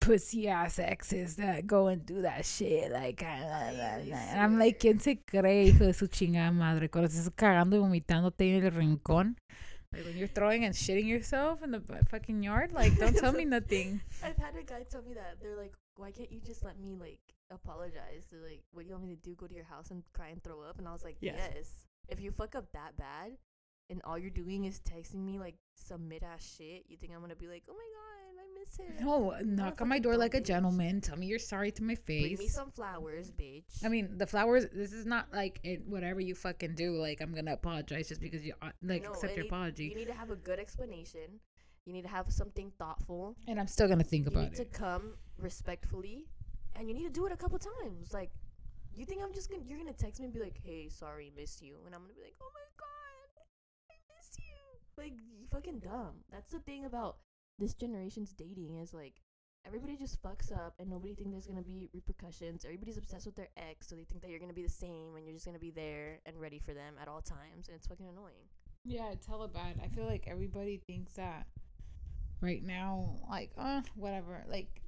pussy 0.00 0.48
ass 0.48 0.78
exes 0.78 1.36
that 1.36 1.66
go 1.66 1.86
and 1.86 2.04
do 2.04 2.22
that 2.22 2.44
shit. 2.44 2.90
Like, 2.90 3.22
la, 3.22 3.28
la, 3.28 3.94
Ay, 3.94 4.06
la. 4.10 4.16
and 4.16 4.40
I'm 4.40 4.58
like, 4.58 4.78
¿quién 4.80 5.00
se 5.00 5.16
cree, 5.26 5.66
hijo 5.68 5.84
de 5.86 5.92
su 5.92 6.08
chingada 6.08 6.52
madre? 6.52 6.88
Cuando 6.90 7.08
estás 7.08 7.30
cagando 7.36 7.76
y 7.76 7.80
vomitándote 7.80 8.56
en 8.56 8.64
el 8.64 8.72
rincón. 8.72 9.36
Like 9.92 10.04
when 10.04 10.16
you're 10.18 10.28
throwing 10.28 10.64
and 10.64 10.74
shitting 10.74 11.06
yourself 11.06 11.62
in 11.62 11.70
the 11.70 11.80
fucking 12.10 12.42
yard, 12.42 12.72
like 12.72 12.98
don't 12.98 13.16
tell 13.16 13.32
me 13.32 13.44
nothing. 13.46 14.02
I've 14.22 14.36
had 14.36 14.54
a 14.56 14.62
guy 14.62 14.82
tell 14.90 15.02
me 15.02 15.14
that. 15.14 15.38
They're 15.40 15.56
like, 15.56 15.72
why 15.96 16.10
can't 16.10 16.30
you 16.30 16.40
just 16.44 16.62
let 16.64 16.78
me 16.78 16.94
like 16.94 17.20
apologize? 17.50 18.26
They're 18.30 18.42
like, 18.42 18.62
what 18.72 18.82
do 18.82 18.88
you 18.88 18.94
want 18.96 19.06
me 19.08 19.14
to 19.16 19.22
do? 19.22 19.34
Go 19.34 19.46
to 19.46 19.54
your 19.54 19.64
house 19.64 19.90
and 19.90 20.02
cry 20.12 20.28
and 20.28 20.42
throw 20.42 20.60
up? 20.62 20.78
And 20.78 20.86
I 20.86 20.92
was 20.92 21.04
like, 21.04 21.16
Yes. 21.20 21.36
yes. 21.54 21.70
If 22.08 22.20
you 22.20 22.32
fuck 22.32 22.54
up 22.54 22.66
that 22.72 22.96
bad, 22.98 23.32
and 23.90 24.00
all 24.04 24.18
you're 24.18 24.30
doing 24.30 24.64
is 24.64 24.80
texting 24.80 25.24
me 25.24 25.38
like 25.38 25.54
some 25.74 26.08
mid 26.08 26.22
ass 26.22 26.56
shit, 26.58 26.84
you 26.88 26.96
think 26.96 27.12
I'm 27.14 27.20
gonna 27.20 27.34
be 27.36 27.48
like, 27.48 27.64
oh 27.68 27.72
my 27.72 27.78
god, 27.78 28.42
I 28.42 28.46
miss 28.58 28.76
him. 28.76 29.06
No, 29.06 29.34
knock 29.44 29.80
on 29.80 29.88
my 29.88 29.98
door 29.98 30.16
like 30.16 30.34
a 30.34 30.40
bitch. 30.40 30.46
gentleman. 30.46 31.00
Tell 31.00 31.16
me 31.16 31.26
you're 31.26 31.38
sorry 31.38 31.70
to 31.72 31.82
my 31.82 31.94
face. 31.94 32.36
Bring 32.36 32.38
me 32.38 32.48
some 32.48 32.70
flowers, 32.70 33.30
bitch. 33.30 33.64
I 33.84 33.88
mean, 33.88 34.18
the 34.18 34.26
flowers. 34.26 34.66
This 34.72 34.92
is 34.92 35.06
not 35.06 35.28
like 35.32 35.60
it, 35.64 35.86
whatever 35.86 36.20
you 36.20 36.34
fucking 36.34 36.74
do. 36.74 36.96
Like 36.96 37.20
I'm 37.20 37.34
gonna 37.34 37.52
apologize 37.54 38.08
just 38.08 38.20
because 38.20 38.44
you 38.44 38.54
uh, 38.60 38.70
like 38.82 39.04
No, 39.04 39.10
accept 39.10 39.36
your 39.36 39.46
apology, 39.46 39.84
You 39.84 39.94
need 39.94 40.08
to 40.08 40.14
have 40.14 40.30
a 40.30 40.36
good 40.36 40.58
explanation. 40.58 41.40
You 41.86 41.94
need 41.94 42.02
to 42.02 42.08
have 42.08 42.30
something 42.30 42.70
thoughtful. 42.78 43.36
and 43.46 43.58
I'm 43.58 43.66
still 43.68 43.88
gonna 43.88 44.04
think 44.04 44.26
you 44.26 44.32
about 44.32 44.50
need 44.50 44.56
to 44.56 44.66
come 44.66 45.14
respectfully, 45.38 46.26
and 46.76 46.88
you 46.88 46.94
need 46.94 47.04
to 47.04 47.10
do 47.10 47.24
it 47.24 47.32
a 47.32 47.36
couple 47.36 47.58
times. 47.58 48.12
Like, 48.12 48.30
you 48.94 49.06
think 49.06 49.22
I'm 49.22 49.32
just 49.32 49.48
gonna 49.50 49.62
you're 49.66 49.78
gonna 49.78 49.94
text 49.94 50.20
me 50.20 50.26
and 50.26 50.34
be 50.34 50.40
like, 50.40 50.58
"Hey, 50.62 50.90
sorry, 50.90 51.32
miss 51.34 51.62
you," 51.62 51.76
and 51.86 51.94
I'm 51.94 52.02
gonna 52.02 52.12
be 52.12 52.20
like, 52.22 52.34
"Oh 52.42 52.50
my 52.52 52.60
god, 52.76 52.86
you." 52.86 52.97
Like, 54.98 55.14
fucking 55.50 55.78
dumb. 55.78 56.24
That's 56.30 56.52
the 56.52 56.58
thing 56.58 56.84
about 56.84 57.16
this 57.58 57.74
generation's 57.74 58.32
dating 58.32 58.78
is 58.78 58.92
like 58.92 59.14
everybody 59.66 59.96
just 59.96 60.22
fucks 60.22 60.52
up 60.52 60.74
and 60.78 60.88
nobody 60.88 61.14
thinks 61.14 61.32
there's 61.32 61.46
gonna 61.46 61.62
be 61.62 61.88
repercussions. 61.94 62.64
Everybody's 62.64 62.98
obsessed 62.98 63.26
with 63.26 63.36
their 63.36 63.48
ex, 63.56 63.88
so 63.88 63.94
they 63.96 64.04
think 64.04 64.22
that 64.22 64.30
you're 64.30 64.40
gonna 64.40 64.52
be 64.52 64.62
the 64.62 64.68
same 64.68 65.16
and 65.16 65.24
you're 65.24 65.34
just 65.34 65.46
gonna 65.46 65.58
be 65.58 65.70
there 65.70 66.18
and 66.26 66.40
ready 66.40 66.58
for 66.58 66.74
them 66.74 66.94
at 67.00 67.08
all 67.08 67.20
times, 67.22 67.68
and 67.68 67.76
it's 67.76 67.86
fucking 67.86 68.08
annoying. 68.08 68.48
Yeah, 68.84 69.10
it's 69.12 69.26
hella 69.26 69.48
bad. 69.48 69.80
I 69.82 69.88
feel 69.88 70.06
like 70.06 70.24
everybody 70.26 70.80
thinks 70.86 71.14
that 71.14 71.46
right 72.40 72.62
now, 72.62 73.16
like, 73.28 73.50
uh, 73.58 73.82
whatever. 73.96 74.44
Like, 74.48 74.82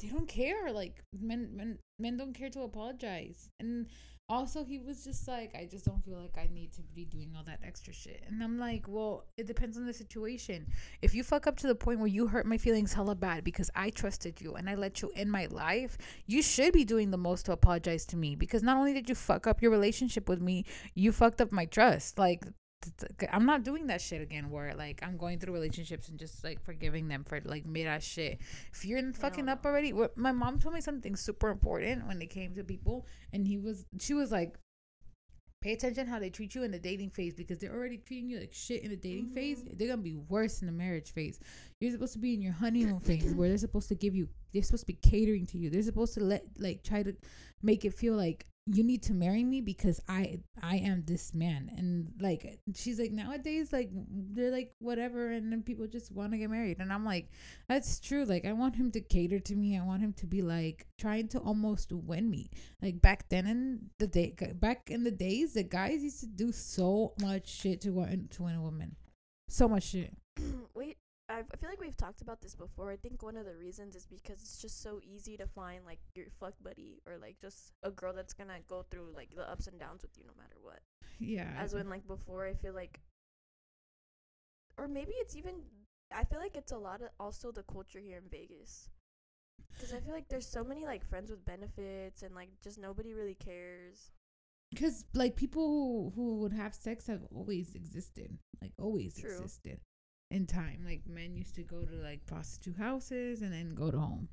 they 0.00 0.08
don't 0.08 0.28
care. 0.28 0.72
Like, 0.72 1.02
men, 1.18 1.50
men, 1.54 1.78
men 2.02 2.16
don't 2.16 2.34
care 2.34 2.50
to 2.50 2.62
apologize. 2.62 3.48
And 3.60 3.86
also, 4.28 4.64
he 4.64 4.78
was 4.78 5.04
just 5.04 5.28
like, 5.28 5.54
I 5.54 5.66
just 5.70 5.84
don't 5.84 6.02
feel 6.04 6.18
like 6.18 6.38
I 6.38 6.48
need 6.52 6.72
to 6.74 6.82
be 6.94 7.04
doing 7.04 7.32
all 7.36 7.44
that 7.44 7.60
extra 7.62 7.92
shit. 7.92 8.24
And 8.26 8.42
I'm 8.42 8.58
like, 8.58 8.86
well, 8.88 9.26
it 9.36 9.46
depends 9.46 9.76
on 9.76 9.84
the 9.84 9.92
situation. 9.92 10.66
If 11.02 11.14
you 11.14 11.22
fuck 11.22 11.46
up 11.46 11.56
to 11.58 11.66
the 11.66 11.74
point 11.74 11.98
where 11.98 12.08
you 12.08 12.26
hurt 12.26 12.46
my 12.46 12.56
feelings 12.56 12.94
hella 12.94 13.14
bad 13.14 13.44
because 13.44 13.70
I 13.74 13.90
trusted 13.90 14.40
you 14.40 14.54
and 14.54 14.70
I 14.70 14.74
let 14.74 15.02
you 15.02 15.10
in 15.16 15.30
my 15.30 15.46
life, 15.50 15.98
you 16.26 16.40
should 16.40 16.72
be 16.72 16.84
doing 16.84 17.10
the 17.10 17.18
most 17.18 17.46
to 17.46 17.52
apologize 17.52 18.06
to 18.06 18.16
me 18.16 18.34
because 18.34 18.62
not 18.62 18.78
only 18.78 18.94
did 18.94 19.08
you 19.08 19.14
fuck 19.14 19.46
up 19.46 19.60
your 19.60 19.70
relationship 19.70 20.28
with 20.28 20.40
me, 20.40 20.64
you 20.94 21.12
fucked 21.12 21.40
up 21.40 21.52
my 21.52 21.66
trust. 21.66 22.18
Like, 22.18 22.44
I'm 23.30 23.46
not 23.46 23.64
doing 23.64 23.86
that 23.88 24.00
shit 24.00 24.20
again 24.20 24.50
where 24.50 24.74
like 24.74 25.00
I'm 25.02 25.16
going 25.16 25.38
through 25.38 25.54
relationships 25.54 26.08
and 26.08 26.18
just 26.18 26.42
like 26.44 26.62
forgiving 26.62 27.08
them 27.08 27.24
for 27.24 27.40
like 27.44 27.66
mid 27.66 27.86
ass 27.86 28.02
shit. 28.02 28.40
If 28.72 28.84
you're 28.84 29.12
fucking 29.12 29.48
up 29.48 29.64
already, 29.64 29.92
what 29.92 30.16
my 30.16 30.32
mom 30.32 30.58
told 30.58 30.74
me 30.74 30.80
something 30.80 31.16
super 31.16 31.50
important 31.50 32.06
when 32.06 32.20
it 32.22 32.30
came 32.30 32.54
to 32.54 32.64
people, 32.64 33.06
and 33.32 33.46
he 33.46 33.58
was 33.58 33.86
she 34.00 34.14
was 34.14 34.32
like, 34.32 34.56
pay 35.62 35.72
attention 35.72 36.06
how 36.06 36.18
they 36.18 36.28
treat 36.28 36.54
you 36.54 36.64
in 36.64 36.70
the 36.70 36.78
dating 36.78 37.10
phase 37.10 37.34
because 37.34 37.58
they're 37.58 37.74
already 37.74 37.96
treating 37.98 38.28
you 38.28 38.40
like 38.40 38.52
shit 38.52 38.82
in 38.82 38.90
the 38.90 38.96
dating 38.96 39.30
phase. 39.30 39.62
Mm-hmm. 39.62 39.76
They're 39.76 39.88
gonna 39.88 40.02
be 40.02 40.16
worse 40.16 40.60
in 40.60 40.66
the 40.66 40.72
marriage 40.72 41.12
phase. 41.12 41.38
You're 41.80 41.92
supposed 41.92 42.14
to 42.14 42.18
be 42.18 42.34
in 42.34 42.42
your 42.42 42.52
honeymoon 42.52 43.00
phase 43.00 43.34
where 43.34 43.48
they're 43.48 43.58
supposed 43.58 43.88
to 43.88 43.94
give 43.94 44.14
you, 44.14 44.28
they're 44.52 44.62
supposed 44.62 44.86
to 44.86 44.92
be 44.92 44.98
catering 45.08 45.46
to 45.46 45.58
you. 45.58 45.70
They're 45.70 45.82
supposed 45.82 46.14
to 46.14 46.20
let 46.20 46.44
like 46.58 46.82
try 46.82 47.02
to 47.02 47.14
make 47.62 47.84
it 47.84 47.94
feel 47.94 48.14
like 48.14 48.46
you 48.66 48.84
need 48.84 49.02
to 49.02 49.12
marry 49.12 49.42
me 49.42 49.60
because 49.60 50.00
I 50.08 50.40
I 50.62 50.76
am 50.76 51.02
this 51.04 51.34
man. 51.34 51.70
And 51.76 52.12
like 52.20 52.60
she's 52.74 52.98
like 53.00 53.10
nowadays 53.10 53.72
like 53.72 53.90
they're 53.92 54.52
like 54.52 54.72
whatever 54.78 55.32
and 55.32 55.50
then 55.50 55.62
people 55.62 55.86
just 55.88 56.12
want 56.12 56.32
to 56.32 56.38
get 56.38 56.50
married. 56.50 56.78
And 56.78 56.92
I'm 56.92 57.04
like 57.04 57.30
that's 57.68 57.98
true. 57.98 58.24
Like 58.24 58.44
I 58.44 58.52
want 58.52 58.76
him 58.76 58.92
to 58.92 59.00
cater 59.00 59.40
to 59.40 59.56
me. 59.56 59.76
I 59.76 59.84
want 59.84 60.02
him 60.02 60.12
to 60.14 60.26
be 60.26 60.42
like 60.42 60.86
trying 60.98 61.28
to 61.28 61.38
almost 61.40 61.92
win 61.92 62.30
me. 62.30 62.50
Like 62.80 63.02
back 63.02 63.28
then 63.28 63.46
in 63.46 63.90
the 63.98 64.06
day 64.06 64.34
back 64.54 64.90
in 64.90 65.02
the 65.02 65.10
days 65.10 65.54
the 65.54 65.64
guys 65.64 66.02
used 66.02 66.20
to 66.20 66.26
do 66.26 66.52
so 66.52 67.14
much 67.20 67.48
shit 67.48 67.80
to 67.80 67.90
win 67.90 68.28
to 68.32 68.44
win 68.44 68.54
a 68.54 68.62
woman. 68.62 68.94
So 69.48 69.68
much 69.68 69.84
shit. 69.84 70.16
Wait, 70.74 70.98
I've, 71.28 71.46
I 71.52 71.56
feel 71.56 71.70
like 71.70 71.80
we've 71.80 71.96
talked 71.96 72.20
about 72.20 72.40
this 72.42 72.54
before. 72.54 72.90
I 72.92 72.96
think 72.96 73.22
one 73.22 73.36
of 73.36 73.46
the 73.46 73.54
reasons 73.56 73.96
is 73.96 74.06
because 74.06 74.42
it's 74.42 74.60
just 74.60 74.82
so 74.82 75.00
easy 75.02 75.36
to 75.38 75.46
find 75.46 75.84
like 75.86 76.00
your 76.14 76.26
fuck 76.38 76.54
buddy 76.62 77.00
or 77.06 77.16
like 77.18 77.36
just 77.40 77.72
a 77.82 77.90
girl 77.90 78.12
that's 78.12 78.34
gonna 78.34 78.58
go 78.68 78.84
through 78.90 79.12
like 79.14 79.34
the 79.34 79.48
ups 79.50 79.66
and 79.66 79.78
downs 79.78 80.02
with 80.02 80.16
you 80.18 80.24
no 80.26 80.32
matter 80.36 80.56
what. 80.60 80.80
yeah 81.18 81.52
As 81.58 81.74
when 81.74 81.88
like 81.88 82.06
before, 82.06 82.46
I 82.46 82.54
feel 82.54 82.74
like, 82.74 83.00
or 84.76 84.88
maybe 84.88 85.12
it's 85.16 85.36
even. 85.36 85.54
I 86.14 86.24
feel 86.24 86.38
like 86.40 86.56
it's 86.56 86.72
a 86.72 86.76
lot 86.78 87.00
of 87.00 87.08
also 87.18 87.50
the 87.52 87.62
culture 87.62 87.98
here 88.00 88.18
in 88.18 88.28
Vegas. 88.30 88.90
Because 89.72 89.94
I 89.94 90.00
feel 90.00 90.12
like 90.12 90.28
there's 90.28 90.46
so 90.46 90.62
many 90.62 90.84
like 90.84 91.08
friends 91.08 91.30
with 91.30 91.44
benefits 91.46 92.22
and 92.22 92.34
like 92.34 92.50
just 92.62 92.78
nobody 92.78 93.14
really 93.14 93.34
cares. 93.36 94.10
because 94.70 95.04
like 95.14 95.36
people 95.36 95.66
who 95.68 96.12
who 96.14 96.38
would 96.40 96.52
have 96.52 96.74
sex 96.74 97.06
have 97.06 97.22
always 97.34 97.74
existed 97.74 98.38
like 98.60 98.72
always 98.78 99.14
True. 99.18 99.30
existed 99.30 99.80
in 100.32 100.46
time 100.46 100.80
like 100.84 101.02
men 101.08 101.36
used 101.36 101.54
to 101.54 101.62
go 101.62 101.82
to 101.84 101.94
like 102.02 102.24
prostitute 102.26 102.76
houses 102.76 103.42
and 103.42 103.52
then 103.52 103.74
go 103.74 103.90
to 103.90 103.98
home 103.98 104.28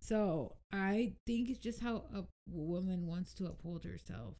so 0.00 0.54
i 0.72 1.12
think 1.26 1.48
it's 1.48 1.58
just 1.58 1.80
how 1.80 2.04
a 2.14 2.22
woman 2.46 3.06
wants 3.06 3.32
to 3.34 3.46
uphold 3.46 3.84
herself 3.84 4.34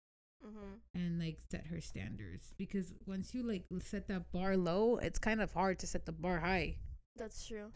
Mm-hmm. 0.46 0.74
and 1.00 1.18
like 1.18 1.38
set 1.50 1.64
her 1.68 1.80
standards 1.80 2.52
because 2.58 2.92
once 3.06 3.34
you 3.34 3.42
like 3.42 3.64
set 3.80 4.08
that 4.08 4.30
bar 4.30 4.58
low 4.58 4.98
it's 4.98 5.18
kind 5.18 5.40
of 5.40 5.50
hard 5.54 5.78
to 5.78 5.86
set 5.86 6.04
the 6.04 6.12
bar 6.12 6.38
high 6.38 6.76
That's 7.16 7.46
true. 7.46 7.68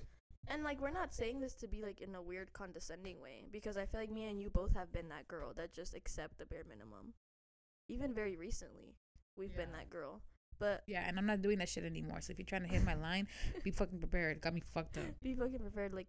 And 0.49 0.63
like 0.65 0.79
we're 0.79 0.91
not 0.91 1.15
saying 1.15 1.41
this 1.41 1.55
to 1.55 1.67
be 1.67 1.81
like 1.83 2.03
in 2.03 2.15
a 2.15 2.21
weird 2.21 2.53
condescending 2.53 3.23
way 3.23 3.47
because 3.51 3.79
I 3.79 3.87
feel 3.87 4.01
like 4.01 4.11
me 4.13 4.27
and 4.29 4.39
you 4.39 4.51
both 4.51 4.75
have 4.75 4.93
been 4.93 5.09
that 5.09 5.29
girl 5.29 5.55
that 5.57 5.73
just 5.73 5.95
accept 5.95 6.37
the 6.37 6.45
bare 6.45 6.65
minimum. 6.69 7.15
Even 7.89 8.13
very 8.13 8.37
recently, 8.37 8.97
we've 9.39 9.57
been 9.57 9.73
that 9.73 9.89
girl. 9.89 10.21
But 10.59 10.83
yeah 10.87 11.05
and 11.07 11.19
i'm 11.19 11.27
not 11.27 11.41
doing 11.43 11.59
that 11.59 11.69
shit 11.69 11.85
anymore 11.85 12.21
so 12.21 12.33
if 12.33 12.39
you're 12.39 12.47
trying 12.47 12.63
to 12.63 12.69
hit 12.69 12.85
my 12.85 12.95
line 12.95 13.29
be 13.63 13.71
fucking 13.71 13.99
prepared 13.99 14.41
got 14.41 14.55
me 14.55 14.61
fucked 14.75 14.99
up 14.99 15.05
be 15.23 15.35
fucking 15.35 15.61
prepared 15.61 15.95
like 15.95 16.09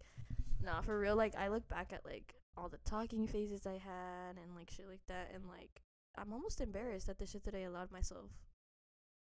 nah, 0.63 0.81
for 0.81 0.99
real 0.99 1.15
like 1.15 1.35
I 1.35 1.47
look 1.47 1.67
back 1.69 1.93
at 1.93 2.03
like 2.05 2.35
all 2.57 2.67
the 2.67 2.79
talking 2.85 3.27
phases 3.27 3.65
I 3.65 3.73
had 3.77 4.37
and 4.41 4.55
like 4.55 4.69
shit 4.69 4.87
like 4.89 5.05
that 5.07 5.31
and 5.33 5.47
like 5.47 5.81
I'm 6.17 6.33
almost 6.33 6.59
embarrassed 6.59 7.07
at 7.07 7.17
the 7.17 7.25
shit 7.25 7.43
that 7.45 7.55
I 7.55 7.59
allowed 7.59 7.91
myself 7.91 8.31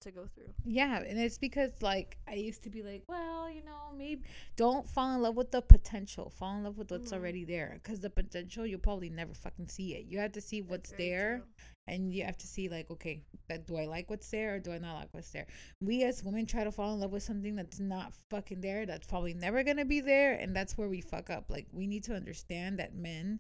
to 0.02 0.12
go 0.12 0.28
through. 0.34 0.54
Yeah, 0.63 1.00
and 1.02 1.19
it's 1.19 1.38
because 1.38 1.72
like 1.82 2.17
I 2.26 2.36
used 2.36 2.63
to 2.63 2.69
be 2.69 2.84
like, 2.84 3.04
well, 3.10 3.50
you 3.52 3.62
know, 3.65 3.91
maybe 3.98 4.22
don't 4.56 4.88
fall 4.88 5.13
in 5.13 5.22
love 5.22 5.36
with 5.36 5.52
the 5.52 5.62
potential. 5.62 6.30
Fall 6.30 6.56
in 6.56 6.63
love 6.63 6.78
with 6.78 6.89
what's 6.91 7.12
Mhm. 7.12 7.15
already 7.17 7.43
there, 7.43 7.72
because 7.84 8.00
the 8.00 8.10
potential 8.10 8.65
you'll 8.65 8.80
probably 8.80 9.10
never 9.10 9.34
fucking 9.34 9.67
see 9.67 9.95
it. 9.95 10.06
You 10.06 10.19
have 10.19 10.32
to 10.34 10.41
see 10.41 10.62
what's 10.62 10.91
there, 10.91 11.39
true. 11.39 11.48
And 11.89 12.13
you 12.13 12.23
have 12.23 12.38
to 12.38 12.47
see 12.47 12.69
like, 12.69 12.89
okay, 12.91 13.23
that 13.47 13.65
do 13.65 13.78
I 13.78 13.86
like 13.86 14.10
what's 14.10 14.30
there 14.30 14.56
or 14.56 14.60
do 14.60 14.71
I 14.71 14.78
not 14.78 14.95
like 14.95 15.10
what's 15.12 15.32
there? 15.32 15.47
We 15.82 16.04
as 16.04 16.23
women 16.23 16.45
try 16.45 16.63
to 16.63 16.71
fall 16.71 16.93
in 16.93 16.99
love 16.99 17.12
with 17.12 17.23
something 17.23 17.56
that's 17.56 17.80
not 17.80 18.13
fucking 18.30 18.62
there. 18.62 18.86
That's 18.86 19.08
probably 19.08 19.34
never 19.34 19.63
gonna 19.63 19.86
be 19.86 19.99
there, 19.99 20.34
and 20.36 20.56
that's 20.56 20.78
where 20.78 20.88
we 20.88 21.02
fuck 21.02 21.30
up. 21.30 21.45
Like 21.49 21.67
we 21.71 21.88
need 21.88 22.04
to 22.06 22.13
understand 22.13 22.80
that 22.80 22.95
men, 22.95 23.39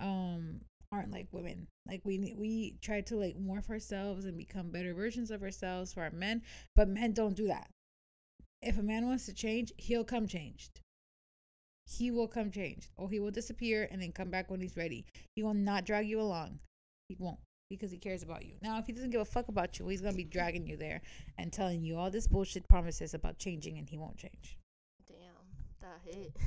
um, 0.00 0.60
aren't 0.90 1.12
like 1.12 1.28
women. 1.30 1.66
Like 1.86 2.00
we 2.04 2.34
we 2.36 2.78
try 2.80 3.02
to 3.02 3.16
like 3.16 3.36
morph 3.38 3.68
ourselves 3.68 4.24
and 4.24 4.36
become 4.36 4.70
better 4.70 4.94
versions 4.94 5.30
of 5.30 5.42
ourselves 5.42 5.92
for 5.92 6.02
our 6.02 6.10
men, 6.10 6.42
but 6.74 6.88
men 6.88 7.12
don't 7.12 7.36
do 7.36 7.48
that. 7.48 7.68
If 8.62 8.78
a 8.78 8.82
man 8.82 9.06
wants 9.06 9.26
to 9.26 9.34
change, 9.34 9.72
he'll 9.76 10.04
come 10.04 10.26
changed. 10.26 10.80
He 11.86 12.10
will 12.10 12.28
come 12.28 12.50
changed, 12.50 12.88
or 12.96 13.10
he 13.10 13.20
will 13.20 13.30
disappear 13.30 13.88
and 13.90 14.00
then 14.00 14.12
come 14.12 14.30
back 14.30 14.50
when 14.50 14.60
he's 14.60 14.76
ready. 14.76 15.04
He 15.34 15.42
will 15.42 15.54
not 15.54 15.84
drag 15.84 16.08
you 16.08 16.20
along. 16.20 16.60
He 17.08 17.16
won't 17.18 17.40
because 17.70 17.90
he 17.90 17.96
cares 17.96 18.22
about 18.22 18.44
you. 18.44 18.54
Now, 18.60 18.78
if 18.78 18.86
he 18.86 18.92
doesn't 18.92 19.10
give 19.10 19.20
a 19.20 19.24
fuck 19.24 19.48
about 19.48 19.78
you, 19.78 19.88
he's 19.88 20.02
gonna 20.02 20.16
be 20.16 20.24
dragging 20.24 20.66
you 20.66 20.76
there 20.76 21.00
and 21.38 21.52
telling 21.52 21.82
you 21.82 21.96
all 21.96 22.10
this 22.10 22.26
bullshit 22.26 22.68
promises 22.68 23.14
about 23.14 23.38
changing, 23.38 23.78
and 23.78 23.88
he 23.88 23.96
won't 23.96 24.18
change. 24.18 24.58
Damn, 25.06 25.16
that 25.80 26.00
hit. 26.04 26.36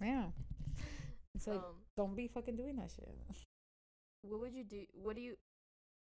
Yeah, 0.00 0.30
it's 1.36 1.46
like 1.46 1.58
um, 1.58 1.76
don't 1.96 2.16
be 2.16 2.26
fucking 2.26 2.56
doing 2.56 2.74
that 2.74 2.90
shit. 2.90 3.08
what 4.22 4.40
would 4.40 4.52
you 4.52 4.64
do? 4.64 4.84
What 4.94 5.14
do 5.14 5.22
you? 5.22 5.36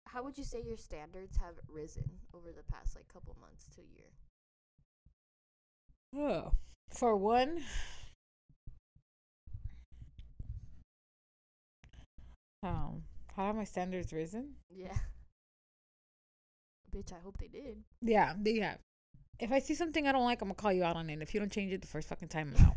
How 0.08 0.24
would 0.24 0.40
you 0.40 0.44
say 0.44 0.64
your 0.66 0.78
standards 0.78 1.38
have 1.38 1.54
risen 1.68 2.10
over 2.34 2.52
the 2.52 2.64
past 2.64 2.96
like 2.96 3.08
couple 3.14 3.36
months 3.40 3.68
to 3.76 3.82
a 3.82 3.84
year? 3.84 4.10
Oh. 6.28 6.54
For 6.90 7.16
one, 7.16 7.64
um, 12.64 12.64
how 12.64 13.02
have 13.36 13.56
my 13.56 13.64
standards 13.64 14.14
risen? 14.14 14.56
Yeah. 14.70 14.98
Bitch, 16.96 17.12
I 17.12 17.20
hope 17.24 17.38
they 17.38 17.48
did. 17.48 17.84
Yeah, 18.02 18.34
they 18.40 18.60
have. 18.60 18.80
If 19.40 19.52
I 19.52 19.60
see 19.60 19.76
something 19.76 20.08
I 20.08 20.14
don't 20.14 20.24
like, 20.24 20.42
I'm 20.42 20.48
gonna 20.48 20.56
call 20.56 20.72
you 20.72 20.84
out 20.84 20.96
on 20.96 21.10
it. 21.10 21.22
If 21.22 21.34
you 21.34 21.40
don't 21.42 21.52
change 21.52 21.74
it 21.74 21.82
the 21.82 21.88
first 21.88 22.08
fucking 22.08 22.30
time, 22.30 22.54
I'm 22.58 22.66
out. 22.66 22.76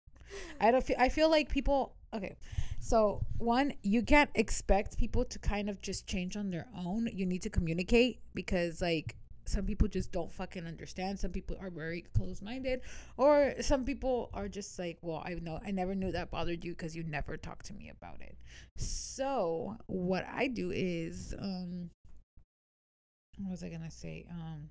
I 0.60 0.70
don't 0.72 0.84
feel. 0.84 0.96
I 0.98 1.08
feel 1.08 1.30
like 1.30 1.48
people. 1.48 1.94
Okay, 2.12 2.36
so 2.80 3.20
one, 3.38 3.74
you 3.82 4.02
can't 4.02 4.30
expect 4.34 4.98
people 4.98 5.24
to 5.24 5.38
kind 5.38 5.68
of 5.70 5.80
just 5.80 6.06
change 6.06 6.36
on 6.36 6.50
their 6.50 6.66
own. 6.76 7.08
You 7.12 7.26
need 7.26 7.42
to 7.42 7.50
communicate 7.50 8.20
because 8.34 8.80
like 8.82 9.16
some 9.46 9.66
people 9.66 9.88
just 9.88 10.12
don't 10.12 10.32
fucking 10.32 10.66
understand. 10.66 11.18
Some 11.18 11.30
people 11.30 11.56
are 11.60 11.70
very 11.70 12.04
close 12.14 12.40
minded, 12.42 12.80
or 13.16 13.54
some 13.60 13.84
people 13.84 14.30
are 14.32 14.48
just 14.48 14.78
like, 14.78 14.98
well, 15.02 15.22
I 15.24 15.34
know 15.34 15.60
I 15.64 15.70
never 15.70 15.94
knew 15.94 16.12
that 16.12 16.30
bothered 16.30 16.64
you 16.64 16.72
because 16.72 16.96
you 16.96 17.02
never 17.04 17.36
talked 17.36 17.66
to 17.66 17.74
me 17.74 17.90
about 17.90 18.20
it. 18.20 18.36
So 18.76 19.76
what 19.86 20.24
I 20.32 20.48
do 20.48 20.70
is, 20.70 21.34
um, 21.38 21.90
what 23.38 23.50
was 23.50 23.62
I 23.64 23.68
gonna 23.68 23.90
say? 23.90 24.26
Um, 24.30 24.70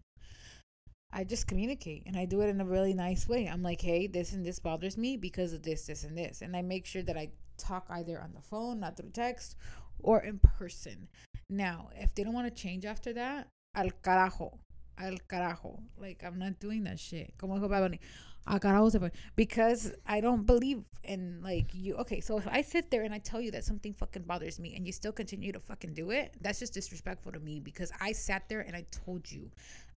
I 1.16 1.24
just 1.24 1.46
communicate 1.46 2.04
and 2.08 2.18
I 2.18 2.26
do 2.26 2.42
it 2.42 2.50
in 2.50 2.60
a 2.60 2.66
really 2.66 2.96
nice 2.96 3.30
way. 3.30 3.46
I'm 3.46 3.62
like, 3.62 3.82
hey, 3.82 4.08
this 4.08 4.34
and 4.34 4.44
this 4.44 4.58
bothers 4.58 4.98
me 4.98 5.16
because 5.16 5.54
of 5.54 5.62
this, 5.62 5.86
this, 5.86 6.04
and 6.04 6.18
this. 6.18 6.42
And 6.42 6.56
I 6.56 6.64
make 6.64 6.88
sure 6.88 7.04
that 7.04 7.18
I 7.18 7.30
talk 7.58 7.86
either 7.90 8.20
on 8.20 8.34
the 8.34 8.42
phone, 8.42 8.80
not 8.80 8.98
through 8.98 9.12
text, 9.12 9.56
or 10.00 10.24
in 10.24 10.40
person. 10.40 11.08
Now, 11.50 11.90
if 11.96 12.16
they 12.16 12.24
don't 12.24 12.34
want 12.34 12.48
to 12.48 12.62
change 12.62 12.84
after 12.84 13.14
that, 13.14 13.48
al 13.76 13.92
carajo. 14.04 14.58
Al 14.98 15.18
carajo. 15.28 15.80
Like, 16.00 16.24
I'm 16.24 16.38
not 16.38 16.60
doing 16.60 16.84
that 16.86 17.00
shit. 17.00 17.34
Como 17.38 17.56
dijo 17.58 17.70
Bad 17.70 17.82
Bunny, 17.82 18.00
Al 18.48 18.60
carajo 18.60 18.92
se 18.92 19.00
fue. 19.00 19.12
Because 19.36 19.94
I 20.06 20.22
don't 20.22 20.46
believe 20.46 20.84
in, 21.04 21.42
like, 21.44 21.74
you. 21.74 21.96
Okay, 21.96 22.20
so 22.20 22.38
if 22.38 22.48
I 22.48 22.62
sit 22.62 22.92
there 22.92 23.04
and 23.04 23.14
I 23.14 23.20
tell 23.20 23.42
you 23.42 23.52
that 23.52 23.64
something 23.64 23.94
fucking 23.94 24.24
bothers 24.24 24.60
me 24.60 24.76
and 24.76 24.86
you 24.86 24.92
still 24.92 25.12
continue 25.12 25.52
to 25.52 25.60
fucking 25.60 25.94
do 25.94 26.12
it, 26.12 26.36
that's 26.42 26.60
just 26.60 26.74
disrespectful 26.74 27.32
to 27.32 27.40
me 27.40 27.60
because 27.60 27.92
I 28.00 28.12
sat 28.12 28.48
there 28.50 28.62
and 28.62 28.76
I 28.76 28.86
told 28.92 29.32
you 29.32 29.50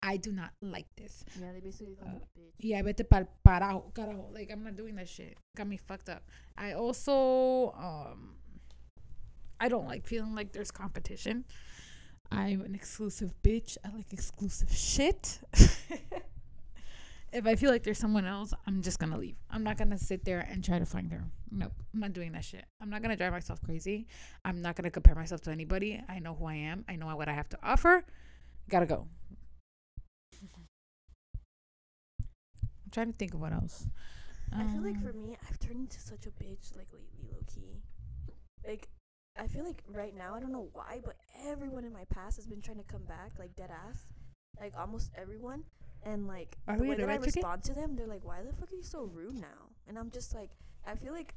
I 0.03 0.19
do 0.19 0.33
not 0.33 0.51
like 0.61 0.87
this. 0.97 1.25
Yeah, 1.41 1.53
they 1.53 1.61
basically 1.61 1.95
call 1.95 2.09
Uh, 2.09 2.19
bitch. 2.39 2.53
Yeah, 2.59 2.83
vete 2.83 3.09
pa'l 3.09 3.27
parajo, 3.47 3.91
carajo. 3.95 4.33
Like 4.35 4.51
I'm 4.53 4.63
not 4.63 4.77
doing 4.77 4.97
that 4.97 5.09
shit. 5.09 5.39
Got 5.57 5.67
me 5.67 5.79
fucked 5.79 6.11
up. 6.11 6.23
I 6.59 6.75
also 6.75 7.73
um 7.73 8.35
I 9.59 9.69
don't 9.69 9.87
like 9.87 10.07
feeling 10.07 10.35
like 10.35 10.53
there's 10.53 10.71
competition. 10.71 11.47
I'm 12.35 12.63
an 12.63 12.75
exclusive 12.75 13.33
bitch. 13.43 13.77
I 13.85 13.95
like 13.95 14.13
exclusive 14.13 14.71
shit. 14.73 15.41
if 17.33 17.47
I 17.47 17.57
feel 17.57 17.71
like 17.71 17.83
there's 17.83 17.99
someone 17.99 18.27
else, 18.27 18.55
I'm 18.67 18.83
just 18.83 18.99
gonna 18.99 19.19
leave. 19.19 19.37
I'm 19.51 19.65
not 19.65 19.77
gonna 19.77 19.99
sit 19.99 20.25
there 20.25 20.41
and 20.41 20.65
try 20.65 20.79
to 20.79 20.87
find 20.87 21.11
her. 21.13 21.25
Nope. 21.51 21.73
I'm 21.93 22.01
not 22.01 22.13
doing 22.13 22.33
that 22.33 22.45
shit. 22.45 22.65
I'm 22.81 22.91
not 22.91 23.03
gonna 23.03 23.17
drive 23.17 23.33
myself 23.33 23.61
crazy. 23.63 24.07
I'm 24.45 24.63
not 24.63 24.77
gonna 24.77 24.91
compare 24.91 25.15
myself 25.15 25.41
to 25.43 25.51
anybody. 25.51 26.03
I 26.09 26.19
know 26.19 26.35
who 26.35 26.47
I 26.47 26.55
am. 26.55 26.85
I 26.89 26.97
know 26.97 27.15
what 27.17 27.29
I 27.29 27.33
have 27.33 27.49
to 27.51 27.59
offer. 27.63 28.05
Gotta 28.69 28.87
go. 28.87 29.07
I'm 32.23 32.91
trying 32.91 33.13
to 33.13 33.19
think 33.19 33.35
of 33.35 33.41
what 33.41 33.53
else. 33.53 33.87
I 34.53 34.67
feel 34.69 34.83
like 34.83 34.97
Um, 34.97 35.03
for 35.03 35.13
me, 35.13 35.37
I've 35.49 35.59
turned 35.59 35.81
into 35.81 36.01
such 36.01 36.27
a 36.27 36.31
bitch 36.31 36.77
like 36.77 36.87
lately, 36.93 37.29
low 37.31 37.41
key. 37.53 37.83
Like, 38.67 38.89
I 39.37 39.47
feel 39.49 39.65
like 39.65 39.83
right 39.93 40.17
now, 40.17 40.35
I 40.35 40.41
don't 40.41 40.53
know 40.53 40.69
why, 40.73 41.01
but 41.05 41.17
everyone 41.47 41.85
in 41.85 41.93
my 41.93 42.05
past 42.05 42.37
has 42.37 42.47
been 42.47 42.61
trying 42.61 42.79
to 42.79 42.85
come 42.85 43.03
back, 43.05 43.33
like 43.39 43.55
dead 43.57 43.71
ass. 43.71 44.07
Like 44.61 44.73
almost 44.79 45.11
everyone. 45.17 45.65
And 46.05 46.29
like 46.29 46.57
Are 46.69 46.77
the 46.77 46.85
way 46.85 46.95
that 46.97 47.09
I 47.11 47.17
respond 47.17 47.65
to 47.65 47.73
them, 47.73 47.97
they're 47.97 48.07
like, 48.07 48.25
"Why 48.25 48.43
the 48.43 48.53
fuck 48.53 48.71
are 48.73 48.77
you 48.77 48.83
so 48.83 49.05
rude 49.05 49.35
now?" 49.35 49.71
And 49.89 49.99
I'm 49.99 50.11
just 50.11 50.35
like, 50.35 50.51
I 50.87 50.95
feel 50.95 51.13
like, 51.13 51.35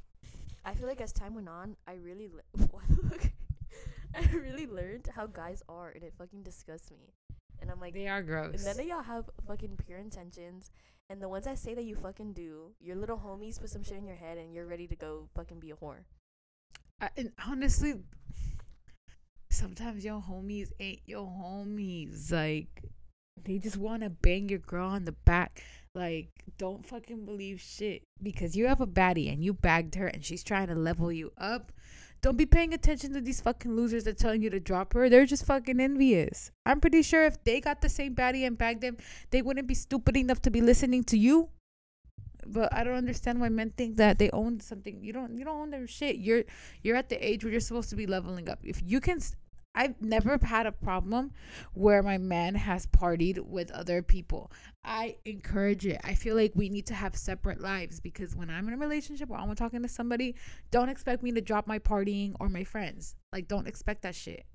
I 0.64 0.74
feel 0.74 0.86
like 0.86 1.00
as 1.00 1.12
time 1.12 1.34
went 1.34 1.48
on, 1.48 1.74
I 1.86 1.94
really, 1.94 2.28
le- 2.28 2.66
why 2.70 2.82
the 2.88 3.08
fuck, 3.08 3.30
I 4.14 4.20
really 4.36 4.66
learned 4.66 5.08
how 5.14 5.26
guys 5.26 5.62
are, 5.68 5.90
and 5.90 6.04
it 6.04 6.12
fucking 6.18 6.42
disgusts 6.42 6.90
me. 6.90 7.14
And 7.60 7.70
I'm 7.70 7.80
like, 7.80 7.94
they 7.94 8.06
are 8.08 8.22
gross. 8.22 8.54
and 8.54 8.64
none 8.64 8.78
of 8.78 8.86
y'all 8.86 9.02
have 9.02 9.28
fucking 9.46 9.78
pure 9.84 9.98
intentions. 9.98 10.70
And 11.10 11.20
the 11.22 11.28
ones 11.28 11.46
I 11.46 11.54
say 11.54 11.74
that 11.74 11.84
you 11.84 11.96
fucking 11.96 12.34
do, 12.34 12.72
your 12.78 12.94
little 12.94 13.16
homies 13.16 13.58
put 13.58 13.70
some 13.70 13.82
shit 13.82 13.96
in 13.96 14.06
your 14.06 14.16
head 14.16 14.36
and 14.36 14.52
you're 14.52 14.66
ready 14.66 14.86
to 14.86 14.94
go 14.94 15.28
fucking 15.34 15.58
be 15.58 15.70
a 15.70 15.74
whore. 15.74 16.04
I, 17.00 17.10
and 17.16 17.32
honestly, 17.46 17.94
sometimes 19.50 20.04
your 20.04 20.20
homies 20.20 20.70
ain't 20.80 21.00
your 21.06 21.26
homies. 21.26 22.32
Like, 22.32 22.82
they 23.44 23.58
just 23.58 23.76
want 23.76 24.02
to 24.02 24.10
bang 24.10 24.48
your 24.48 24.58
girl 24.58 24.88
on 24.88 25.04
the 25.04 25.12
back. 25.12 25.62
Like, 25.94 26.28
don't 26.58 26.86
fucking 26.86 27.24
believe 27.24 27.60
shit 27.60 28.02
because 28.22 28.56
you 28.56 28.66
have 28.66 28.80
a 28.80 28.86
baddie 28.86 29.32
and 29.32 29.44
you 29.44 29.52
bagged 29.52 29.94
her 29.94 30.06
and 30.06 30.24
she's 30.24 30.42
trying 30.42 30.68
to 30.68 30.74
level 30.74 31.10
you 31.12 31.32
up. 31.38 31.72
Don't 32.20 32.36
be 32.36 32.46
paying 32.46 32.74
attention 32.74 33.12
to 33.12 33.20
these 33.20 33.40
fucking 33.40 33.76
losers 33.76 34.04
that 34.04 34.18
telling 34.18 34.42
you 34.42 34.50
to 34.50 34.58
drop 34.58 34.92
her. 34.92 35.08
They're 35.08 35.24
just 35.24 35.46
fucking 35.46 35.78
envious. 35.78 36.50
I'm 36.66 36.80
pretty 36.80 37.02
sure 37.02 37.24
if 37.24 37.42
they 37.44 37.60
got 37.60 37.80
the 37.80 37.88
same 37.88 38.16
baddie 38.16 38.44
and 38.44 38.58
bagged 38.58 38.80
them, 38.80 38.96
they 39.30 39.40
wouldn't 39.40 39.68
be 39.68 39.74
stupid 39.74 40.16
enough 40.16 40.42
to 40.42 40.50
be 40.50 40.60
listening 40.60 41.04
to 41.04 41.18
you. 41.18 41.50
But 42.50 42.72
I 42.72 42.82
don't 42.84 42.94
understand 42.94 43.40
why 43.40 43.48
men 43.48 43.72
think 43.76 43.96
that 43.96 44.18
they 44.18 44.30
own 44.30 44.60
something. 44.60 45.02
You 45.02 45.12
don't. 45.12 45.36
You 45.36 45.44
don't 45.44 45.60
own 45.60 45.70
their 45.70 45.86
shit. 45.86 46.16
You're 46.16 46.44
you're 46.82 46.96
at 46.96 47.08
the 47.08 47.24
age 47.24 47.44
where 47.44 47.50
you're 47.50 47.60
supposed 47.60 47.90
to 47.90 47.96
be 47.96 48.06
leveling 48.06 48.48
up. 48.48 48.60
If 48.62 48.80
you 48.84 49.00
can, 49.00 49.20
I've 49.74 50.00
never 50.00 50.38
had 50.42 50.66
a 50.66 50.72
problem 50.72 51.32
where 51.74 52.02
my 52.02 52.18
man 52.18 52.54
has 52.56 52.86
partied 52.86 53.38
with 53.38 53.70
other 53.70 54.02
people. 54.02 54.50
I 54.84 55.16
encourage 55.24 55.86
it. 55.86 56.00
I 56.02 56.14
feel 56.14 56.34
like 56.34 56.52
we 56.54 56.68
need 56.68 56.86
to 56.86 56.94
have 56.94 57.14
separate 57.14 57.60
lives 57.60 58.00
because 58.00 58.34
when 58.34 58.50
I'm 58.50 58.66
in 58.66 58.74
a 58.74 58.78
relationship 58.78 59.30
or 59.30 59.36
I'm 59.36 59.54
talking 59.54 59.82
to 59.82 59.88
somebody, 59.88 60.34
don't 60.70 60.88
expect 60.88 61.22
me 61.22 61.30
to 61.32 61.40
drop 61.40 61.66
my 61.66 61.78
partying 61.78 62.34
or 62.40 62.48
my 62.48 62.64
friends. 62.64 63.14
Like, 63.32 63.46
don't 63.46 63.68
expect 63.68 64.02
that 64.02 64.14
shit 64.14 64.46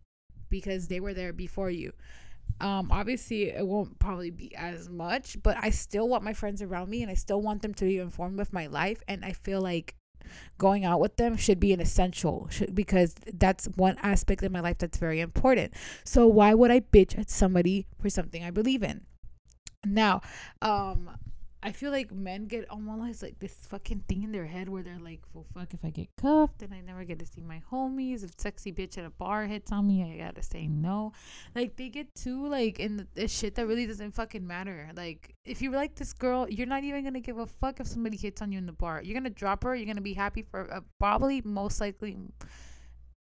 because 0.50 0.88
they 0.88 1.00
were 1.00 1.14
there 1.14 1.32
before 1.32 1.70
you. 1.70 1.94
Um, 2.62 2.92
obviously, 2.92 3.50
it 3.50 3.66
won't 3.66 4.00
probably 4.00 4.32
be 4.32 4.56
as 4.56 4.90
much, 4.90 5.42
but 5.44 5.58
I 5.60 5.70
still 5.70 6.08
want 6.08 6.24
my 6.24 6.34
friends 6.34 6.62
around 6.62 6.90
me 6.90 7.02
and 7.02 7.12
I 7.12 7.16
still 7.16 7.42
want 7.42 7.62
them 7.62 7.74
to 7.74 7.86
be 7.86 7.98
informed 7.98 8.38
with 8.38 8.54
my 8.54 8.68
life. 8.68 9.02
And 9.08 9.26
I 9.26 9.34
feel 9.34 9.60
like 9.60 9.96
going 10.58 10.86
out 10.86 11.02
with 11.02 11.18
them 11.18 11.36
should 11.36 11.60
be 11.60 11.74
an 11.74 11.82
essential 11.82 12.48
should, 12.50 12.74
because 12.74 13.16
that's 13.34 13.66
one 13.76 13.98
aspect 14.02 14.44
of 14.44 14.52
my 14.52 14.62
life 14.62 14.78
that's 14.78 14.98
very 14.98 15.20
important. 15.20 15.74
So 16.06 16.26
why 16.28 16.54
would 16.54 16.72
I 16.72 16.80
bitch 16.80 17.18
at 17.20 17.30
somebody 17.30 17.88
for 18.00 18.10
something 18.10 18.44
I 18.44 18.52
believe 18.52 18.84
in? 18.84 19.06
Now, 19.86 20.22
um, 20.62 21.10
I 21.66 21.72
feel 21.72 21.92
like 21.92 22.12
men 22.12 22.48
get 22.48 22.70
almost 22.70 23.24
like 23.24 23.40
this 23.40 23.56
fucking 23.70 24.04
thing 24.10 24.24
in 24.24 24.34
their 24.34 24.46
head 24.46 24.68
where 24.68 24.84
they're 24.84 25.00
like, 25.00 25.22
well, 25.34 25.46
fuck, 25.54 25.74
if 25.74 25.80
I 25.86 25.92
get 25.92 26.10
cuffed, 26.18 26.60
then 26.60 26.74
I 26.74 26.82
never 26.82 27.06
get 27.06 27.20
to 27.20 27.26
see 27.26 27.42
my 27.42 27.62
homies. 27.72 28.22
If 28.26 28.32
sexy 28.38 28.74
bitch 28.74 28.98
at 28.98 29.06
a 29.06 29.10
bar 29.10 29.46
hits 29.46 29.72
on 29.72 29.88
me, 29.88 30.04
I 30.04 30.18
gotta 30.18 30.44
say 30.44 30.68
no. 30.68 31.14
Like, 31.56 31.78
they 31.78 31.88
get 31.88 32.14
too, 32.16 32.48
like, 32.48 32.80
in 32.82 33.08
the, 33.16 33.28
shit 33.30 33.56
that 33.56 33.66
really 33.66 33.88
doesn't 33.88 34.12
fucking 34.12 34.46
matter. 34.46 34.90
Like, 34.94 35.36
if 35.46 35.62
you 35.62 35.72
like 35.72 35.96
this 35.96 36.12
girl, 36.12 36.50
you're 36.50 36.68
not 36.68 36.84
even 36.84 37.02
gonna 37.06 37.22
give 37.22 37.38
a 37.38 37.48
fuck 37.48 37.80
if 37.80 37.88
somebody 37.88 38.18
hits 38.18 38.42
on 38.42 38.52
you 38.52 38.58
in 38.58 38.66
the 38.66 38.74
bar. 38.74 39.02
You're 39.02 39.18
gonna 39.18 39.30
drop 39.30 39.64
her, 39.64 39.74
you're 39.74 39.88
gonna 39.88 40.02
be 40.02 40.14
happy 40.14 40.42
for 40.42 40.70
uh, 40.70 40.82
probably, 41.00 41.42
most 41.46 41.80
likely, 41.80 42.18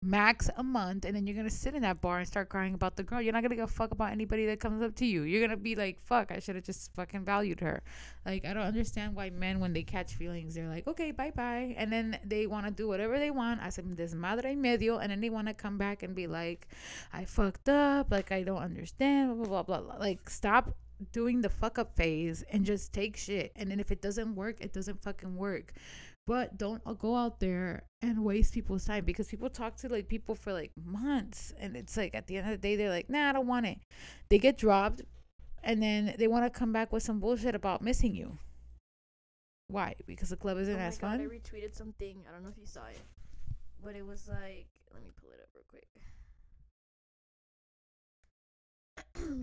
max 0.03 0.49
a 0.57 0.63
month, 0.63 1.05
and 1.05 1.15
then 1.15 1.27
you're 1.27 1.35
gonna 1.35 1.49
sit 1.49 1.75
in 1.75 1.83
that 1.83 2.01
bar 2.01 2.17
and 2.17 2.27
start 2.27 2.49
crying 2.49 2.73
about 2.73 2.95
the 2.95 3.03
girl. 3.03 3.21
You're 3.21 3.33
not 3.33 3.43
gonna 3.43 3.55
give 3.55 3.65
a 3.65 3.67
fuck 3.67 3.91
about 3.91 4.11
anybody 4.11 4.47
that 4.47 4.59
comes 4.59 4.81
up 4.81 4.95
to 4.95 5.05
you. 5.05 5.23
You're 5.23 5.41
gonna 5.41 5.57
be 5.57 5.75
like, 5.75 5.99
fuck, 6.01 6.31
I 6.31 6.39
should 6.39 6.55
have 6.55 6.63
just 6.63 6.91
fucking 6.95 7.23
valued 7.23 7.59
her. 7.59 7.83
Like, 8.25 8.43
I 8.45 8.53
don't 8.53 8.63
understand 8.63 9.15
why 9.15 9.29
men, 9.29 9.59
when 9.59 9.73
they 9.73 9.83
catch 9.83 10.15
feelings, 10.15 10.55
they're 10.55 10.67
like, 10.67 10.87
okay, 10.87 11.11
bye 11.11 11.31
bye. 11.35 11.75
And 11.77 11.93
then 11.93 12.17
they 12.25 12.47
wanna 12.47 12.71
do 12.71 12.87
whatever 12.87 13.19
they 13.19 13.29
want. 13.29 13.61
Hacen 13.61 13.95
this 13.95 14.15
madre 14.15 14.55
medio. 14.55 14.97
And 14.97 15.11
then 15.11 15.21
they 15.21 15.29
wanna 15.29 15.53
come 15.53 15.77
back 15.77 16.01
and 16.01 16.15
be 16.15 16.25
like, 16.25 16.67
I 17.13 17.25
fucked 17.25 17.69
up. 17.69 18.09
Like, 18.09 18.31
I 18.31 18.41
don't 18.41 18.61
understand. 18.61 19.37
Blah, 19.37 19.47
blah, 19.47 19.63
blah, 19.63 19.81
blah. 19.81 19.97
Like, 19.97 20.29
stop 20.29 20.75
doing 21.11 21.41
the 21.41 21.49
fuck 21.49 21.79
up 21.79 21.95
phase 21.95 22.43
and 22.51 22.65
just 22.65 22.93
take 22.93 23.17
shit. 23.17 23.51
And 23.55 23.69
then 23.69 23.79
if 23.79 23.91
it 23.91 24.01
doesn't 24.01 24.35
work, 24.35 24.57
it 24.61 24.73
doesn't 24.73 25.01
fucking 25.01 25.35
work 25.35 25.73
but 26.27 26.57
don't 26.57 26.81
go 26.99 27.15
out 27.15 27.39
there 27.39 27.84
and 28.01 28.23
waste 28.23 28.53
people's 28.53 28.86
time 28.86 29.03
because 29.05 29.27
people 29.27 29.49
talk 29.49 29.75
to 29.75 29.89
like 29.89 30.07
people 30.07 30.36
for 30.36 30.53
like 30.53 30.71
months 30.84 31.53
and 31.60 31.75
it's 31.75 31.97
like 31.97 32.15
at 32.15 32.27
the 32.27 32.38
end 32.38 32.45
of 32.45 32.51
the 32.51 32.57
day 32.57 32.75
they're 32.75 32.89
like 32.89 33.10
nah 33.10 33.29
i 33.29 33.31
don't 33.31 33.47
want 33.47 33.65
it 33.65 33.77
they 34.29 34.38
get 34.38 34.57
dropped 34.57 35.01
and 35.63 35.81
then 35.81 36.15
they 36.17 36.27
want 36.27 36.43
to 36.45 36.49
come 36.49 36.71
back 36.71 36.91
with 36.91 37.03
some 37.03 37.19
bullshit 37.19 37.55
about 37.55 37.81
missing 37.81 38.15
you 38.15 38.38
why 39.71 39.95
because 40.05 40.29
the 40.29 40.38
club 40.38 40.57
isn't 40.57 40.75
oh 40.75 40.79
as 40.79 40.97
God, 40.97 41.13
I 41.13 41.17
fun 41.17 41.29
retweeted 41.29 41.73
something. 41.73 42.23
I 42.27 42.34
don't 42.34 42.43
know 42.43 42.49
if 42.49 42.57
you 42.57 42.65
saw 42.65 42.86
it, 42.88 42.99
but 43.84 43.95
it 43.95 44.05
was 44.05 44.27
like, 44.27 44.67
let 44.93 45.01
me 45.01 45.10
pull 45.19 45.29
it 45.31 45.39
up 45.41 45.49
real 45.55 45.63
quick. 45.69 45.88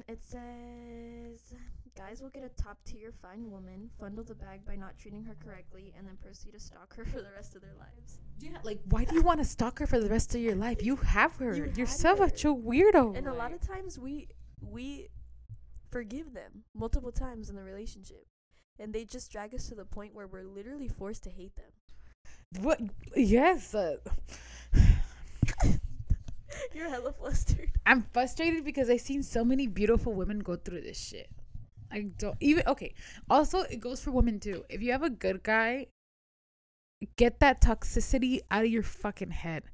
it 0.09 0.23
says, 0.23 1.55
guys 1.99 2.23
will 2.23 2.31
get 2.31 2.45
a 2.45 2.63
top 2.63 2.79
tier 2.85 3.13
fine 3.21 3.51
woman, 3.51 3.91
bundle 4.01 4.25
the 4.25 4.35
bag 4.35 4.65
by 4.65 4.77
not 4.77 4.97
treating 4.99 5.25
her 5.25 5.37
correctly, 5.45 5.93
and 5.99 6.07
then 6.07 6.17
proceed 6.23 6.53
to 6.53 6.61
stalk 6.61 6.95
her 6.97 7.05
for 7.13 7.19
the 7.19 7.33
rest 7.37 7.55
of 7.57 7.61
their 7.63 7.75
lives. 7.79 8.19
yeah 8.41 8.59
like 8.63 8.79
why 8.95 9.05
do 9.05 9.15
you 9.15 9.23
want 9.23 9.41
to 9.41 9.45
stalk 9.45 9.79
her 9.81 9.87
for 9.87 9.99
the 10.01 10.09
rest 10.09 10.35
of 10.35 10.41
your 10.41 10.55
life 10.55 10.79
you 10.89 10.97
have 10.97 11.35
her 11.37 11.55
You 11.57 11.65
you 11.77 11.85
are 11.85 11.87
had 11.87 12.19
such 12.19 12.45
a 12.45 12.53
weirdo 12.69 13.17
And 13.19 13.27
a 13.27 13.35
lot 13.35 13.53
of 13.53 13.61
times 13.61 13.99
we 13.99 14.29
we 14.77 15.09
forgive 15.91 16.33
them 16.35 16.53
multiple 16.75 17.13
times 17.13 17.51
in 17.51 17.57
the 17.57 17.63
relationship. 17.73 18.25
And 18.81 18.93
they 18.93 19.05
just 19.05 19.33
drag 19.33 19.55
us 19.55 19.69
to 19.69 19.75
the 19.75 19.85
point 19.97 20.15
where 20.15 20.29
we're 20.33 20.45
literally 20.59 20.89
forced 21.01 21.23
to 21.25 21.31
hate 21.31 21.55
them. 21.57 21.73
what 22.67 22.79
yes 23.17 23.75
uh, 23.75 23.97
You're 26.75 26.91
hella 26.91 27.13
flustered. 27.13 27.71
I'm 27.87 28.03
frustrated 28.13 28.65
because 28.65 28.91
I've 28.91 29.01
seen 29.01 29.23
so 29.23 29.45
many 29.45 29.67
beautiful 29.67 30.13
women 30.13 30.41
go 30.41 30.57
through 30.57 30.83
this 30.83 30.99
shit. 31.11 31.29
I 31.91 32.09
don't 32.19 32.37
even 32.41 32.65
okay. 32.67 32.95
Also, 33.29 33.61
it 33.61 33.81
goes 33.81 34.01
for 34.01 34.11
women 34.11 34.41
too. 34.41 34.65
If 34.69 34.83
you 34.83 34.93
have 34.93 35.03
a 35.03 35.11
good 35.11 35.43
guy, 35.43 35.87
get 37.17 37.41
that 37.41 37.61
toxicity 37.61 38.41
out 38.51 38.65
of 38.65 38.71
your 38.71 38.83
fucking 38.83 39.31
head. 39.31 39.65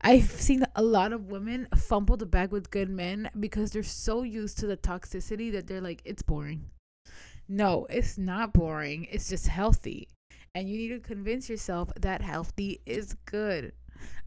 I've 0.00 0.30
seen 0.30 0.64
a 0.74 0.82
lot 0.82 1.12
of 1.12 1.30
women 1.30 1.68
fumble 1.74 2.16
the 2.16 2.26
bag 2.26 2.50
with 2.50 2.70
good 2.70 2.90
men 2.90 3.30
because 3.38 3.70
they're 3.70 3.82
so 3.82 4.22
used 4.22 4.58
to 4.58 4.66
the 4.66 4.76
toxicity 4.76 5.50
that 5.52 5.66
they're 5.66 5.80
like, 5.80 6.02
it's 6.04 6.22
boring. 6.22 6.70
No, 7.48 7.86
it's 7.88 8.18
not 8.18 8.52
boring. 8.52 9.06
It's 9.10 9.28
just 9.28 9.48
healthy. 9.48 10.08
And 10.54 10.68
you 10.68 10.76
need 10.76 10.88
to 10.88 11.00
convince 11.00 11.48
yourself 11.48 11.90
that 12.00 12.22
healthy 12.22 12.80
is 12.86 13.14
good. 13.24 13.72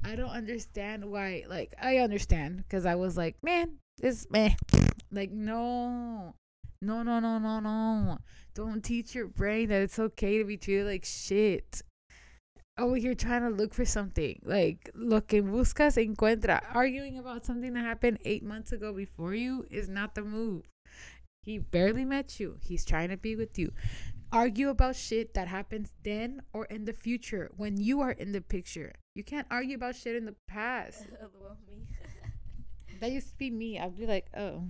I 0.04 0.16
don't 0.16 0.30
understand 0.30 1.06
why. 1.06 1.44
Like, 1.48 1.74
I 1.82 1.98
understand 1.98 2.58
because 2.58 2.86
I 2.86 2.96
was 2.96 3.18
like, 3.18 3.36
man, 3.44 3.78
this 3.98 4.28
meh. 4.30 4.54
Like, 5.12 5.32
no, 5.32 6.36
no, 6.82 7.04
no, 7.04 7.20
no, 7.20 7.60
no, 7.60 7.60
no. 7.60 8.20
Don't 8.54 8.84
teach 8.84 9.14
your 9.14 9.28
brain 9.28 9.70
that 9.70 9.82
it's 9.82 10.00
okay 10.00 10.38
to 10.38 10.46
be 10.46 10.58
treated 10.58 10.86
like 10.86 11.06
shit. 11.06 11.82
Oh, 12.78 12.94
you're 12.94 13.16
trying 13.16 13.42
to 13.42 13.50
look 13.50 13.74
for 13.74 13.84
something. 13.84 14.40
Like, 14.44 14.90
lo 14.96 15.20
que 15.20 15.42
buscas 15.44 15.98
encuentra. 15.98 16.62
Arguing 16.74 17.18
about 17.18 17.46
something 17.46 17.74
that 17.74 17.84
happened 17.84 18.20
eight 18.24 18.44
months 18.44 18.72
ago 18.72 18.94
before 18.94 19.36
you 19.36 19.66
is 19.70 19.90
not 19.90 20.16
the 20.16 20.24
move. 20.24 20.64
He 21.44 21.58
barely 21.58 22.06
met 22.06 22.40
you. 22.40 22.58
He's 22.62 22.86
trying 22.86 23.10
to 23.10 23.18
be 23.18 23.36
with 23.36 23.60
you. 23.60 23.74
Argue 24.32 24.70
about 24.70 24.96
shit 24.96 25.34
that 25.34 25.48
happens 25.48 25.92
then 26.04 26.42
or 26.54 26.66
in 26.66 26.86
the 26.86 26.94
future 26.94 27.52
when 27.58 27.76
you 27.78 28.00
are 28.00 28.12
in 28.12 28.32
the 28.32 28.42
picture. 28.42 28.94
You 29.16 29.24
can't 29.24 29.48
argue 29.52 29.76
about 29.76 29.96
shit 29.96 30.16
in 30.16 30.26
the 30.26 30.36
past. 30.48 31.06
That 33.00 33.12
used 33.12 33.30
to 33.30 33.38
be 33.38 33.50
me. 33.50 33.80
I'd 33.80 33.98
be 33.98 34.06
like, 34.06 34.28
oh. 34.36 34.64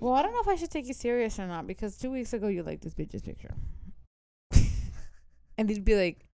Well, 0.00 0.14
I 0.14 0.22
don't 0.22 0.32
know 0.32 0.40
if 0.40 0.48
I 0.48 0.56
should 0.56 0.70
take 0.70 0.86
you 0.86 0.94
serious 0.94 1.38
or 1.38 1.46
not 1.46 1.66
because 1.66 1.98
two 1.98 2.10
weeks 2.10 2.32
ago 2.32 2.48
you 2.48 2.62
liked 2.62 2.82
this 2.82 2.94
bitch's 2.94 3.20
picture. 3.22 3.54
and 5.58 5.68
he'd 5.68 5.84
be 5.84 5.94
like, 5.94 6.26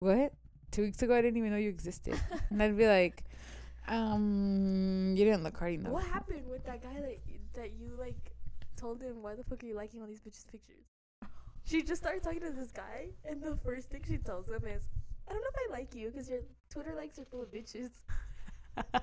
what? 0.00 0.32
Two 0.72 0.82
weeks 0.82 1.00
ago 1.02 1.14
I 1.14 1.22
didn't 1.22 1.38
even 1.38 1.52
know 1.52 1.56
you 1.56 1.70
existed. 1.70 2.20
and 2.50 2.60
I'd 2.60 2.76
be 2.76 2.86
like, 2.98 3.22
um, 3.86 5.14
you 5.16 5.24
didn't 5.24 5.44
look 5.44 5.56
hard 5.56 5.74
enough. 5.74 5.92
What 5.92 6.04
happened 6.04 6.48
with 6.50 6.64
that 6.66 6.82
guy 6.82 6.94
that 7.00 7.18
that 7.54 7.70
you 7.78 7.92
like 7.98 8.32
told 8.76 9.00
him 9.00 9.22
why 9.22 9.36
the 9.36 9.44
fuck 9.44 9.62
are 9.62 9.66
you 9.66 9.74
liking 9.76 10.00
all 10.02 10.08
these 10.08 10.20
bitches' 10.20 10.46
pictures? 10.50 10.84
She 11.64 11.82
just 11.82 12.02
started 12.02 12.22
talking 12.22 12.40
to 12.40 12.50
this 12.50 12.70
guy, 12.72 13.08
and 13.24 13.42
the 13.42 13.56
first 13.64 13.88
thing 13.90 14.02
she 14.06 14.18
tells 14.18 14.48
him 14.48 14.64
is, 14.66 14.82
"I 15.28 15.32
don't 15.32 15.40
know 15.40 15.48
if 15.54 15.70
I 15.70 15.78
like 15.78 15.94
you 15.94 16.10
because 16.10 16.28
your 16.28 16.40
Twitter 16.70 16.94
likes 16.96 17.18
are 17.20 17.24
full 17.24 17.42
of 17.42 17.50
bitches." 17.52 17.90
What 18.76 19.02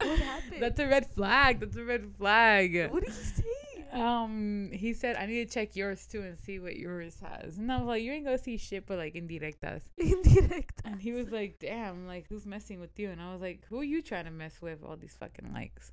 happened? 0.00 0.60
That's 0.60 0.80
a 0.80 0.86
red 0.86 1.06
flag. 1.06 1.60
That's 1.60 1.76
a 1.76 1.84
red 1.84 2.06
flag. 2.16 2.90
What 2.90 3.04
did 3.04 3.12
he 3.12 3.22
say? 3.22 3.44
Um, 3.92 4.70
he 4.72 4.94
said 4.94 5.16
I 5.16 5.26
need 5.26 5.46
to 5.46 5.52
check 5.52 5.76
yours 5.76 6.06
too 6.06 6.22
and 6.22 6.38
see 6.38 6.58
what 6.58 6.76
yours 6.76 7.20
has. 7.20 7.58
And 7.58 7.70
I 7.70 7.76
was 7.76 7.86
like, 7.86 8.02
you 8.02 8.12
ain't 8.12 8.24
gonna 8.24 8.38
see 8.38 8.56
shit 8.56 8.86
but 8.86 8.96
like 8.96 9.14
indirectas. 9.14 9.82
Indirect. 9.98 10.80
And 10.84 11.00
he 11.00 11.12
was 11.12 11.30
like, 11.30 11.58
damn, 11.58 12.06
like 12.06 12.26
who's 12.28 12.46
messing 12.46 12.80
with 12.80 12.98
you? 12.98 13.10
And 13.10 13.20
I 13.20 13.32
was 13.32 13.42
like, 13.42 13.66
who 13.68 13.80
are 13.80 13.84
you 13.84 14.00
trying 14.00 14.24
to 14.24 14.30
mess 14.30 14.62
with? 14.62 14.82
All 14.82 14.96
these 14.96 15.16
fucking 15.20 15.52
likes. 15.52 15.92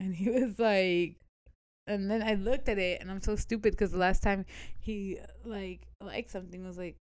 And 0.00 0.14
he 0.14 0.30
was 0.40 0.58
like, 0.58 1.16
and 1.86 2.10
then 2.10 2.22
I 2.22 2.34
looked 2.34 2.70
at 2.70 2.78
it 2.78 3.02
and 3.02 3.10
I'm 3.10 3.20
so 3.20 3.36
stupid 3.36 3.72
because 3.72 3.90
the 3.90 3.98
last 3.98 4.22
time 4.22 4.46
he 4.78 5.18
like 5.44 5.86
liked 6.00 6.30
something 6.30 6.64
was 6.64 6.78
like 6.78 6.96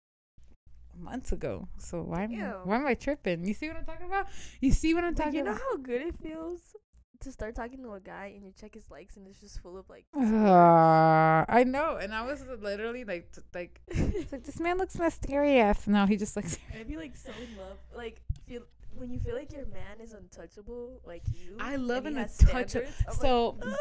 months 0.99 1.31
ago. 1.31 1.67
So 1.77 2.01
why 2.01 2.23
am 2.23 2.31
Ew. 2.31 2.53
why 2.63 2.75
am 2.77 2.85
I 2.87 2.93
tripping? 2.95 3.45
You 3.45 3.53
see 3.53 3.67
what 3.67 3.77
I'm 3.77 3.85
talking 3.85 4.07
about? 4.07 4.27
You 4.61 4.71
see 4.71 4.93
what 4.93 5.03
I'm 5.03 5.13
But 5.13 5.23
talking 5.25 5.41
about? 5.41 5.47
you 5.53 5.57
know 5.57 5.57
about? 5.57 5.61
how 5.71 5.77
good 5.77 6.01
it 6.01 6.15
feels 6.21 6.75
to 7.21 7.31
start 7.31 7.55
talking 7.55 7.81
to 7.81 7.93
a 7.93 7.99
guy 7.99 8.31
and 8.35 8.45
you 8.45 8.51
check 8.59 8.75
his 8.75 8.91
likes 8.91 9.17
and 9.17 9.25
it's 9.27 9.39
just 9.39 9.59
full 9.61 9.77
of 9.77 9.89
like. 9.89 10.05
Uh, 10.15 11.45
I 11.49 11.63
know, 11.65 11.97
and 11.97 12.13
I 12.13 12.25
was 12.25 12.43
literally 12.61 13.03
like, 13.03 13.31
t- 13.31 13.41
like, 13.53 13.81
it's 13.87 14.31
like 14.31 14.43
this 14.43 14.59
man 14.59 14.77
looks 14.77 14.97
mysterious. 14.97 15.87
No, 15.87 16.05
he 16.05 16.15
just 16.17 16.35
looks. 16.35 16.57
I'd 16.77 16.87
be 16.87 16.97
like 16.97 17.15
so 17.15 17.31
in 17.31 17.57
love. 17.57 17.77
Like 17.95 18.21
feel 18.47 18.61
when 18.95 19.11
you 19.11 19.19
feel 19.19 19.35
like 19.35 19.51
your 19.53 19.65
man 19.67 19.99
is 20.01 20.13
untouchable, 20.13 21.01
like 21.05 21.23
you. 21.33 21.55
I 21.59 21.75
love 21.75 22.05
an 22.05 22.17
untouchable. 22.17 22.87
like, 23.07 23.15
So 23.15 23.57
"Ugh." 23.61 23.73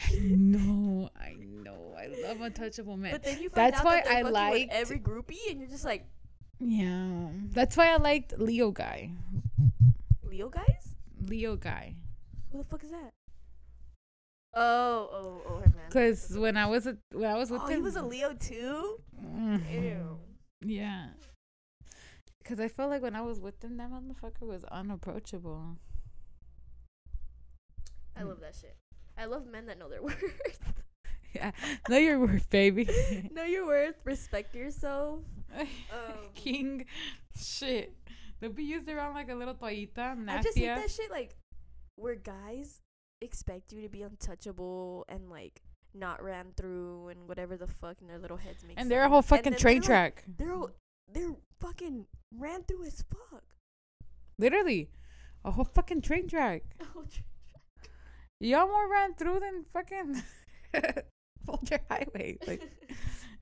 I 0.00 0.18
know, 0.30 1.10
I 1.18 1.34
know, 1.38 1.92
I 1.98 2.06
love 2.26 2.40
untouchable 2.40 2.96
men. 2.96 3.10
But 3.12 3.24
then 3.24 3.40
you 3.42 3.50
find 3.50 3.72
That's 3.72 3.80
out 3.80 3.84
why 3.84 4.02
that 4.02 4.12
I 4.12 4.22
liked- 4.22 4.72
every 4.72 4.98
groupie, 5.00 5.50
and 5.50 5.58
you're 5.60 5.68
just 5.68 5.84
like 5.84 6.06
Yeah, 6.60 7.28
that's 7.52 7.76
why 7.76 7.92
I 7.92 7.96
liked 7.96 8.38
Leo 8.38 8.70
guy. 8.70 9.10
Leo 10.24 10.48
guys. 10.48 10.94
Leo 11.26 11.56
guy, 11.56 11.94
Who 12.52 12.58
the 12.58 12.64
fuck 12.64 12.82
is 12.84 12.90
that? 12.90 13.10
Oh, 14.54 15.08
oh, 15.12 15.42
oh, 15.46 15.56
her 15.58 15.68
man. 15.68 15.86
because 15.88 16.36
when 16.36 16.56
I 16.56 16.66
was 16.66 16.86
a, 16.86 16.96
when 17.12 17.30
I 17.30 17.34
was 17.36 17.50
with 17.50 17.60
Oh, 17.62 17.66
him, 17.66 17.76
he 17.78 17.82
was 17.82 17.96
a 17.96 18.02
Leo 18.02 18.32
too. 18.34 19.00
Mhm. 19.22 19.82
Ew. 19.84 20.18
Yeah. 20.64 21.08
Cause 22.44 22.58
I 22.60 22.68
felt 22.68 22.88
like 22.90 23.02
when 23.02 23.14
I 23.14 23.20
was 23.20 23.38
with 23.40 23.62
him, 23.62 23.76
that 23.76 23.90
motherfucker 23.90 24.46
was 24.46 24.64
unapproachable. 24.64 25.76
I 28.16 28.22
love 28.22 28.40
that 28.40 28.54
shit. 28.58 28.76
I 29.18 29.26
love 29.26 29.46
men 29.46 29.66
that 29.66 29.78
know 29.78 29.88
their 29.88 30.02
worth. 30.02 30.22
Yeah, 31.34 31.50
know 31.90 31.98
your 31.98 32.18
worth, 32.20 32.48
baby. 32.48 32.88
know 33.32 33.44
your 33.44 33.66
worth. 33.66 33.96
Respect 34.04 34.54
yourself. 34.54 35.20
Um, 35.56 35.66
King, 36.34 36.86
shit. 37.38 37.94
They'll 38.40 38.50
be 38.50 38.64
used 38.64 38.88
around 38.88 39.14
like 39.14 39.30
a 39.30 39.34
little 39.34 39.54
toallita, 39.54 40.28
I 40.28 40.42
just 40.42 40.56
hate 40.56 40.66
that 40.66 40.90
shit. 40.90 41.10
Like 41.10 41.36
where 41.96 42.14
guys 42.14 42.82
expect 43.20 43.72
you 43.72 43.82
to 43.82 43.88
be 43.88 44.02
untouchable 44.02 45.04
and 45.08 45.28
like 45.28 45.62
not 45.94 46.22
ran 46.22 46.52
through 46.56 47.08
and 47.08 47.28
whatever 47.28 47.56
the 47.56 47.66
fuck 47.66 48.00
in 48.00 48.06
their 48.06 48.18
little 48.18 48.36
heads 48.36 48.64
make. 48.66 48.78
and 48.78 48.90
they're 48.90 49.04
a 49.04 49.08
whole 49.08 49.22
fucking 49.22 49.54
train 49.54 49.80
they're, 49.80 49.98
like, 49.98 50.14
track. 50.14 50.24
They're 50.36 50.62
they're 51.12 51.36
fucking 51.60 52.06
ran 52.36 52.62
through 52.64 52.84
as 52.84 53.02
fuck. 53.10 53.42
Literally, 54.38 54.90
a 55.44 55.50
whole 55.50 55.64
fucking 55.64 56.02
train 56.02 56.28
track. 56.28 56.62
Y'all 58.40 58.68
more 58.68 58.88
ran 58.88 59.14
through 59.14 59.40
than 59.40 59.64
fucking 59.72 60.22
Folger 61.44 61.80
Highway. 61.90 62.38
Like, 62.46 62.62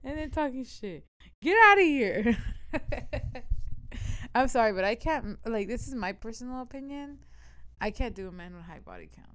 and 0.06 0.16
then 0.16 0.30
talking 0.30 0.64
shit. 0.64 1.04
Get 1.42 1.56
out 1.66 1.78
of 1.78 1.84
here. 1.84 2.38
I'm 4.34 4.48
sorry, 4.48 4.72
but 4.72 4.84
I 4.84 4.94
can't. 4.94 5.38
Like, 5.44 5.66
this 5.66 5.88
is 5.88 5.94
my 5.94 6.12
personal 6.12 6.62
opinion. 6.62 7.18
I 7.80 7.90
can't 7.90 8.14
do 8.14 8.28
a 8.28 8.32
man 8.32 8.54
with 8.54 8.64
high 8.64 8.78
body 8.78 9.10
count. 9.14 9.28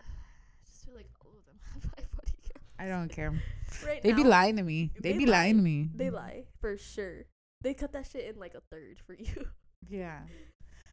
I 0.00 0.04
just 0.66 0.84
feel 0.84 0.94
like 0.94 1.08
all 1.24 1.32
of 1.36 1.44
them 1.46 1.56
have 1.72 1.82
high 1.96 2.06
body 2.14 2.34
count. 2.42 2.64
I 2.78 2.86
don't 2.86 3.08
care. 3.08 3.32
Right 3.84 4.00
They 4.04 4.12
be 4.12 4.22
lying 4.22 4.56
to 4.58 4.62
me. 4.62 4.92
They, 5.00 5.10
they 5.12 5.18
be 5.18 5.26
lie. 5.26 5.38
lying 5.38 5.56
to 5.56 5.62
me. 5.62 5.88
They 5.96 6.08
lie 6.08 6.44
for 6.60 6.78
sure. 6.78 7.24
They 7.60 7.74
cut 7.74 7.92
that 7.92 8.06
shit 8.06 8.24
in 8.32 8.38
like 8.38 8.54
a 8.54 8.60
third 8.70 9.00
for 9.04 9.14
you. 9.14 9.48
Yeah. 9.90 10.20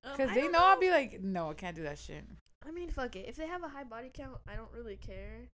Um, 0.03 0.17
Cause 0.17 0.29
I 0.31 0.33
they 0.33 0.41
don't 0.41 0.51
know 0.53 0.63
I'll 0.63 0.79
be 0.79 0.89
like, 0.89 1.21
no, 1.21 1.51
I 1.51 1.53
can't 1.53 1.75
do 1.75 1.83
that 1.83 1.99
shit. 1.99 2.23
I 2.67 2.71
mean, 2.71 2.89
fuck 2.89 3.15
it. 3.15 3.25
If 3.29 3.35
they 3.35 3.45
have 3.45 3.61
a 3.63 3.67
high 3.67 3.83
body 3.83 4.09
count, 4.11 4.37
I 4.51 4.55
don't 4.55 4.71
really 4.73 4.95
care. 4.95 5.47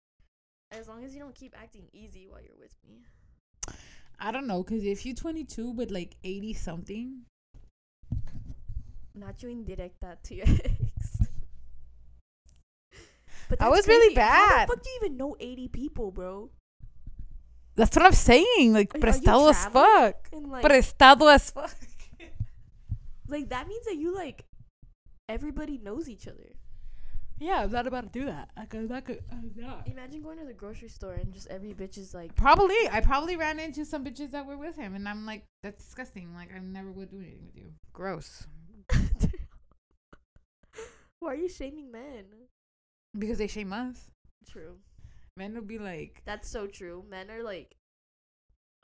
As 0.70 0.86
long 0.88 1.02
as 1.04 1.14
you 1.14 1.20
don't 1.20 1.34
keep 1.34 1.54
acting 1.60 1.88
easy 1.92 2.26
while 2.28 2.40
you're 2.42 2.58
with 2.58 2.76
me. 2.86 3.00
I 4.20 4.30
don't 4.32 4.46
know, 4.46 4.62
cause 4.64 4.82
if 4.84 5.06
you're 5.06 5.14
22 5.14 5.70
with 5.70 5.90
like 5.90 6.16
80 6.24 6.52
something, 6.54 7.22
Not 9.14 9.42
you 9.42 9.48
indirecta 9.48 10.16
to 10.24 10.34
your 10.34 10.46
ex. 10.46 11.18
But 13.48 13.62
I 13.62 13.64
that's 13.70 13.76
was 13.78 13.88
really 13.88 14.14
bad. 14.14 14.58
How 14.58 14.66
the 14.66 14.72
fuck 14.72 14.82
do 14.82 14.90
you 14.90 15.00
even 15.04 15.16
know 15.16 15.36
80 15.40 15.68
people, 15.68 16.10
bro? 16.10 16.50
that's 17.76 17.94
what 17.96 18.04
I'm 18.06 18.12
saying. 18.12 18.72
Like, 18.72 18.92
Are- 18.94 18.98
prestado 18.98 19.48
as 19.48 19.64
fuck. 19.66 20.28
Like, 20.32 20.64
Prestado 20.64 21.26
as 21.28 21.50
fuck. 21.50 21.70
like 23.28 23.48
that 23.50 23.68
means 23.68 23.84
that 23.86 23.96
you 23.96 24.12
like 24.14 24.44
everybody 25.28 25.78
knows 25.78 26.08
each 26.08 26.26
other. 26.26 26.50
Yeah, 27.40 27.62
I'm 27.62 27.70
not 27.70 27.86
about 27.86 28.12
to 28.12 28.18
do 28.18 28.26
that. 28.26 28.50
I 28.56 28.64
could, 28.64 28.90
I 28.90 29.00
could, 29.00 29.22
I'm 29.30 29.52
not. 29.56 29.86
Imagine 29.86 30.22
going 30.22 30.38
to 30.38 30.44
the 30.44 30.52
grocery 30.52 30.88
store 30.88 31.14
and 31.14 31.32
just 31.32 31.46
every 31.48 31.72
bitch 31.72 31.96
is 31.96 32.12
like, 32.12 32.34
Probably, 32.34 32.76
I 32.90 33.00
probably 33.00 33.36
ran 33.36 33.60
into 33.60 33.84
some 33.84 34.04
bitches 34.04 34.32
that 34.32 34.46
were 34.46 34.56
with 34.56 34.76
him, 34.76 34.94
and 34.94 35.08
I'm 35.08 35.24
like, 35.24 35.44
that's 35.62 35.84
disgusting. 35.84 36.34
Like, 36.34 36.50
I 36.54 36.58
never 36.58 36.90
would 36.90 37.10
do 37.10 37.18
anything 37.18 37.44
with 37.46 37.56
you. 37.56 37.72
Gross. 37.92 38.46
why 41.20 41.32
are 41.32 41.36
you 41.36 41.48
shaming 41.48 41.92
men? 41.92 42.24
Because 43.16 43.38
they 43.38 43.46
shame 43.46 43.72
us. 43.72 44.10
True. 44.50 44.76
Men 45.36 45.54
would 45.54 45.68
be 45.68 45.78
like, 45.78 46.22
That's 46.24 46.48
so 46.48 46.66
true. 46.66 47.04
Men 47.08 47.30
are 47.30 47.44
like, 47.44 47.76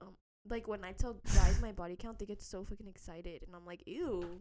um, 0.00 0.14
like 0.48 0.68
when 0.68 0.84
I 0.84 0.92
tell 0.92 1.14
guys 1.34 1.60
my 1.60 1.72
body 1.72 1.96
count, 1.96 2.20
they 2.20 2.26
get 2.26 2.40
so 2.40 2.64
fucking 2.64 2.86
excited, 2.86 3.42
and 3.44 3.56
I'm 3.56 3.66
like, 3.66 3.82
ew, 3.86 4.40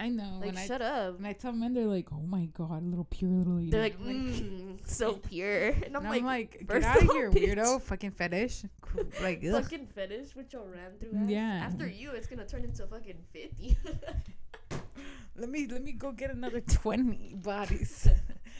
I 0.00 0.10
know. 0.10 0.40
like 0.40 0.56
shut 0.58 0.80
I, 0.80 0.86
up. 0.86 1.18
And 1.18 1.26
I 1.26 1.32
tell 1.32 1.52
men, 1.52 1.74
they're 1.74 1.86
like, 1.86 2.06
oh 2.12 2.20
my 2.20 2.46
god, 2.46 2.84
little 2.84 3.06
pure 3.10 3.30
little 3.30 3.54
lady. 3.54 3.70
They're 3.70 3.82
like, 3.82 4.00
mm, 4.00 4.78
so 4.88 5.14
pure, 5.28 5.68
and 5.68 5.96
I'm 5.96 6.04
and 6.06 6.10
like, 6.10 6.20
I'm 6.20 6.26
like, 6.26 6.66
get 6.68 6.84
out 6.84 7.02
of 7.02 7.10
here, 7.10 7.30
bitch. 7.30 7.56
weirdo. 7.56 7.82
Fucking 7.82 8.12
fetish. 8.12 8.64
Like, 9.20 9.44
fucking 9.44 9.86
fetish 9.94 10.34
with 10.34 10.50
your 10.50 10.62
ran 10.62 10.92
through. 10.98 11.10
Ass. 11.14 11.28
Yeah. 11.28 11.62
After 11.66 11.86
you, 11.86 12.12
it's 12.12 12.26
gonna 12.26 12.46
turn 12.46 12.64
into 12.64 12.86
fucking 12.86 13.18
fifty. 13.32 13.76
let 15.36 15.50
me 15.50 15.66
let 15.66 15.82
me 15.84 15.92
go 15.92 16.10
get 16.10 16.30
another 16.30 16.60
20 16.60 17.34
bodies 17.36 18.08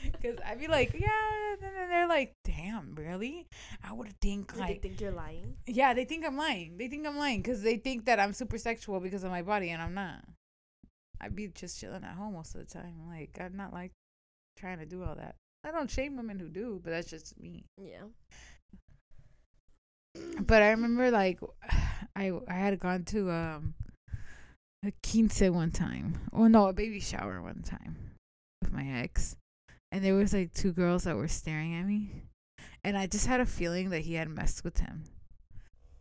because 0.04 0.36
i'd 0.46 0.60
be 0.60 0.68
like 0.68 0.92
yeah 0.94 1.52
and 1.54 1.62
then 1.62 1.88
they're 1.88 2.06
like 2.06 2.36
damn 2.44 2.94
really 2.94 3.48
i 3.82 3.92
would 3.92 4.12
think 4.20 4.52
they 4.54 4.60
like 4.60 4.82
they 4.82 4.88
think 4.88 5.00
you're 5.00 5.10
lying. 5.10 5.54
yeah 5.66 5.92
they 5.92 6.04
think 6.04 6.24
i'm 6.24 6.36
lying 6.36 6.76
they 6.78 6.86
think 6.88 7.06
i'm 7.06 7.16
lying 7.16 7.42
because 7.42 7.62
they 7.62 7.76
think 7.76 8.04
that 8.04 8.20
i'm 8.20 8.32
super 8.32 8.58
sexual 8.58 9.00
because 9.00 9.24
of 9.24 9.30
my 9.30 9.42
body 9.42 9.70
and 9.70 9.82
i'm 9.82 9.94
not 9.94 10.22
i'd 11.20 11.36
be 11.36 11.48
just 11.48 11.80
chilling 11.80 12.04
at 12.04 12.14
home 12.14 12.34
most 12.34 12.54
of 12.54 12.66
the 12.66 12.72
time 12.72 12.94
like 13.08 13.36
i'm 13.40 13.56
not 13.56 13.72
like 13.72 13.92
trying 14.58 14.78
to 14.78 14.86
do 14.86 15.04
all 15.04 15.14
that. 15.14 15.36
I 15.64 15.70
don't 15.70 15.90
shame 15.90 16.16
women 16.16 16.38
who 16.38 16.48
do 16.48 16.80
but 16.82 16.90
that's 16.90 17.10
just 17.10 17.38
me. 17.40 17.64
Yeah. 17.80 18.04
but 20.40 20.62
i 20.62 20.70
remember 20.70 21.10
like 21.10 21.38
i 22.16 22.32
i 22.48 22.54
had 22.54 22.78
gone 22.80 23.04
to 23.04 23.30
um 23.30 23.74
a 24.84 24.92
quince 25.02 25.40
one 25.40 25.70
time. 25.70 26.14
Or 26.32 26.48
no 26.48 26.68
a 26.68 26.72
baby 26.72 27.00
shower 27.00 27.42
one 27.42 27.62
time 27.62 27.96
with 28.62 28.72
my 28.72 28.86
ex. 29.00 29.36
And 29.90 30.04
there 30.04 30.14
was 30.14 30.32
like 30.32 30.52
two 30.52 30.72
girls 30.72 31.04
that 31.04 31.16
were 31.16 31.28
staring 31.28 31.74
at 31.74 31.86
me. 31.86 32.22
And 32.84 32.96
i 32.96 33.06
just 33.06 33.26
had 33.26 33.40
a 33.40 33.46
feeling 33.46 33.90
that 33.90 34.02
he 34.02 34.14
had 34.14 34.28
messed 34.28 34.64
with 34.64 34.78
him. 34.78 35.04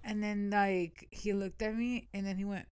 And 0.03 0.23
then 0.23 0.49
like 0.49 1.07
he 1.11 1.33
looked 1.33 1.61
at 1.61 1.75
me 1.75 2.07
and 2.13 2.25
then 2.25 2.37
he 2.37 2.45
went 2.45 2.67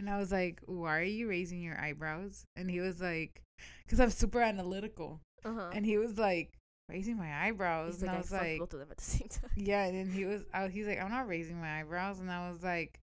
and 0.00 0.10
i 0.10 0.18
was 0.18 0.32
like 0.32 0.60
why 0.66 0.98
are 0.98 1.02
you 1.04 1.28
raising 1.28 1.62
your 1.62 1.78
eyebrows 1.80 2.44
and 2.56 2.70
he 2.70 2.80
was 2.80 3.00
like 3.00 3.42
because 3.84 4.00
i'm 4.00 4.10
super 4.10 4.40
analytical 4.40 5.20
Uh 5.44 5.52
huh. 5.54 5.70
and 5.72 5.86
he 5.86 5.98
was 5.98 6.18
like 6.18 6.54
raising 6.88 7.16
my 7.16 7.32
eyebrows 7.46 7.94
He's 7.96 8.02
and 8.02 8.08
like, 8.08 8.14
i 8.14 8.18
I 8.18 8.20
was 8.20 8.28
fucked 8.30 8.42
like 8.42 8.58
both 8.58 8.72
of 8.74 8.80
them 8.80 8.88
at 8.90 8.96
the 8.98 9.04
same 9.04 9.28
time. 9.28 9.50
yeah, 9.56 9.84
and 9.84 9.94
then 9.96 10.10
he 10.10 10.24
was, 10.24 10.42
I, 10.52 10.66
he's 10.68 10.86
like, 10.88 11.00
I'm 11.00 11.10
not 11.12 11.28
raising 11.28 11.60
my 11.60 11.80
eyebrows, 11.80 12.18
and 12.18 12.28
I 12.28 12.50
was 12.50 12.64
like, 12.64 12.98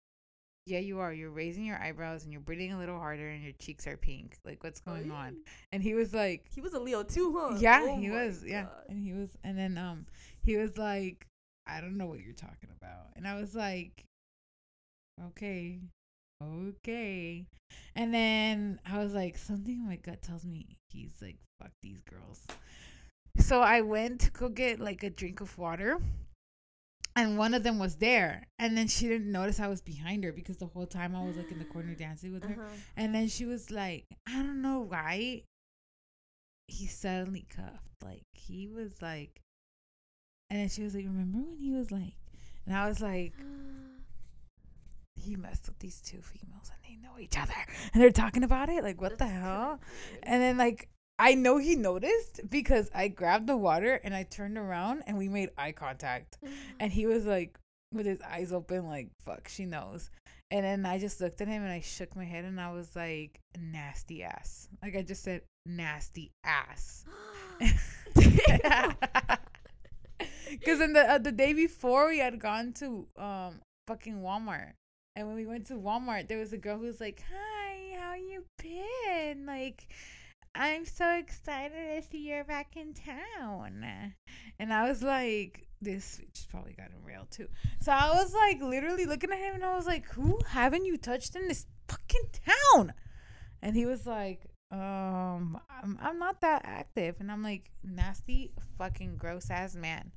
Yeah, 0.66 0.80
you 0.80 0.98
are. 0.98 1.12
You're 1.12 1.30
raising 1.30 1.64
your 1.64 1.78
eyebrows, 1.80 2.24
and 2.24 2.32
you're 2.32 2.40
breathing 2.42 2.72
a 2.72 2.78
little 2.80 2.98
harder, 2.98 3.28
and 3.28 3.44
your 3.44 3.52
cheeks 3.60 3.86
are 3.86 3.96
pink. 3.96 4.38
Like, 4.44 4.64
what's 4.64 4.80
going 4.80 5.12
on? 5.12 5.36
And 5.70 5.84
he 5.84 5.94
was 5.94 6.12
like, 6.12 6.46
He 6.52 6.60
was 6.60 6.74
a 6.74 6.80
Leo 6.80 7.04
too, 7.04 7.28
huh? 7.38 7.56
Yeah, 7.60 7.80
Oh 7.84 8.00
he 8.00 8.10
was. 8.10 8.42
Yeah, 8.44 8.66
and 8.88 8.98
he 9.06 9.12
was, 9.12 9.30
and 9.44 9.56
then 9.56 9.78
um, 9.78 10.06
he 10.42 10.56
was 10.56 10.76
like, 10.76 11.28
I 11.68 11.80
don't 11.80 11.96
know 11.96 12.06
what 12.06 12.18
you're 12.18 12.34
talking 12.34 12.70
about, 12.76 13.14
and 13.14 13.24
I 13.28 13.38
was 13.40 13.54
like, 13.54 14.04
Okay, 15.28 15.78
okay, 16.42 17.46
and 17.94 18.12
then 18.14 18.80
I 18.90 18.98
was 18.98 19.14
like, 19.14 19.36
something 19.38 19.74
in 19.74 19.86
my 19.86 19.96
gut 19.96 20.22
tells 20.22 20.44
me 20.44 20.76
he's 20.92 21.14
like, 21.22 21.36
fuck 21.60 21.70
these 21.82 22.00
girls. 22.02 22.46
So 23.38 23.60
I 23.60 23.80
went 23.82 24.20
to 24.22 24.30
go 24.30 24.48
get 24.48 24.80
like 24.80 25.02
a 25.02 25.10
drink 25.10 25.40
of 25.40 25.56
water 25.58 25.98
and 27.14 27.38
one 27.38 27.54
of 27.54 27.62
them 27.62 27.78
was 27.78 27.96
there 27.96 28.46
and 28.58 28.76
then 28.76 28.86
she 28.88 29.08
didn't 29.08 29.30
notice 29.32 29.58
i 29.58 29.66
was 29.68 29.80
behind 29.80 30.22
her 30.22 30.32
because 30.32 30.58
the 30.58 30.66
whole 30.66 30.86
time 30.86 31.16
i 31.16 31.24
was 31.24 31.36
like 31.36 31.50
in 31.50 31.58
the 31.58 31.64
corner 31.64 31.94
dancing 31.94 32.32
with 32.32 32.44
her 32.44 32.54
Uh-huh. 32.62 32.74
and 32.96 33.14
then 33.14 33.26
she 33.28 33.46
was 33.46 33.70
like 33.70 34.04
i 34.28 34.32
don't 34.32 34.60
know 34.60 34.80
why 34.80 35.42
he 36.68 36.86
suddenly 36.86 37.46
cuffed 37.48 38.02
like 38.04 38.22
he 38.34 38.68
was 38.68 39.00
like 39.00 39.40
and 40.50 40.60
then 40.60 40.68
she 40.68 40.82
was 40.82 40.94
like 40.94 41.04
remember 41.06 41.38
when 41.38 41.56
he 41.58 41.70
was 41.70 41.90
like 41.90 42.14
and 42.66 42.76
i 42.76 42.86
was 42.86 43.00
like 43.00 43.32
he 45.26 45.36
messed 45.36 45.66
with 45.66 45.78
these 45.78 46.00
two 46.00 46.20
females 46.22 46.70
and 46.72 46.80
they 46.84 46.96
know 47.02 47.18
each 47.18 47.38
other 47.38 47.52
and 47.92 48.02
they're 48.02 48.10
talking 48.10 48.44
about 48.44 48.68
it 48.68 48.82
like 48.82 49.00
what 49.00 49.18
the 49.18 49.26
hell 49.26 49.80
crazy. 49.80 50.22
and 50.22 50.42
then 50.42 50.56
like 50.56 50.88
I 51.18 51.34
know 51.34 51.56
he 51.56 51.76
noticed 51.76 52.42
because 52.48 52.90
I 52.94 53.08
grabbed 53.08 53.46
the 53.46 53.56
water 53.56 54.00
and 54.04 54.14
I 54.14 54.24
turned 54.24 54.58
around 54.58 55.02
and 55.06 55.16
we 55.16 55.28
made 55.28 55.48
eye 55.56 55.72
contact. 55.72 56.36
And 56.78 56.92
he 56.92 57.06
was 57.06 57.24
like 57.24 57.58
with 57.92 58.04
his 58.06 58.20
eyes 58.20 58.52
open 58.52 58.86
like 58.86 59.08
fuck, 59.24 59.48
she 59.48 59.64
knows. 59.64 60.10
And 60.50 60.64
then 60.64 60.84
I 60.86 60.98
just 60.98 61.20
looked 61.20 61.40
at 61.40 61.48
him 61.48 61.62
and 61.62 61.72
I 61.72 61.80
shook 61.80 62.14
my 62.14 62.24
head 62.24 62.44
and 62.44 62.60
I 62.60 62.70
was 62.72 62.94
like 62.94 63.40
nasty 63.58 64.22
ass. 64.22 64.68
Like 64.82 64.94
I 64.94 65.02
just 65.02 65.22
said 65.22 65.42
nasty 65.64 66.32
ass. 66.44 67.04
Cuz 70.64 70.80
in 70.80 70.92
the 70.92 71.10
uh, 71.10 71.18
the 71.18 71.32
day 71.32 71.52
before 71.54 72.08
we 72.08 72.18
had 72.18 72.38
gone 72.38 72.72
to 72.74 73.08
um 73.16 73.60
fucking 73.88 74.20
Walmart. 74.20 74.72
And 75.16 75.26
when 75.26 75.36
we 75.36 75.46
went 75.46 75.66
to 75.68 75.74
Walmart, 75.74 76.28
there 76.28 76.38
was 76.38 76.52
a 76.52 76.58
girl 76.58 76.78
who 76.78 76.84
was 76.84 77.00
like, 77.00 77.24
"Hi, 77.32 77.98
how 77.98 78.14
you 78.14 78.44
been?" 78.58 79.46
Like 79.46 79.88
I'm 80.58 80.86
so 80.86 81.18
excited 81.18 82.02
to 82.02 82.08
see 82.10 82.28
you're 82.28 82.44
back 82.44 82.76
in 82.76 82.94
town. 82.94 83.84
And 84.58 84.72
I 84.72 84.88
was 84.88 85.02
like, 85.02 85.66
this 85.82 86.18
bitch 86.18 86.48
probably 86.48 86.72
got 86.72 86.86
him 86.86 87.04
real 87.04 87.26
too. 87.30 87.48
So 87.80 87.92
I 87.92 88.14
was 88.14 88.32
like 88.32 88.62
literally 88.62 89.04
looking 89.04 89.30
at 89.30 89.38
him 89.38 89.56
and 89.56 89.64
I 89.64 89.76
was 89.76 89.86
like, 89.86 90.08
who 90.08 90.38
haven't 90.48 90.86
you 90.86 90.96
touched 90.96 91.36
in 91.36 91.46
this 91.46 91.66
fucking 91.88 92.30
town? 92.74 92.94
And 93.60 93.76
he 93.76 93.84
was 93.84 94.06
like, 94.06 94.46
um, 94.72 95.60
I'm, 95.70 95.98
I'm 96.00 96.18
not 96.18 96.40
that 96.40 96.62
active. 96.64 97.16
And 97.20 97.30
I'm 97.30 97.42
like, 97.42 97.70
nasty 97.84 98.52
fucking 98.78 99.18
gross 99.18 99.50
ass 99.50 99.74
man. 99.74 100.10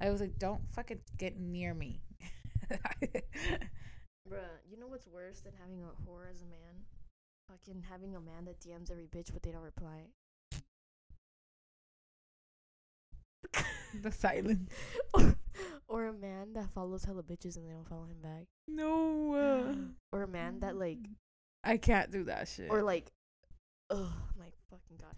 I 0.00 0.08
was 0.08 0.22
like, 0.22 0.38
don't 0.38 0.62
fucking 0.70 1.00
get 1.18 1.38
near 1.38 1.74
me. 1.74 2.00
Bruh, 4.28 4.38
you 4.70 4.78
know 4.78 4.86
what's 4.86 5.06
worse 5.06 5.40
than 5.40 5.52
having 5.60 5.82
a 5.82 5.86
whore 6.08 6.30
as 6.30 6.40
a 6.42 6.46
man? 6.46 6.84
Fucking 7.48 7.82
having 7.90 8.14
a 8.14 8.20
man 8.20 8.44
that 8.46 8.60
DMs 8.60 8.90
every 8.90 9.06
bitch 9.06 9.32
but 9.32 9.42
they 9.42 9.50
don't 9.50 9.62
reply. 9.62 10.06
the 14.00 14.12
silence. 14.12 14.70
or, 15.12 15.34
or 15.88 16.06
a 16.06 16.12
man 16.12 16.52
that 16.54 16.70
follows 16.72 17.04
hella 17.04 17.22
bitches 17.22 17.56
and 17.56 17.66
they 17.66 17.72
don't 17.72 17.88
follow 17.88 18.04
him 18.04 18.20
back. 18.22 18.46
No. 18.68 19.34
Uh, 19.34 19.74
Or 20.12 20.22
a 20.22 20.28
man 20.28 20.60
that 20.60 20.76
like 20.76 20.98
I 21.64 21.76
can't 21.76 22.10
do 22.10 22.24
that 22.24 22.48
shit. 22.48 22.70
or 22.70 22.82
like 22.82 23.10
oh 23.90 24.12
my 24.38 24.46
fucking 24.70 24.96
god. 25.00 25.14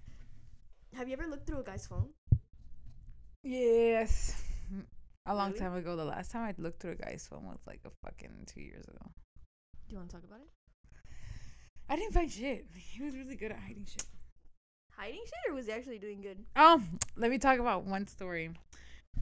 Have 0.97 1.09
you 1.09 1.14
ever 1.14 1.27
looked 1.27 1.47
through 1.47 1.61
a 1.61 1.64
guy's 1.64 1.87
phone? 1.87 2.09
Yes. 3.43 4.43
A 5.27 5.35
long 5.35 5.49
Really? 5.53 5.61
time 5.61 5.75
ago. 5.75 5.97
The 5.97 6.05
last 6.05 6.31
time 6.31 6.43
I 6.43 6.55
looked 6.61 6.81
through 6.81 6.93
a 6.93 6.97
guy's 6.97 7.27
phone 7.27 7.45
was 7.47 7.61
like 7.67 7.81
a 7.87 7.91
fucking 8.05 8.47
two 8.47 8.61
years 8.61 8.85
ago. 8.87 9.11
Do 9.89 9.93
you 9.93 9.97
want 9.99 10.11
to 10.11 10.17
talk 10.17 10.25
about 10.25 10.41
it? 10.41 10.49
I 11.89 11.97
didn't 11.97 12.13
find 12.13 12.31
shit. 12.31 12.67
He 12.75 13.03
was 13.03 13.15
really 13.15 13.37
good 13.37 13.51
at 13.51 13.59
hiding 13.59 13.87
shit. 13.87 14.05
Hiding 14.97 15.23
shit 15.25 15.51
or 15.51 15.55
was 15.55 15.67
he 15.67 15.73
actually 15.73 15.99
doing 15.99 16.21
good? 16.21 16.38
Oh, 16.57 16.83
let 17.17 17.31
me 17.31 17.38
talk 17.38 17.59
about 17.59 17.85
one 17.85 18.07
story. 18.07 18.51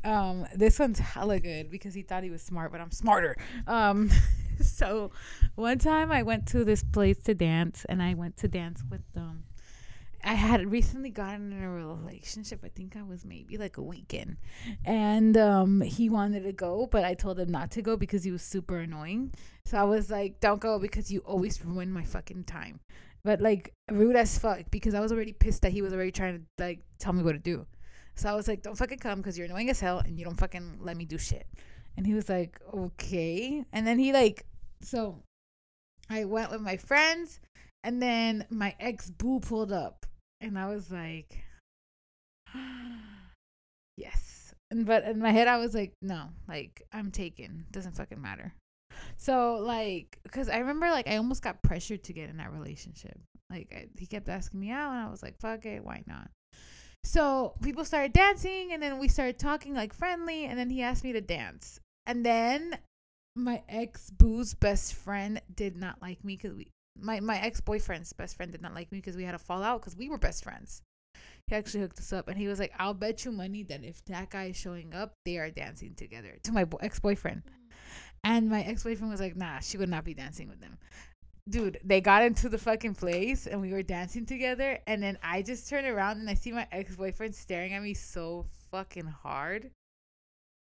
Um, 0.04 0.46
this 0.54 0.78
one's 0.78 0.98
hella 0.98 1.38
good 1.38 1.70
because 1.70 1.94
he 1.94 2.02
thought 2.02 2.24
he 2.24 2.30
was 2.30 2.42
smart, 2.42 2.72
but 2.72 2.80
I'm 2.80 2.90
smarter. 2.90 3.36
Um, 3.66 4.10
so 4.60 5.12
one 5.54 5.78
time 5.78 6.10
I 6.10 6.22
went 6.22 6.46
to 6.48 6.64
this 6.64 6.82
place 6.82 7.18
to 7.24 7.34
dance, 7.34 7.84
and 7.88 8.02
I 8.02 8.14
went 8.14 8.36
to 8.38 8.48
dance 8.48 8.82
with 8.90 9.02
um. 9.16 9.44
I 10.24 10.34
had 10.34 10.70
recently 10.70 11.10
gotten 11.10 11.52
in 11.52 11.62
a 11.62 11.70
relationship. 11.70 12.60
I 12.64 12.68
think 12.68 12.96
I 12.96 13.02
was 13.02 13.24
maybe 13.24 13.56
like 13.56 13.76
a 13.76 13.82
weekend, 13.82 14.36
and 14.84 15.36
um, 15.36 15.80
he 15.80 16.08
wanted 16.08 16.44
to 16.44 16.52
go, 16.52 16.86
but 16.90 17.04
I 17.04 17.14
told 17.14 17.40
him 17.40 17.50
not 17.50 17.70
to 17.72 17.82
go 17.82 17.96
because 17.96 18.24
he 18.24 18.30
was 18.30 18.42
super 18.42 18.78
annoying. 18.78 19.32
So 19.64 19.78
I 19.78 19.84
was 19.84 20.10
like, 20.10 20.40
"Don't 20.40 20.60
go 20.60 20.78
because 20.78 21.10
you 21.10 21.20
always 21.20 21.64
ruin 21.64 21.92
my 21.92 22.04
fucking 22.04 22.44
time." 22.44 22.80
but 23.24 23.40
like 23.40 23.72
rude 23.90 24.16
as 24.16 24.38
fuck 24.38 24.62
because 24.70 24.94
I 24.94 25.00
was 25.00 25.12
already 25.12 25.32
pissed 25.32 25.62
that 25.62 25.72
he 25.72 25.82
was 25.82 25.92
already 25.92 26.10
trying 26.10 26.38
to 26.38 26.64
like 26.64 26.80
tell 26.98 27.12
me 27.12 27.22
what 27.22 27.32
to 27.32 27.38
do. 27.38 27.66
So 28.14 28.28
I 28.28 28.34
was 28.34 28.46
like, 28.46 28.62
"Don't 28.62 28.76
fucking 28.76 28.98
come 28.98 29.18
because 29.18 29.38
you're 29.38 29.46
annoying 29.46 29.70
as 29.70 29.80
hell 29.80 29.98
and 29.98 30.18
you 30.18 30.24
don't 30.24 30.38
fucking 30.38 30.78
let 30.80 30.96
me 30.96 31.04
do 31.04 31.18
shit." 31.18 31.46
And 31.96 32.06
he 32.06 32.14
was 32.14 32.28
like, 32.28 32.60
"Okay." 32.74 33.64
And 33.72 33.86
then 33.86 33.98
he 33.98 34.12
like, 34.12 34.46
so 34.82 35.22
I 36.10 36.24
went 36.24 36.50
with 36.50 36.60
my 36.60 36.76
friends, 36.76 37.40
and 37.84 38.02
then 38.02 38.46
my 38.50 38.74
ex 38.78 39.10
boo 39.10 39.40
pulled 39.40 39.72
up, 39.72 40.04
and 40.42 40.58
I 40.58 40.66
was 40.66 40.90
like, 40.90 41.38
"Yes." 43.96 44.54
But 44.70 45.04
in 45.04 45.18
my 45.18 45.30
head, 45.30 45.48
I 45.48 45.58
was 45.58 45.74
like, 45.74 45.94
"No, 46.02 46.28
like 46.48 46.82
I'm 46.92 47.10
taken. 47.10 47.66
Doesn't 47.70 47.96
fucking 47.96 48.20
matter." 48.20 48.52
So 49.16 49.56
like, 49.56 50.18
cause 50.30 50.48
I 50.48 50.58
remember 50.58 50.90
like 50.90 51.08
I 51.08 51.16
almost 51.16 51.42
got 51.42 51.62
pressured 51.62 52.04
to 52.04 52.12
get 52.12 52.28
in 52.28 52.38
that 52.38 52.52
relationship. 52.52 53.18
Like 53.50 53.72
I, 53.74 53.88
he 53.98 54.06
kept 54.06 54.28
asking 54.28 54.60
me 54.60 54.70
out, 54.70 54.92
and 54.92 55.00
I 55.06 55.10
was 55.10 55.22
like, 55.22 55.38
"Fuck 55.40 55.64
it, 55.64 55.84
why 55.84 56.02
not?" 56.06 56.30
So 57.04 57.54
people 57.62 57.84
started 57.84 58.12
dancing, 58.12 58.72
and 58.72 58.82
then 58.82 58.98
we 58.98 59.08
started 59.08 59.38
talking 59.38 59.74
like 59.74 59.92
friendly, 59.94 60.44
and 60.44 60.58
then 60.58 60.70
he 60.70 60.82
asked 60.82 61.04
me 61.04 61.12
to 61.12 61.20
dance, 61.20 61.80
and 62.06 62.24
then 62.24 62.78
my 63.34 63.62
ex 63.68 64.10
boo's 64.10 64.54
best 64.54 64.94
friend 64.94 65.40
did 65.54 65.76
not 65.76 66.02
like 66.02 66.24
me 66.24 66.36
because 66.36 66.56
we 66.56 66.68
my 67.00 67.20
my 67.20 67.38
ex 67.40 67.60
boyfriend's 67.60 68.12
best 68.12 68.36
friend 68.36 68.52
did 68.52 68.62
not 68.62 68.74
like 68.74 68.92
me 68.92 68.98
because 68.98 69.16
we 69.16 69.24
had 69.24 69.34
a 69.34 69.38
fallout 69.38 69.80
because 69.80 69.96
we 69.96 70.08
were 70.08 70.18
best 70.18 70.44
friends. 70.44 70.82
He 71.48 71.56
actually 71.56 71.80
hooked 71.80 71.98
us 71.98 72.12
up, 72.12 72.28
and 72.28 72.38
he 72.38 72.46
was 72.46 72.58
like, 72.58 72.72
"I'll 72.78 72.94
bet 72.94 73.24
you 73.24 73.32
money 73.32 73.62
that 73.64 73.84
if 73.84 74.04
that 74.06 74.30
guy 74.30 74.44
is 74.44 74.56
showing 74.56 74.94
up, 74.94 75.14
they 75.24 75.38
are 75.38 75.50
dancing 75.50 75.94
together." 75.94 76.38
To 76.44 76.52
my 76.52 76.64
bo- 76.64 76.78
ex 76.78 77.00
boyfriend, 77.00 77.42
and 78.24 78.48
my 78.48 78.62
ex 78.62 78.84
boyfriend 78.84 79.10
was 79.10 79.20
like, 79.20 79.36
"Nah, 79.36 79.60
she 79.60 79.78
would 79.78 79.88
not 79.88 80.04
be 80.04 80.14
dancing 80.14 80.48
with 80.48 80.60
them." 80.60 80.78
Dude, 81.48 81.80
they 81.82 82.00
got 82.00 82.22
into 82.22 82.48
the 82.48 82.58
fucking 82.58 82.94
place 82.94 83.48
and 83.48 83.60
we 83.60 83.72
were 83.72 83.82
dancing 83.82 84.24
together, 84.26 84.78
and 84.86 85.02
then 85.02 85.18
I 85.22 85.42
just 85.42 85.68
turned 85.68 85.88
around 85.88 86.20
and 86.20 86.30
I 86.30 86.34
see 86.34 86.52
my 86.52 86.68
ex 86.70 86.94
boyfriend 86.96 87.34
staring 87.34 87.72
at 87.72 87.82
me 87.82 87.94
so 87.94 88.46
fucking 88.70 89.06
hard. 89.06 89.72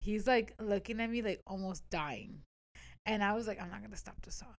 He's 0.01 0.27
like 0.27 0.53
looking 0.59 0.99
at 0.99 1.09
me 1.09 1.21
like 1.21 1.41
almost 1.47 1.89
dying, 1.89 2.41
and 3.05 3.23
I 3.23 3.33
was 3.33 3.47
like, 3.47 3.61
"I'm 3.61 3.69
not 3.69 3.81
gonna 3.81 3.95
stop 3.95 4.21
the 4.21 4.31
song." 4.31 4.55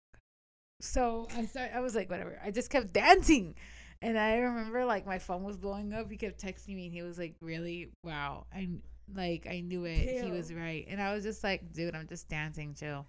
So 0.80 1.28
I 1.34 1.46
started. 1.46 1.76
I 1.76 1.80
was 1.80 1.94
like, 1.94 2.10
"Whatever." 2.10 2.38
I 2.44 2.50
just 2.50 2.70
kept 2.70 2.92
dancing. 2.92 3.54
And 4.02 4.18
I 4.18 4.36
remember 4.36 4.84
like 4.84 5.06
my 5.06 5.18
phone 5.18 5.42
was 5.42 5.56
blowing 5.56 5.92
up. 5.92 6.10
He 6.10 6.16
kept 6.16 6.42
texting 6.42 6.76
me 6.76 6.86
and 6.86 6.94
he 6.94 7.02
was 7.02 7.18
like, 7.18 7.34
Really? 7.40 7.90
Wow. 8.04 8.46
I 8.54 8.68
like 9.14 9.46
I 9.48 9.60
knew 9.60 9.84
it. 9.84 10.22
He 10.24 10.30
was 10.30 10.52
right. 10.52 10.86
And 10.88 11.00
I 11.00 11.14
was 11.14 11.24
just 11.24 11.42
like, 11.42 11.72
dude, 11.72 11.94
I'm 11.94 12.06
just 12.06 12.28
dancing, 12.28 12.74
chill. 12.74 13.06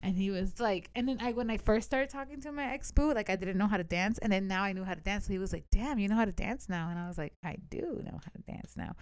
And 0.00 0.16
he 0.16 0.30
was 0.30 0.60
like, 0.60 0.90
and 0.94 1.08
then 1.08 1.18
I 1.20 1.32
when 1.32 1.50
I 1.50 1.56
first 1.56 1.86
started 1.86 2.10
talking 2.10 2.40
to 2.42 2.52
my 2.52 2.72
ex 2.72 2.90
boo, 2.92 3.14
like 3.14 3.30
I 3.30 3.36
didn't 3.36 3.56
know 3.56 3.66
how 3.66 3.78
to 3.78 3.84
dance, 3.84 4.18
and 4.18 4.30
then 4.30 4.46
now 4.46 4.62
I 4.62 4.72
knew 4.72 4.84
how 4.84 4.94
to 4.94 5.00
dance. 5.00 5.26
So 5.26 5.32
he 5.32 5.38
was 5.38 5.52
like, 5.52 5.64
"Damn, 5.72 5.98
you 5.98 6.08
know 6.08 6.14
how 6.14 6.26
to 6.26 6.32
dance 6.32 6.68
now?" 6.68 6.90
And 6.90 6.98
I 6.98 7.08
was 7.08 7.16
like, 7.16 7.32
"I 7.42 7.56
do 7.70 8.02
know 8.04 8.20
how 8.22 8.30
to 8.36 8.42
dance 8.46 8.74
now," 8.76 8.96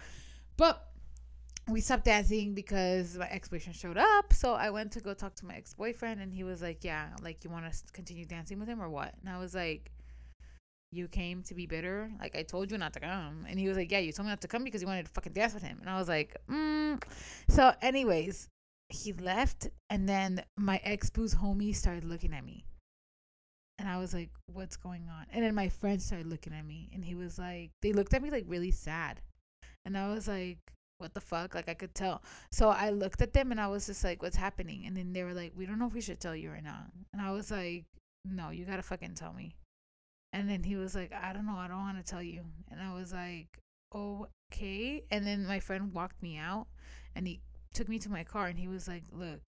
but 0.55 0.92
we 1.69 1.81
stopped 1.81 2.05
dancing 2.05 2.53
because 2.53 3.17
my 3.17 3.27
ex 3.27 3.47
boyfriend 3.47 3.75
showed 3.75 3.97
up. 3.97 4.33
So 4.33 4.53
I 4.53 4.69
went 4.69 4.91
to 4.93 4.99
go 4.99 5.13
talk 5.13 5.35
to 5.35 5.45
my 5.45 5.55
ex 5.55 5.73
boyfriend, 5.73 6.21
and 6.21 6.33
he 6.33 6.43
was 6.43 6.61
like, 6.61 6.83
"Yeah, 6.83 7.09
like 7.21 7.43
you 7.43 7.49
want 7.49 7.71
to 7.71 7.93
continue 7.93 8.25
dancing 8.25 8.59
with 8.59 8.67
him 8.67 8.81
or 8.81 8.89
what?" 8.89 9.13
And 9.21 9.33
I 9.33 9.39
was 9.39 9.55
like, 9.55 9.91
"You 10.91 11.07
came 11.07 11.43
to 11.43 11.53
be 11.53 11.65
bitter. 11.65 12.11
Like 12.19 12.35
I 12.35 12.43
told 12.43 12.71
you 12.71 12.77
not 12.77 12.93
to 12.93 12.99
come." 12.99 13.45
And 13.47 13.59
he 13.59 13.67
was 13.67 13.77
like, 13.77 13.91
"Yeah, 13.91 13.99
you 13.99 14.11
told 14.11 14.25
me 14.25 14.31
not 14.31 14.41
to 14.41 14.47
come 14.47 14.63
because 14.63 14.81
you 14.81 14.87
wanted 14.87 15.05
to 15.05 15.11
fucking 15.11 15.33
dance 15.33 15.53
with 15.53 15.63
him." 15.63 15.77
And 15.79 15.89
I 15.89 15.97
was 15.97 16.07
like, 16.07 16.35
mm. 16.49 17.01
"So, 17.49 17.73
anyways." 17.81 18.49
he 18.93 19.13
left 19.13 19.67
and 19.89 20.07
then 20.07 20.43
my 20.55 20.79
ex 20.83 21.09
boo's 21.09 21.35
homie 21.35 21.75
started 21.75 22.03
looking 22.03 22.33
at 22.33 22.45
me 22.45 22.63
and 23.79 23.89
i 23.89 23.97
was 23.97 24.13
like 24.13 24.29
what's 24.45 24.77
going 24.77 25.09
on 25.09 25.25
and 25.31 25.43
then 25.43 25.55
my 25.55 25.67
friends 25.67 26.05
started 26.05 26.27
looking 26.27 26.53
at 26.53 26.65
me 26.65 26.89
and 26.93 27.03
he 27.03 27.15
was 27.15 27.39
like 27.39 27.71
they 27.81 27.91
looked 27.91 28.13
at 28.13 28.21
me 28.21 28.29
like 28.29 28.45
really 28.47 28.71
sad 28.71 29.19
and 29.85 29.97
i 29.97 30.13
was 30.13 30.27
like 30.27 30.59
what 31.03 31.13
the 31.13 31.21
fuck? 31.21 31.53
Like 31.53 31.69
i 31.69 31.75
could 31.75 31.93
tell. 31.93 32.23
So 32.51 32.69
i 32.69 32.89
looked 32.89 33.21
at 33.21 33.33
them 33.33 33.51
and 33.51 33.61
i 33.61 33.67
was 33.67 33.85
just 33.85 34.03
like 34.03 34.23
what's 34.23 34.37
happening? 34.37 34.85
And 34.87 34.97
then 34.97 35.13
they 35.13 35.23
were 35.23 35.33
like 35.33 35.53
we 35.55 35.65
don't 35.67 35.77
know 35.77 35.87
if 35.87 35.93
we 35.93 36.01
should 36.01 36.19
tell 36.19 36.35
you 36.35 36.49
or 36.49 36.61
not. 36.61 36.85
And 37.13 37.21
i 37.21 37.31
was 37.31 37.51
like 37.51 37.85
no 38.25 38.49
you 38.49 38.65
gotta 38.65 38.81
fucking 38.81 39.13
tell 39.13 39.33
me. 39.33 39.55
And 40.31 40.49
then 40.49 40.63
he 40.63 40.75
was 40.75 40.95
like 40.95 41.13
i 41.13 41.31
don't 41.33 41.45
know. 41.45 41.57
I 41.57 41.67
don't 41.67 41.77
want 41.77 42.03
to 42.03 42.09
tell 42.11 42.23
you. 42.23 42.41
And 42.71 42.81
i 42.81 42.93
was 42.93 43.13
like 43.13 43.59
okay. 43.93 45.03
And 45.11 45.25
then 45.25 45.45
my 45.45 45.59
friend 45.59 45.93
walked 45.93 46.21
me 46.21 46.37
out 46.37 46.67
and 47.15 47.27
he 47.27 47.41
took 47.73 47.89
me 47.89 47.99
to 47.99 48.09
my 48.09 48.23
car 48.23 48.47
and 48.47 48.57
he 48.57 48.67
was 48.67 48.87
like, 48.87 49.03
"Look, 49.11 49.41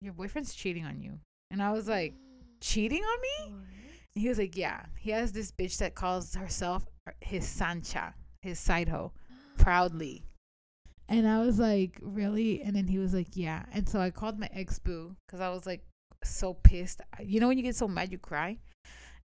your 0.00 0.12
boyfriend's 0.12 0.54
cheating 0.54 0.84
on 0.84 1.00
you." 1.00 1.18
And 1.50 1.62
I 1.62 1.72
was 1.72 1.88
like, 1.88 2.14
"Cheating 2.60 3.02
on 3.02 3.20
me?" 3.20 3.54
He 4.14 4.28
was 4.28 4.38
like, 4.38 4.56
"Yeah. 4.56 4.86
He 4.98 5.10
has 5.10 5.32
this 5.32 5.52
bitch 5.52 5.78
that 5.78 5.94
calls 5.94 6.34
herself 6.34 6.86
er, 7.08 7.14
his 7.20 7.46
Sancha, 7.46 8.14
his 8.42 8.58
side 8.58 8.88
hoe, 8.88 9.12
proudly." 9.56 10.29
And 11.10 11.26
I 11.28 11.40
was 11.40 11.58
like, 11.58 11.98
"Really?" 12.00 12.62
And 12.62 12.74
then 12.76 12.86
he 12.86 12.98
was 12.98 13.12
like, 13.12 13.36
"Yeah." 13.36 13.66
And 13.72 13.88
so 13.88 14.00
I 14.00 14.10
called 14.10 14.38
my 14.38 14.48
ex 14.52 14.78
boo 14.78 15.16
because 15.26 15.40
I 15.40 15.48
was 15.50 15.66
like 15.66 15.84
so 16.22 16.54
pissed. 16.54 17.00
You 17.20 17.40
know 17.40 17.48
when 17.48 17.58
you 17.58 17.64
get 17.64 17.74
so 17.76 17.88
mad 17.88 18.12
you 18.12 18.18
cry? 18.18 18.58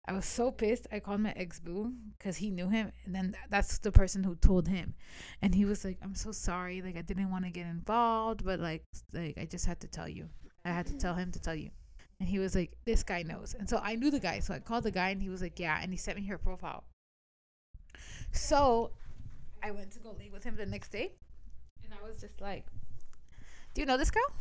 I 0.08 0.14
was 0.14 0.26
so 0.26 0.52
pissed. 0.52 0.88
I 0.92 1.00
called 1.00 1.22
my 1.22 1.34
ex 1.36 1.60
boo 1.60 1.94
because 2.18 2.38
he 2.38 2.50
knew 2.50 2.70
him, 2.70 2.92
and 3.06 3.14
then 3.16 3.36
that's 3.52 3.78
the 3.78 3.92
person 3.92 4.24
who 4.24 4.36
told 4.36 4.68
him, 4.68 4.96
and 5.44 5.54
he 5.54 5.66
was 5.66 5.86
like, 5.86 6.00
"I'm 6.02 6.16
so 6.16 6.32
sorry. 6.32 6.82
Like 6.82 6.98
I 6.98 7.04
didn't 7.04 7.30
want 7.30 7.46
to 7.46 7.52
get 7.52 7.68
involved, 7.68 8.44
but 8.44 8.60
like 8.60 8.84
like 9.14 9.38
I 9.38 9.46
just 9.46 9.68
had 9.68 9.80
to 9.82 9.88
tell 9.88 10.10
you. 10.10 10.30
I 10.66 10.70
had 10.70 10.88
to 10.88 10.98
tell 10.98 11.14
him 11.14 11.32
to 11.34 11.40
tell 11.40 11.56
you." 11.56 11.70
And 12.20 12.28
he 12.28 12.40
was 12.40 12.56
like, 12.56 12.72
"This 12.86 13.04
guy 13.04 13.22
knows." 13.22 13.54
And 13.54 13.70
so 13.70 13.78
I 13.78 13.96
knew 13.96 14.10
the 14.10 14.20
guy, 14.20 14.40
so 14.40 14.56
I 14.56 14.60
called 14.60 14.86
the 14.86 14.92
guy, 14.92 15.10
and 15.10 15.22
he 15.22 15.30
was 15.30 15.42
like, 15.42 15.60
"Yeah," 15.60 15.80
and 15.82 15.92
he 15.92 15.98
sent 15.98 16.18
me 16.18 16.26
her 16.28 16.40
profile. 16.40 16.84
So 18.32 18.92
I 19.62 19.72
went 19.72 19.92
to 19.92 20.00
go 20.00 20.12
lay 20.18 20.30
with 20.30 20.44
him 20.44 20.56
the 20.56 20.66
next 20.66 20.92
day, 20.92 21.14
I 22.04 22.08
was 22.08 22.20
just 22.22 22.42
like, 22.42 22.66
"Do 23.74 23.82
you 23.82 23.86
know 23.88 23.98
this 23.98 24.12
girl?" 24.12 24.32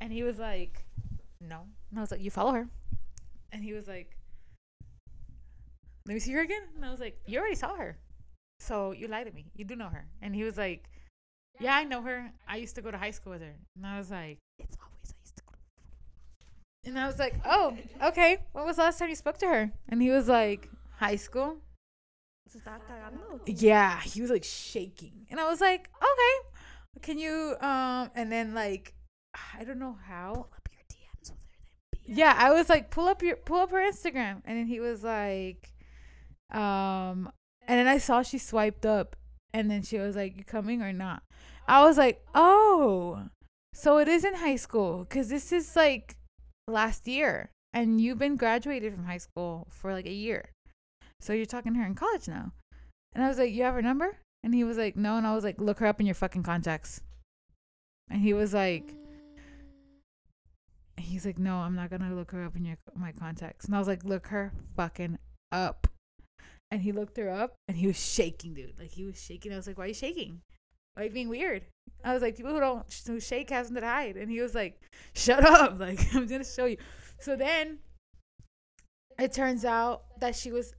And 0.00 0.12
he 0.12 0.22
was 0.22 0.38
like, 0.38 0.84
"No." 1.40 1.66
And 1.90 1.98
I 1.98 2.02
was 2.02 2.10
like, 2.10 2.22
"You 2.22 2.30
follow 2.30 2.52
her?" 2.52 2.68
And 3.52 3.64
he 3.64 3.72
was 3.72 3.88
like 3.88 4.16
let 6.06 6.14
me 6.14 6.20
see 6.20 6.32
her 6.32 6.40
again. 6.40 6.62
And 6.74 6.84
I 6.84 6.90
was 6.90 6.98
like, 6.98 7.20
you 7.26 7.38
already 7.38 7.54
saw 7.54 7.76
her. 7.76 7.96
So 8.58 8.92
you 8.92 9.06
lied 9.06 9.26
to 9.26 9.32
me. 9.32 9.46
You 9.54 9.64
do 9.64 9.76
know 9.76 9.88
her. 9.88 10.06
And 10.20 10.34
he 10.34 10.42
was 10.42 10.56
like, 10.56 10.90
yeah, 11.60 11.76
I 11.76 11.84
know 11.84 12.02
her. 12.02 12.32
I 12.48 12.56
used 12.56 12.74
to 12.76 12.82
go 12.82 12.90
to 12.90 12.98
high 12.98 13.12
school 13.12 13.32
with 13.32 13.42
her. 13.42 13.54
And 13.76 13.86
I 13.86 13.98
was 13.98 14.10
like, 14.10 14.38
it's 14.58 14.76
always 14.80 15.14
I 15.14 15.14
used 15.22 15.36
to 15.36 15.42
go. 15.44 15.52
And 16.84 16.98
I 16.98 17.06
was 17.06 17.18
like, 17.18 17.34
oh, 17.44 17.76
okay. 18.02 18.38
When 18.52 18.64
was 18.64 18.76
the 18.76 18.82
last 18.82 18.98
time 18.98 19.08
you 19.08 19.14
spoke 19.14 19.38
to 19.38 19.46
her? 19.46 19.70
And 19.88 20.02
he 20.02 20.10
was 20.10 20.26
like, 20.28 20.68
high 20.96 21.16
school. 21.16 21.58
Yeah, 23.46 24.00
he 24.00 24.20
was 24.20 24.30
like 24.30 24.44
shaking. 24.44 25.26
And 25.30 25.38
I 25.40 25.48
was 25.48 25.60
like, 25.60 25.88
okay. 25.96 27.02
Can 27.02 27.18
you 27.18 27.56
um 27.60 28.10
and 28.14 28.30
then 28.30 28.54
like 28.54 28.94
I 29.58 29.64
don't 29.64 29.78
know 29.78 29.96
how. 30.06 30.46
Yeah, 32.04 32.34
I 32.36 32.52
was 32.52 32.68
like, 32.68 32.90
pull 32.90 33.06
up 33.06 33.22
your 33.22 33.36
pull 33.36 33.58
up 33.58 33.70
her 33.70 33.78
Instagram. 33.78 34.42
And 34.44 34.58
then 34.58 34.66
he 34.66 34.80
was 34.80 35.04
like, 35.04 35.72
um, 36.52 37.30
and 37.68 37.78
then 37.78 37.86
I 37.86 37.98
saw 37.98 38.22
she 38.22 38.38
swiped 38.38 38.84
up, 38.84 39.16
and 39.52 39.70
then 39.70 39.82
she 39.82 39.98
was 39.98 40.16
like, 40.16 40.36
"You 40.36 40.44
coming 40.44 40.82
or 40.82 40.92
not?" 40.92 41.22
I 41.68 41.84
was 41.84 41.96
like, 41.96 42.24
"Oh, 42.34 43.28
so 43.72 43.98
it 43.98 44.08
is 44.08 44.24
in 44.24 44.34
high 44.34 44.56
school, 44.56 45.04
cause 45.08 45.28
this 45.28 45.52
is 45.52 45.76
like 45.76 46.16
last 46.66 47.06
year, 47.06 47.50
and 47.72 48.00
you've 48.00 48.18
been 48.18 48.36
graduated 48.36 48.92
from 48.92 49.04
high 49.04 49.18
school 49.18 49.68
for 49.70 49.92
like 49.92 50.06
a 50.06 50.12
year, 50.12 50.50
so 51.20 51.32
you're 51.32 51.46
talking 51.46 51.74
to 51.74 51.80
her 51.80 51.86
in 51.86 51.94
college 51.94 52.28
now." 52.28 52.52
And 53.12 53.24
I 53.24 53.28
was 53.28 53.38
like, 53.38 53.52
"You 53.52 53.62
have 53.64 53.74
her 53.74 53.82
number?" 53.82 54.18
And 54.42 54.54
he 54.54 54.64
was 54.64 54.78
like, 54.78 54.96
"No," 54.96 55.16
and 55.16 55.26
I 55.26 55.34
was 55.34 55.44
like, 55.44 55.60
"Look 55.60 55.78
her 55.78 55.86
up 55.86 56.00
in 56.00 56.06
your 56.06 56.14
fucking 56.14 56.42
contacts." 56.42 57.02
And 58.10 58.20
he 58.20 58.32
was 58.32 58.52
like, 58.52 58.94
he's 60.96 61.24
like, 61.24 61.38
"No, 61.38 61.56
I'm 61.56 61.74
not 61.76 61.90
gonna 61.90 62.14
look 62.14 62.32
her 62.32 62.44
up 62.44 62.56
in 62.56 62.64
your 62.64 62.76
my 62.94 63.12
contacts." 63.12 63.66
And 63.66 63.74
I 63.74 63.78
was 63.78 63.88
like, 63.88 64.04
"Look 64.04 64.28
her 64.28 64.52
fucking 64.76 65.18
up." 65.52 65.86
And 66.70 66.82
he 66.82 66.92
looked 66.92 67.16
her 67.16 67.28
up 67.28 67.54
and 67.66 67.76
he 67.76 67.86
was 67.86 67.98
shaking, 67.98 68.54
dude. 68.54 68.78
Like 68.78 68.92
he 68.92 69.04
was 69.04 69.20
shaking. 69.20 69.52
I 69.52 69.56
was 69.56 69.66
like, 69.66 69.76
why 69.76 69.84
are 69.84 69.88
you 69.88 69.94
shaking? 69.94 70.40
Why 70.94 71.02
are 71.02 71.06
you 71.06 71.12
being 71.12 71.28
weird? 71.28 71.64
I 72.04 72.12
was 72.14 72.22
like, 72.22 72.36
people 72.36 72.52
who 72.52 72.60
don't 72.60 73.02
who 73.06 73.18
shake 73.18 73.50
have 73.50 73.66
something 73.66 73.82
to 73.82 73.88
hide. 73.88 74.16
And 74.16 74.30
he 74.30 74.40
was 74.40 74.54
like, 74.54 74.80
shut 75.14 75.44
up. 75.44 75.78
Like, 75.80 76.00
I'm 76.14 76.26
going 76.26 76.42
to 76.42 76.48
show 76.48 76.66
you. 76.66 76.76
So 77.18 77.34
then 77.34 77.78
it 79.18 79.32
turns 79.32 79.64
out 79.64 80.02
that 80.20 80.36
she 80.36 80.52
was. 80.52 80.74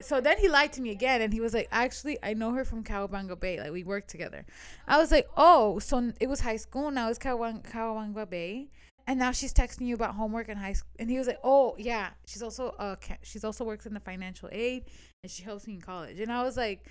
So 0.00 0.20
then 0.20 0.38
he 0.38 0.48
lied 0.48 0.72
to 0.74 0.80
me 0.80 0.90
again 0.90 1.22
and 1.22 1.32
he 1.32 1.40
was 1.40 1.54
like, 1.54 1.68
actually, 1.72 2.18
I 2.22 2.34
know 2.34 2.52
her 2.52 2.64
from 2.64 2.84
Cowabunga 2.84 3.38
Bay. 3.38 3.58
Like, 3.58 3.72
we 3.72 3.82
worked 3.82 4.08
together. 4.08 4.46
I 4.86 4.96
was 4.96 5.10
like, 5.10 5.28
oh, 5.36 5.80
so 5.80 6.12
it 6.20 6.28
was 6.28 6.40
high 6.40 6.56
school. 6.56 6.92
Now 6.92 7.08
it's 7.08 7.18
Cowabunga 7.18 8.30
Bay 8.30 8.68
and 9.08 9.18
now 9.18 9.32
she's 9.32 9.54
texting 9.54 9.86
you 9.86 9.94
about 9.94 10.14
homework 10.14 10.48
in 10.48 10.56
high 10.56 10.74
school 10.74 10.92
and 10.98 11.10
he 11.10 11.16
was 11.18 11.26
like 11.26 11.40
oh 11.42 11.74
yeah 11.78 12.10
she's 12.26 12.42
also 12.42 12.74
uh 12.78 12.94
she's 13.22 13.42
also 13.42 13.64
works 13.64 13.86
in 13.86 13.94
the 13.94 14.00
financial 14.00 14.48
aid 14.52 14.84
and 15.22 15.32
she 15.32 15.42
helps 15.42 15.66
me 15.66 15.74
in 15.74 15.80
college 15.80 16.20
and 16.20 16.30
i 16.30 16.42
was 16.42 16.56
like 16.56 16.84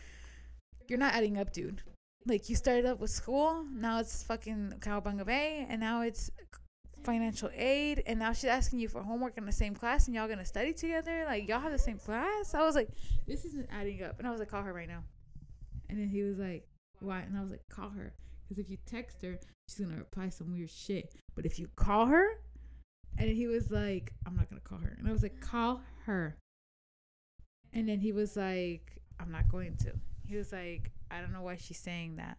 you're 0.88 1.00
not 1.00 1.14
adding 1.14 1.38
up 1.38 1.54
dude 1.54 1.82
like 2.26 2.50
you 2.50 2.56
started 2.56 2.86
up 2.86 3.00
with 3.00 3.12
school 3.12 3.66
now 3.72 4.00
it's 4.00 4.24
fucking 4.24 4.74
cowabunga 4.80 5.26
bay 5.26 5.66
and 5.70 5.80
now 5.80 6.02
it's 6.02 6.32
financial 7.08 7.50
aid, 7.56 8.04
and 8.06 8.20
now 8.20 8.34
she's 8.34 8.50
asking 8.50 8.80
you 8.80 8.90
for 8.90 9.02
homework 9.02 9.38
in 9.38 9.46
the 9.46 9.52
same 9.54 9.74
class, 9.74 10.08
and 10.08 10.16
y'all 10.16 10.28
gonna 10.28 10.46
study 10.46 10.74
together. 10.74 11.24
Like 11.26 11.48
y'all 11.48 11.62
have 11.62 11.72
the 11.72 11.80
same 11.80 11.98
class. 11.98 12.54
I 12.54 12.66
was 12.66 12.76
like, 12.76 12.90
this 13.26 13.46
isn't 13.46 13.70
adding 13.72 14.04
up. 14.04 14.20
And 14.20 14.28
I 14.28 14.32
was 14.32 14.42
like, 14.42 14.50
call 14.50 14.64
her 14.64 14.74
right 14.74 14.90
now. 14.90 15.04
And 15.90 15.98
then 15.98 16.10
he 16.10 16.22
was 16.22 16.38
like, 16.38 16.68
why? 17.00 17.20
And 17.22 17.38
I 17.38 17.42
was 17.42 17.50
like, 17.50 17.64
call 17.70 17.90
her, 17.92 18.14
because 18.44 18.60
if 18.60 18.70
you 18.70 18.78
text 18.86 19.22
her, 19.22 19.40
she's 19.70 19.80
gonna 19.80 19.98
reply 19.98 20.28
some 20.28 20.52
weird 20.52 20.70
shit. 20.70 21.16
But 21.34 21.46
if 21.46 21.58
you 21.58 21.70
call 21.78 22.08
her, 22.08 22.28
and 23.18 23.30
he 23.30 23.48
was 23.48 23.72
like, 23.72 24.12
I'm 24.26 24.36
not 24.36 24.50
gonna 24.50 24.62
call 24.62 24.80
her. 24.80 24.94
And 25.00 25.08
I 25.08 25.14
was 25.14 25.24
like, 25.24 25.40
call 25.40 25.82
her. 26.06 26.38
And 27.72 27.88
then 27.88 28.00
he 28.02 28.12
was 28.12 28.36
like, 28.36 29.02
I'm 29.18 29.32
not 29.32 29.48
going 29.50 29.78
to. 29.78 29.94
He 30.28 30.36
was 30.36 30.52
like, 30.52 30.92
I 31.10 31.22
don't 31.22 31.32
know 31.32 31.42
why 31.42 31.56
she's 31.56 31.80
saying 31.80 32.18
that. 32.18 32.38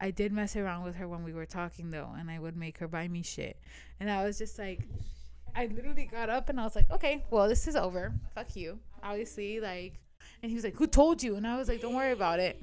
I 0.00 0.10
did 0.10 0.32
mess 0.32 0.56
around 0.56 0.84
with 0.84 0.96
her 0.96 1.08
when 1.08 1.24
we 1.24 1.32
were 1.32 1.46
talking 1.46 1.90
though, 1.90 2.10
and 2.18 2.30
I 2.30 2.38
would 2.38 2.56
make 2.56 2.78
her 2.78 2.88
buy 2.88 3.08
me 3.08 3.22
shit. 3.22 3.58
And 4.00 4.10
I 4.10 4.24
was 4.24 4.38
just 4.38 4.58
like, 4.58 4.80
I 5.56 5.66
literally 5.66 6.04
got 6.06 6.30
up 6.30 6.48
and 6.48 6.60
I 6.60 6.64
was 6.64 6.76
like, 6.76 6.90
okay, 6.90 7.24
well, 7.30 7.48
this 7.48 7.66
is 7.66 7.74
over. 7.74 8.12
Fuck 8.34 8.54
you. 8.54 8.78
Obviously, 9.02 9.60
like, 9.60 9.94
and 10.42 10.50
he 10.50 10.54
was 10.54 10.64
like, 10.64 10.76
who 10.76 10.86
told 10.86 11.22
you? 11.22 11.34
And 11.34 11.46
I 11.46 11.56
was 11.56 11.68
like, 11.68 11.80
don't 11.80 11.94
worry 11.94 12.12
about 12.12 12.38
it. 12.38 12.62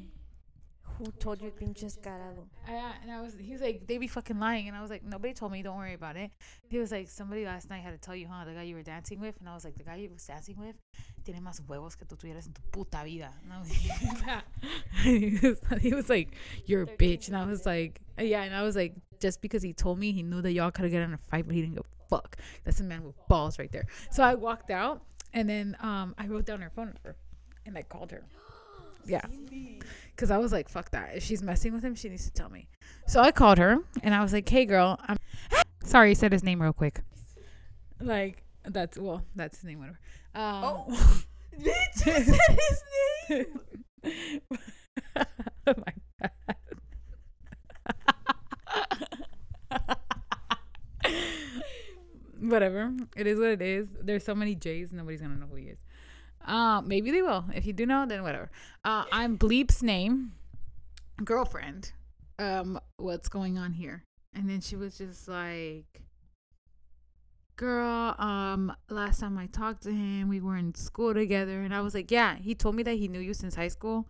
Who 0.97 1.11
told 1.19 1.41
you 1.41 1.51
pinches 1.51 1.97
carado? 1.97 2.45
I, 2.67 2.93
and 3.01 3.11
I 3.11 3.21
was, 3.21 3.35
he 3.37 3.51
was 3.51 3.61
like, 3.61 3.85
they 3.85 3.97
be 3.97 4.07
fucking 4.07 4.39
lying. 4.39 4.67
And 4.67 4.77
I 4.77 4.81
was 4.81 4.89
like, 4.89 5.03
nobody 5.03 5.33
told 5.33 5.51
me, 5.51 5.61
don't 5.61 5.77
worry 5.77 5.93
about 5.93 6.15
it. 6.15 6.31
He 6.69 6.79
was 6.79 6.91
like, 6.91 7.09
somebody 7.09 7.45
last 7.45 7.69
night 7.69 7.83
had 7.83 7.91
to 7.91 7.97
tell 7.97 8.15
you, 8.15 8.27
huh? 8.31 8.45
The 8.45 8.53
guy 8.53 8.63
you 8.63 8.75
were 8.75 8.83
dancing 8.83 9.19
with. 9.19 9.35
And 9.39 9.49
I 9.49 9.53
was 9.53 9.65
like, 9.65 9.77
the 9.77 9.83
guy 9.83 9.95
you 9.97 10.09
was 10.09 10.25
dancing 10.25 10.55
with 10.57 10.75
tiene 11.25 11.41
más 11.41 11.59
huevos 11.67 11.95
que 11.95 12.05
tú 12.05 12.15
tuvieras 12.15 12.45
en 12.47 12.53
tu 12.53 12.61
puta 12.71 13.03
vida. 13.03 13.33
And 13.43 13.53
I 13.53 13.59
was 13.59 13.69
he, 15.03 15.39
was, 15.41 15.81
he 15.81 15.93
was 15.93 16.09
like, 16.09 16.35
you're 16.65 16.83
a 16.83 16.87
bitch. 16.87 17.27
And 17.27 17.35
I 17.35 17.45
was 17.45 17.65
like, 17.65 17.99
yeah. 18.17 18.43
And 18.43 18.55
I 18.55 18.63
was 18.63 18.75
like, 18.75 18.93
just 19.19 19.41
because 19.41 19.63
he 19.63 19.73
told 19.73 19.99
me, 19.99 20.11
he 20.11 20.23
knew 20.23 20.41
that 20.41 20.51
y'all 20.53 20.71
could 20.71 20.83
have 20.83 20.91
gotten 20.91 21.09
in 21.09 21.13
a 21.13 21.17
fight, 21.17 21.45
but 21.45 21.55
he 21.55 21.61
didn't 21.61 21.75
give 21.75 21.83
a 21.83 22.09
fuck. 22.09 22.37
That's 22.63 22.79
a 22.79 22.83
man 22.83 23.03
with 23.03 23.15
balls 23.27 23.59
right 23.59 23.71
there. 23.71 23.85
So 24.11 24.23
I 24.23 24.35
walked 24.35 24.71
out 24.71 25.01
and 25.33 25.49
then 25.49 25.75
um, 25.81 26.15
I 26.17 26.27
wrote 26.27 26.45
down 26.45 26.61
her 26.61 26.69
phone 26.69 26.87
number 26.87 27.15
and 27.65 27.77
I 27.77 27.81
called 27.81 28.11
her. 28.11 28.23
Yeah. 29.07 29.21
Because 30.15 30.31
I 30.31 30.37
was 30.37 30.51
like, 30.53 30.69
fuck 30.69 30.91
that. 30.91 31.15
If 31.17 31.23
she's 31.23 31.43
messing 31.43 31.73
with 31.73 31.83
him, 31.83 31.93
she 31.93 32.07
needs 32.07 32.23
to 32.25 32.31
tell 32.31 32.49
me. 32.49 32.69
So 33.05 33.19
I 33.19 33.31
called 33.31 33.57
her 33.57 33.79
and 34.01 34.15
I 34.15 34.21
was 34.23 34.31
like, 34.31 34.47
hey, 34.47 34.65
girl. 34.65 34.97
I'm 35.07 35.17
sorry, 35.83 36.09
he 36.09 36.15
said 36.15 36.31
his 36.31 36.43
name 36.43 36.61
real 36.61 36.71
quick. 36.73 37.01
Like, 37.99 38.43
that's, 38.63 38.97
well, 38.97 39.23
that's 39.35 39.57
his 39.57 39.65
name, 39.65 39.79
whatever. 39.79 39.99
Um, 40.33 40.63
Oh. 40.63 41.23
Bitch, 41.59 42.05
you 42.05 42.13
said 42.13 42.59
his 42.69 42.83
name. 43.29 43.59
oh 45.67 45.73
my 45.77 45.93
god. 46.21 46.31
Whatever. 52.39 52.93
It 53.15 53.27
is 53.27 53.39
what 53.39 53.49
it 53.49 53.61
is. 53.61 53.87
There's 54.01 54.23
so 54.23 54.35
many 54.35 54.55
J's, 54.55 54.91
nobody's 54.91 55.21
gonna 55.21 55.35
know 55.35 55.47
who 55.47 55.55
he 55.55 55.65
is. 55.65 55.79
Uh, 56.45 56.81
maybe 56.81 57.11
they 57.11 57.21
will. 57.21 57.45
If 57.53 57.65
you 57.65 57.73
do 57.73 57.85
know, 57.85 58.05
then 58.05 58.23
whatever. 58.23 58.49
Uh, 58.83 59.05
I'm 59.11 59.37
Bleep's 59.37 59.81
name, 59.83 60.33
girlfriend. 61.23 61.91
Um, 62.39 62.79
what's 62.97 63.29
going 63.29 63.57
on 63.57 63.73
here? 63.73 64.03
And 64.33 64.49
then 64.49 64.61
she 64.61 64.75
was 64.75 64.97
just 64.97 65.27
like, 65.27 66.01
girl 67.57 68.13
um 68.19 68.69
last 68.89 69.21
time 69.21 69.37
i 69.37 69.45
talked 69.45 69.81
to 69.83 69.89
him 69.89 70.27
we 70.27 70.41
were 70.41 70.57
in 70.57 70.75
school 70.75 71.13
together 71.13 71.61
and 71.61 71.73
i 71.73 71.79
was 71.79 71.93
like 71.93 72.11
yeah 72.11 72.35
he 72.35 72.53
told 72.53 72.75
me 72.75 72.83
that 72.83 72.95
he 72.95 73.07
knew 73.07 73.21
you 73.21 73.33
since 73.33 73.55
high 73.55 73.69
school 73.69 74.09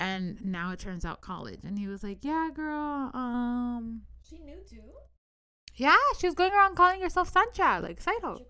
and 0.00 0.42
now 0.42 0.72
it 0.72 0.78
turns 0.78 1.04
out 1.04 1.20
college 1.20 1.60
and 1.62 1.78
he 1.78 1.86
was 1.88 2.02
like 2.02 2.16
yeah 2.22 2.48
girl 2.54 3.10
um 3.12 4.00
She 4.26 4.38
knew 4.38 4.56
too. 4.66 4.80
yeah 5.74 5.94
she 6.18 6.26
was 6.26 6.34
going 6.34 6.52
around 6.54 6.74
calling 6.74 7.02
herself 7.02 7.30
sancha 7.30 7.80
like 7.82 8.00
Saito. 8.00 8.46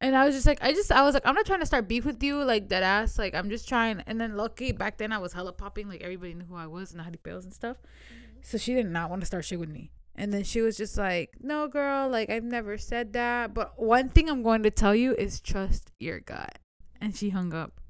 And 0.00 0.16
i 0.16 0.24
was 0.24 0.34
just 0.34 0.46
like 0.46 0.62
i 0.62 0.72
just 0.72 0.92
i 0.92 1.02
was 1.02 1.14
like 1.14 1.26
i'm 1.26 1.34
not 1.34 1.46
trying 1.46 1.60
to 1.60 1.66
start 1.66 1.88
beef 1.88 2.04
with 2.04 2.22
you 2.22 2.42
like 2.42 2.68
that 2.68 2.82
ass 2.82 3.18
like 3.18 3.34
i'm 3.34 3.48
just 3.48 3.68
trying 3.68 4.02
and 4.06 4.20
then 4.20 4.36
lucky 4.36 4.72
back 4.72 4.98
then 4.98 5.12
i 5.12 5.18
was 5.18 5.32
hella 5.32 5.52
popping 5.52 5.88
like 5.88 6.02
everybody 6.02 6.34
knew 6.34 6.44
who 6.44 6.56
i 6.56 6.66
was 6.66 6.92
and 6.92 7.00
the 7.12 7.18
bills 7.18 7.44
and 7.44 7.54
stuff 7.54 7.76
mm-hmm. 7.78 8.38
so 8.42 8.58
she 8.58 8.74
did 8.74 8.86
not 8.86 9.10
want 9.10 9.20
to 9.20 9.26
start 9.26 9.44
shit 9.44 9.58
with 9.58 9.70
me 9.70 9.90
and 10.18 10.32
then 10.32 10.44
she 10.44 10.62
was 10.62 10.76
just 10.78 10.96
like, 10.96 11.34
no, 11.40 11.68
girl, 11.68 12.08
like, 12.08 12.30
I've 12.30 12.42
never 12.42 12.78
said 12.78 13.12
that. 13.12 13.52
But 13.52 13.78
one 13.78 14.08
thing 14.08 14.30
I'm 14.30 14.42
going 14.42 14.62
to 14.62 14.70
tell 14.70 14.94
you 14.94 15.14
is 15.14 15.40
trust 15.40 15.92
your 15.98 16.20
gut. 16.20 16.58
And 17.00 17.14
she 17.14 17.30
hung 17.30 17.52
up. 17.52 17.80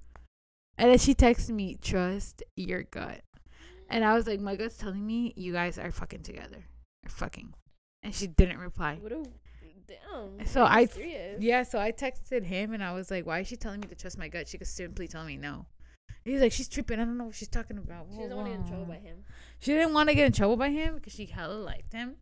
And 0.76 0.90
then 0.90 0.98
she 0.98 1.14
texted 1.14 1.50
me, 1.50 1.76
trust 1.80 2.42
your 2.56 2.82
gut. 2.82 3.20
And 3.88 4.04
I 4.04 4.14
was 4.14 4.26
like, 4.26 4.40
my 4.40 4.56
gut's 4.56 4.76
telling 4.76 5.06
me 5.06 5.32
you 5.36 5.52
guys 5.52 5.78
are 5.78 5.92
fucking 5.92 6.24
together. 6.24 6.66
You're 7.04 7.10
fucking. 7.10 7.54
And 8.02 8.12
she 8.12 8.26
didn't 8.26 8.58
reply. 8.58 8.98
What 9.00 9.12
a 9.12 9.22
damn. 9.86 10.46
So 10.46 10.64
I- 10.64 10.82
mysterious. 10.82 11.42
Yeah, 11.42 11.62
so 11.62 11.78
I 11.78 11.92
texted 11.92 12.44
him 12.44 12.72
and 12.72 12.82
I 12.82 12.92
was 12.92 13.10
like, 13.10 13.26
why 13.26 13.40
is 13.40 13.48
she 13.48 13.56
telling 13.56 13.80
me 13.80 13.88
to 13.88 13.94
trust 13.94 14.18
my 14.18 14.28
gut? 14.28 14.48
She 14.48 14.58
could 14.58 14.66
simply 14.66 15.08
tell 15.08 15.24
me 15.24 15.36
no. 15.36 15.66
He's 16.24 16.40
like, 16.40 16.52
she's 16.52 16.68
tripping. 16.68 16.98
I 16.98 17.04
don't 17.04 17.18
know 17.18 17.26
what 17.26 17.36
she's 17.36 17.48
talking 17.48 17.78
about. 17.78 18.06
She 18.10 18.18
doesn't 18.18 18.36
want 18.36 18.48
to 18.48 18.52
get 18.52 18.60
in 18.60 18.66
trouble 18.66 18.84
by 18.86 18.96
him. 18.96 19.18
She 19.60 19.72
didn't 19.72 19.94
want 19.94 20.08
to 20.08 20.14
get 20.14 20.26
in 20.26 20.32
trouble 20.32 20.56
by 20.56 20.70
him 20.70 20.96
because 20.96 21.12
she 21.12 21.26
hella 21.26 21.54
liked 21.54 21.92
him. 21.92 22.16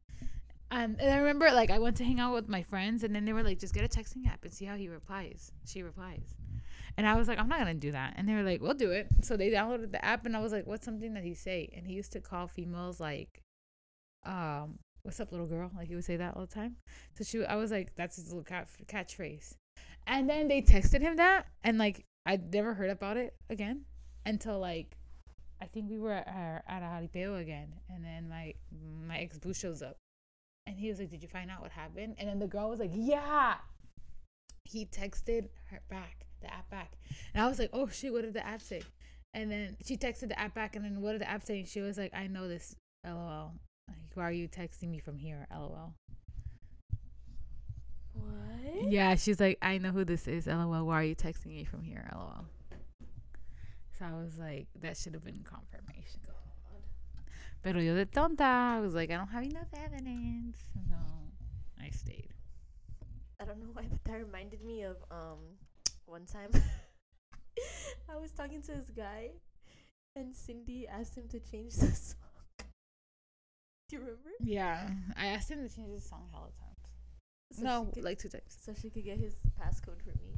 Um, 0.70 0.96
and 0.98 1.10
I 1.10 1.16
remember, 1.18 1.50
like, 1.52 1.70
I 1.70 1.78
went 1.78 1.96
to 1.98 2.04
hang 2.04 2.18
out 2.20 2.34
with 2.34 2.48
my 2.48 2.62
friends, 2.62 3.04
and 3.04 3.14
then 3.14 3.24
they 3.24 3.32
were 3.32 3.42
like, 3.42 3.60
just 3.60 3.74
get 3.74 3.84
a 3.84 3.88
texting 3.88 4.26
app 4.26 4.44
and 4.44 4.52
see 4.52 4.64
how 4.64 4.76
he 4.76 4.88
replies. 4.88 5.52
She 5.66 5.82
replies. 5.82 6.34
And 6.96 7.06
I 7.06 7.14
was 7.14 7.28
like, 7.28 7.38
I'm 7.38 7.48
not 7.48 7.60
going 7.60 7.74
to 7.74 7.80
do 7.80 7.92
that. 7.92 8.14
And 8.16 8.28
they 8.28 8.34
were 8.34 8.42
like, 8.42 8.60
we'll 8.60 8.74
do 8.74 8.90
it. 8.90 9.06
So 9.22 9.36
they 9.36 9.50
downloaded 9.50 9.92
the 9.92 10.04
app, 10.04 10.26
and 10.26 10.36
I 10.36 10.40
was 10.40 10.52
like, 10.52 10.66
what's 10.66 10.84
something 10.84 11.14
that 11.14 11.22
he 11.22 11.34
say? 11.34 11.70
And 11.76 11.86
he 11.86 11.94
used 11.94 12.12
to 12.12 12.20
call 12.20 12.48
females, 12.48 12.98
like, 13.00 13.40
um, 14.26 14.78
what's 15.04 15.20
up, 15.20 15.30
little 15.30 15.46
girl? 15.46 15.70
Like, 15.76 15.88
he 15.88 15.94
would 15.94 16.04
say 16.04 16.16
that 16.16 16.34
all 16.34 16.46
the 16.46 16.54
time. 16.54 16.76
So 17.16 17.24
she, 17.24 17.44
I 17.44 17.56
was 17.56 17.70
like, 17.70 17.94
that's 17.94 18.16
his 18.16 18.28
little 18.28 18.42
cat, 18.42 18.68
catchphrase. 18.86 19.54
And 20.06 20.28
then 20.28 20.48
they 20.48 20.60
texted 20.60 21.00
him 21.00 21.16
that, 21.16 21.46
and, 21.62 21.78
like, 21.78 22.04
I 22.26 22.36
never 22.36 22.74
heard 22.74 22.90
about 22.90 23.16
it 23.16 23.34
again 23.48 23.84
until, 24.26 24.58
like, 24.58 24.96
I 25.60 25.66
think 25.66 25.88
we 25.88 25.98
were 25.98 26.12
at, 26.12 26.26
uh, 26.28 26.70
at 26.70 26.82
a 26.82 26.86
jaripeo 26.86 27.40
again, 27.40 27.74
and 27.88 28.04
then 28.04 28.28
my 28.28 28.54
my 29.06 29.18
ex 29.18 29.38
boo 29.38 29.54
shows 29.54 29.82
up, 29.82 29.96
and 30.66 30.76
he 30.78 30.88
was 30.88 30.98
like, 30.98 31.10
"Did 31.10 31.22
you 31.22 31.28
find 31.28 31.50
out 31.50 31.62
what 31.62 31.70
happened?" 31.70 32.16
And 32.18 32.28
then 32.28 32.38
the 32.38 32.46
girl 32.46 32.68
was 32.68 32.80
like, 32.80 32.90
"Yeah." 32.92 33.54
He 34.64 34.84
texted 34.84 35.48
her 35.70 35.80
back, 35.88 36.26
the 36.40 36.52
app 36.52 36.68
back, 36.70 36.98
and 37.32 37.42
I 37.42 37.48
was 37.48 37.58
like, 37.58 37.70
"Oh 37.72 37.88
shit, 37.88 38.12
what 38.12 38.22
did 38.22 38.34
the 38.34 38.44
app 38.44 38.60
say?" 38.60 38.82
And 39.32 39.50
then 39.50 39.76
she 39.84 39.96
texted 39.96 40.28
the 40.28 40.38
app 40.38 40.54
back, 40.54 40.76
and 40.76 40.84
then 40.84 41.00
what 41.00 41.12
did 41.12 41.22
the 41.22 41.30
app 41.30 41.44
say? 41.44 41.60
And 41.60 41.68
she 41.68 41.80
was 41.80 41.96
like, 41.96 42.12
"I 42.12 42.26
know 42.26 42.46
this, 42.46 42.76
lol." 43.06 43.52
Like, 43.88 43.96
why 44.14 44.24
are 44.24 44.32
you 44.32 44.48
texting 44.48 44.90
me 44.90 44.98
from 44.98 45.18
here, 45.18 45.46
lol? 45.50 45.94
What? 48.12 48.90
Yeah, 48.90 49.14
she's 49.16 49.40
like, 49.40 49.58
"I 49.60 49.78
know 49.78 49.90
who 49.90 50.04
this 50.04 50.26
is, 50.28 50.46
lol. 50.46 50.86
Why 50.86 51.00
are 51.00 51.04
you 51.04 51.16
texting 51.16 51.46
me 51.46 51.64
from 51.64 51.82
here, 51.82 52.08
lol?" 52.14 52.46
So 53.98 54.04
I 54.04 54.12
was 54.12 54.38
like, 54.38 54.66
that 54.80 54.96
should 54.96 55.14
have 55.14 55.24
been 55.24 55.44
confirmation. 55.44 56.20
Pero 57.62 57.80
yo 57.80 57.94
de 57.94 58.06
tonta, 58.06 58.44
I 58.76 58.80
was 58.80 58.92
like, 58.94 59.10
I 59.10 59.16
don't 59.16 59.28
have 59.28 59.44
enough 59.44 59.68
evidence. 59.72 60.58
So 60.88 60.96
I 61.80 61.90
stayed. 61.90 62.28
I 63.40 63.44
don't 63.44 63.58
know 63.60 63.70
why, 63.72 63.84
but 63.88 64.02
that 64.04 64.18
reminded 64.18 64.64
me 64.64 64.82
of 64.82 64.96
um 65.10 65.38
one 66.06 66.26
time 66.26 66.50
I 68.12 68.16
was 68.16 68.32
talking 68.32 68.62
to 68.62 68.72
this 68.72 68.90
guy 68.90 69.30
and 70.16 70.34
Cindy 70.34 70.86
asked 70.88 71.16
him 71.16 71.28
to 71.28 71.40
change 71.40 71.74
the 71.74 71.86
song. 71.94 72.23
You 73.94 74.00
remember? 74.00 74.30
Yeah. 74.40 74.88
I 75.16 75.26
asked 75.26 75.48
him 75.48 75.66
to 75.66 75.72
change 75.72 75.92
his 75.92 76.04
song 76.04 76.26
hella 76.32 76.46
times. 76.46 76.90
So 77.52 77.62
no, 77.62 77.90
could, 77.94 78.02
like 78.02 78.18
two 78.18 78.28
times. 78.28 78.58
so 78.60 78.74
she 78.74 78.90
could 78.90 79.04
get 79.04 79.18
his 79.18 79.36
passcode 79.60 80.02
for 80.02 80.10
me. 80.18 80.34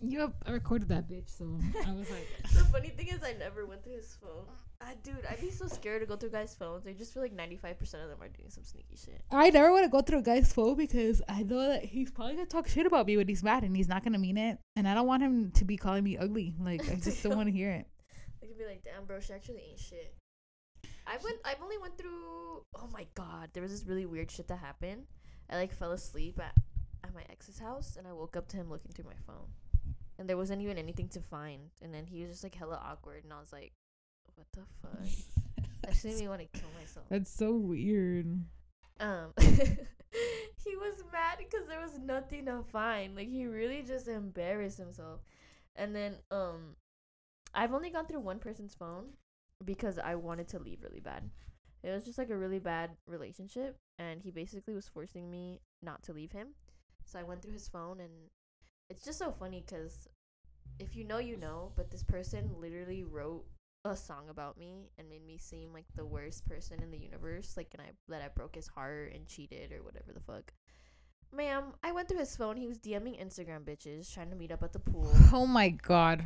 You 0.00 0.20
have, 0.20 0.32
I 0.46 0.52
recorded 0.52 0.88
that 0.88 1.06
bitch, 1.06 1.28
so 1.28 1.58
I 1.86 1.92
was 1.92 2.08
like, 2.10 2.26
The 2.54 2.64
funny 2.72 2.88
thing 2.88 3.08
is, 3.08 3.22
I 3.22 3.34
never 3.34 3.66
went 3.66 3.84
through 3.84 3.96
his 3.96 4.16
phone. 4.18 4.46
Ah, 4.80 4.92
dude, 5.02 5.18
I'd 5.30 5.38
be 5.38 5.50
so 5.50 5.66
scared 5.66 6.00
to 6.00 6.06
go 6.06 6.16
through 6.16 6.30
guys' 6.30 6.54
phones. 6.54 6.86
I 6.86 6.94
just 6.94 7.12
feel 7.12 7.22
like 7.22 7.36
95% 7.36 7.80
of 7.82 8.08
them 8.08 8.22
are 8.22 8.28
doing 8.28 8.48
some 8.48 8.64
sneaky 8.64 8.96
shit. 8.96 9.20
I 9.30 9.50
never 9.50 9.70
want 9.70 9.84
to 9.84 9.90
go 9.90 10.00
through 10.00 10.20
a 10.20 10.22
guy's 10.22 10.50
phone 10.50 10.76
because 10.76 11.20
I 11.28 11.42
know 11.42 11.60
that 11.68 11.84
he's 11.84 12.10
probably 12.10 12.36
gonna 12.36 12.46
talk 12.46 12.68
shit 12.68 12.86
about 12.86 13.06
me 13.06 13.18
when 13.18 13.28
he's 13.28 13.42
mad 13.42 13.64
and 13.64 13.76
he's 13.76 13.88
not 13.88 14.02
gonna 14.02 14.18
mean 14.18 14.38
it. 14.38 14.58
And 14.76 14.88
I 14.88 14.94
don't 14.94 15.06
want 15.06 15.22
him 15.22 15.50
to 15.52 15.64
be 15.66 15.76
calling 15.76 16.04
me 16.04 16.16
ugly. 16.16 16.54
Like 16.58 16.90
I 16.90 16.94
just 16.94 17.22
don't 17.22 17.36
want 17.36 17.48
to 17.48 17.52
hear 17.52 17.70
it. 17.70 17.86
They 18.40 18.48
could 18.48 18.58
be 18.58 18.66
like, 18.66 18.84
damn, 18.84 19.06
bro, 19.06 19.20
she 19.20 19.32
actually 19.32 19.62
ain't 19.70 19.78
shit. 19.78 20.14
I 21.06 21.16
went. 21.22 21.36
I've 21.44 21.62
only 21.62 21.78
went 21.78 21.98
through. 21.98 22.64
Oh 22.76 22.88
my 22.92 23.06
god, 23.14 23.50
there 23.52 23.62
was 23.62 23.72
this 23.72 23.86
really 23.86 24.06
weird 24.06 24.30
shit 24.30 24.48
that 24.48 24.58
happened. 24.58 25.04
I 25.50 25.56
like 25.56 25.72
fell 25.72 25.92
asleep 25.92 26.40
at 26.40 26.54
at 27.04 27.14
my 27.14 27.22
ex's 27.30 27.58
house, 27.58 27.96
and 27.96 28.06
I 28.06 28.12
woke 28.12 28.36
up 28.36 28.48
to 28.48 28.56
him 28.56 28.70
looking 28.70 28.92
through 28.92 29.04
my 29.04 29.18
phone, 29.26 29.48
and 30.18 30.28
there 30.28 30.36
wasn't 30.36 30.62
even 30.62 30.78
anything 30.78 31.08
to 31.10 31.20
find. 31.20 31.70
And 31.82 31.92
then 31.92 32.06
he 32.06 32.22
was 32.22 32.30
just 32.30 32.42
like 32.42 32.54
hella 32.54 32.80
awkward, 32.82 33.24
and 33.24 33.32
I 33.32 33.40
was 33.40 33.52
like, 33.52 33.72
what 34.34 34.46
the 34.52 34.60
fuck? 34.82 35.66
That 35.82 36.04
made 36.04 36.18
me 36.18 36.28
want 36.28 36.40
to 36.40 36.58
kill 36.58 36.70
myself. 36.80 37.06
That's 37.10 37.30
so 37.30 37.52
weird. 37.52 38.26
Um, 39.00 39.34
he 39.38 40.76
was 40.76 41.04
mad 41.12 41.38
because 41.38 41.66
there 41.68 41.80
was 41.80 41.98
nothing 41.98 42.46
to 42.46 42.62
find. 42.72 43.14
Like 43.14 43.28
he 43.28 43.46
really 43.46 43.82
just 43.82 44.08
embarrassed 44.08 44.78
himself. 44.78 45.20
And 45.76 45.94
then 45.94 46.16
um, 46.30 46.76
I've 47.54 47.74
only 47.74 47.90
gone 47.90 48.06
through 48.06 48.20
one 48.20 48.38
person's 48.38 48.74
phone 48.74 49.08
because 49.64 49.98
I 49.98 50.14
wanted 50.14 50.48
to 50.48 50.58
leave 50.58 50.82
really 50.82 51.00
bad. 51.00 51.30
It 51.82 51.90
was 51.90 52.04
just 52.04 52.18
like 52.18 52.30
a 52.30 52.36
really 52.36 52.58
bad 52.58 52.90
relationship, 53.06 53.76
and 53.98 54.22
he 54.22 54.30
basically 54.30 54.74
was 54.74 54.88
forcing 54.88 55.30
me 55.30 55.60
not 55.82 56.02
to 56.04 56.12
leave 56.12 56.32
him. 56.32 56.48
So 57.04 57.18
I 57.18 57.22
went 57.22 57.42
through 57.42 57.52
his 57.52 57.68
phone, 57.68 58.00
and 58.00 58.12
it's 58.88 59.04
just 59.04 59.18
so 59.18 59.32
funny 59.32 59.62
because 59.66 60.08
if 60.78 60.96
you 60.96 61.04
know, 61.04 61.18
you 61.18 61.36
know. 61.36 61.72
But 61.76 61.90
this 61.90 62.02
person 62.02 62.50
literally 62.58 63.04
wrote 63.04 63.44
a 63.84 63.94
song 63.94 64.30
about 64.30 64.56
me 64.58 64.88
and 64.98 65.08
made 65.08 65.26
me 65.26 65.36
seem 65.36 65.72
like 65.72 65.84
the 65.94 66.06
worst 66.06 66.46
person 66.48 66.82
in 66.82 66.90
the 66.90 66.98
universe, 66.98 67.54
like 67.56 67.68
and 67.72 67.82
I 67.82 67.90
that 68.08 68.22
I 68.22 68.28
broke 68.28 68.54
his 68.54 68.66
heart 68.66 69.12
and 69.14 69.26
cheated 69.26 69.72
or 69.72 69.82
whatever 69.82 70.12
the 70.12 70.20
fuck. 70.20 70.52
Ma'am, 71.32 71.64
I 71.82 71.92
went 71.92 72.08
through 72.08 72.20
his 72.20 72.36
phone. 72.36 72.56
He 72.56 72.68
was 72.68 72.78
DMing 72.78 73.20
Instagram 73.22 73.64
bitches 73.64 74.12
trying 74.12 74.30
to 74.30 74.36
meet 74.36 74.52
up 74.52 74.62
at 74.62 74.72
the 74.72 74.78
pool. 74.78 75.12
Oh 75.32 75.46
my 75.46 75.68
god. 75.68 76.24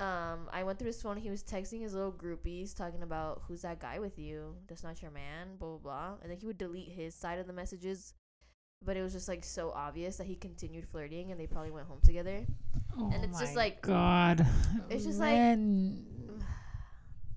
Um, 0.00 0.48
I 0.52 0.64
went 0.64 0.78
through 0.78 0.88
his 0.88 1.00
phone. 1.00 1.16
He 1.16 1.30
was 1.30 1.42
texting 1.44 1.80
his 1.80 1.94
little 1.94 2.12
groupies, 2.12 2.74
talking 2.74 3.02
about 3.04 3.42
who's 3.46 3.62
that 3.62 3.78
guy 3.78 4.00
with 4.00 4.18
you? 4.18 4.56
That's 4.66 4.82
not 4.82 5.00
your 5.00 5.12
man. 5.12 5.56
Blah 5.58 5.68
blah 5.68 5.78
blah. 5.78 6.14
And 6.22 6.30
then 6.30 6.38
he 6.38 6.46
would 6.46 6.58
delete 6.58 6.88
his 6.90 7.14
side 7.14 7.38
of 7.38 7.46
the 7.46 7.52
messages, 7.52 8.14
but 8.84 8.96
it 8.96 9.02
was 9.02 9.12
just 9.12 9.28
like 9.28 9.44
so 9.44 9.70
obvious 9.70 10.16
that 10.16 10.26
he 10.26 10.34
continued 10.34 10.88
flirting, 10.88 11.30
and 11.30 11.38
they 11.38 11.46
probably 11.46 11.70
went 11.70 11.86
home 11.86 12.00
together. 12.04 12.44
Oh 12.98 13.10
And 13.14 13.24
it's 13.24 13.38
just 13.40 13.54
like- 13.56 13.82
God. 13.82 14.46
it's 14.90 15.04
just 15.04 15.18
like- 15.20 15.32
Man. 15.32 16.06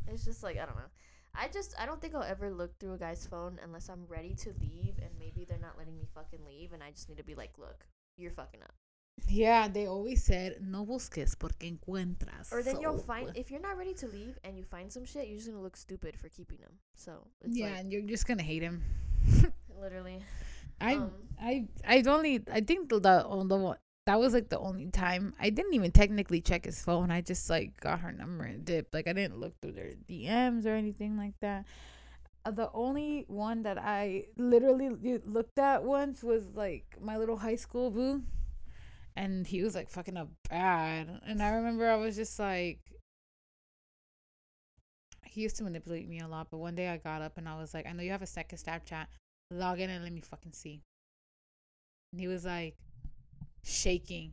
It's 0.09 0.23
just 0.23 0.41
like 0.41 0.57
I 0.57 0.65
don't 0.65 0.77
know. 0.77 0.89
I 1.35 1.49
just 1.49 1.75
I 1.79 1.85
don't 1.85 2.01
think 2.01 2.15
I'll 2.15 2.23
ever 2.23 2.49
look 2.49 2.79
through 2.79 2.93
a 2.93 2.97
guy's 2.97 3.27
phone 3.27 3.59
unless 3.63 3.89
I'm 3.89 4.05
ready 4.07 4.33
to 4.35 4.53
leave, 4.59 4.97
and 4.99 5.11
maybe 5.19 5.45
they're 5.45 5.59
not 5.59 5.77
letting 5.77 5.95
me 5.95 6.07
fucking 6.15 6.39
leave, 6.45 6.73
and 6.73 6.81
I 6.81 6.91
just 6.91 7.09
need 7.09 7.17
to 7.17 7.23
be 7.23 7.35
like, 7.35 7.51
look, 7.59 7.85
you're 8.17 8.31
fucking 8.31 8.63
up. 8.63 8.73
Yeah, 9.27 9.67
they 9.67 9.87
always 9.87 10.23
said 10.23 10.57
no 10.61 10.85
busques 10.85 11.35
porque 11.35 11.63
encuentras. 11.63 12.51
Or 12.51 12.63
then 12.63 12.79
you'll 12.79 12.99
find 12.99 13.31
if 13.35 13.51
you're 13.51 13.61
not 13.61 13.77
ready 13.77 13.93
to 13.95 14.07
leave 14.07 14.37
and 14.43 14.57
you 14.57 14.63
find 14.63 14.91
some 14.91 15.05
shit, 15.05 15.27
you're 15.27 15.37
just 15.37 15.49
gonna 15.49 15.61
look 15.61 15.75
stupid 15.75 16.15
for 16.17 16.29
keeping 16.29 16.59
them. 16.59 16.71
So 16.95 17.27
it's 17.41 17.57
yeah, 17.57 17.71
like 17.71 17.79
and 17.79 17.91
you're 17.91 18.03
just 18.03 18.27
gonna 18.27 18.43
hate 18.43 18.61
him. 18.61 18.83
literally. 19.81 20.19
I 20.79 20.95
um, 20.95 21.11
I 21.41 21.67
I 21.85 22.03
only 22.07 22.43
I 22.51 22.61
think 22.61 22.89
the 22.89 22.99
the, 22.99 23.43
the 23.47 23.57
one 23.57 23.77
that 24.05 24.19
was 24.19 24.33
like 24.33 24.49
the 24.49 24.59
only 24.59 24.89
time 24.89 25.33
I 25.39 25.49
didn't 25.49 25.73
even 25.73 25.91
technically 25.91 26.39
check 26.39 26.65
his 26.65 26.81
phone. 26.81 27.11
I 27.11 27.21
just 27.21 27.49
like 27.49 27.79
got 27.81 27.99
her 27.99 28.11
number 28.11 28.45
and 28.45 28.63
dipped. 28.63 28.93
Like 28.93 29.07
I 29.07 29.13
didn't 29.13 29.39
look 29.39 29.59
through 29.61 29.73
their 29.73 29.93
DMs 30.09 30.65
or 30.65 30.75
anything 30.75 31.17
like 31.17 31.33
that. 31.41 31.65
Uh, 32.45 32.51
the 32.51 32.71
only 32.73 33.25
one 33.27 33.63
that 33.63 33.77
I 33.77 34.27
literally 34.37 35.19
looked 35.25 35.59
at 35.59 35.83
once 35.83 36.23
was 36.23 36.47
like 36.55 36.95
my 37.01 37.17
little 37.17 37.35
high 37.35 37.57
school 37.57 37.91
boo, 37.91 38.23
and 39.17 39.47
he 39.47 39.63
was 39.63 39.75
like 39.75 39.89
fucking 39.89 40.15
up 40.15 40.29
bad. 40.49 41.21
And 41.25 41.41
I 41.41 41.49
remember 41.49 41.89
I 41.89 41.95
was 41.95 42.15
just 42.15 42.39
like. 42.39 42.79
He 45.25 45.41
used 45.41 45.57
to 45.57 45.63
manipulate 45.63 46.07
me 46.07 46.19
a 46.19 46.27
lot, 46.27 46.47
but 46.49 46.57
one 46.57 46.73
day 46.73 46.87
I 46.87 46.97
got 46.97 47.21
up 47.21 47.37
and 47.37 47.47
I 47.47 47.59
was 47.59 47.73
like, 47.73 47.85
I 47.85 47.91
know 47.91 48.01
you 48.01 48.11
have 48.11 48.21
a 48.21 48.27
second 48.27 48.57
Snapchat 48.57 49.05
log 49.51 49.79
in 49.79 49.89
and 49.89 50.03
let 50.03 50.13
me 50.13 50.21
fucking 50.21 50.53
see. 50.53 50.81
And 52.11 52.21
he 52.21 52.27
was 52.27 52.45
like 52.45 52.75
shaking. 53.63 54.31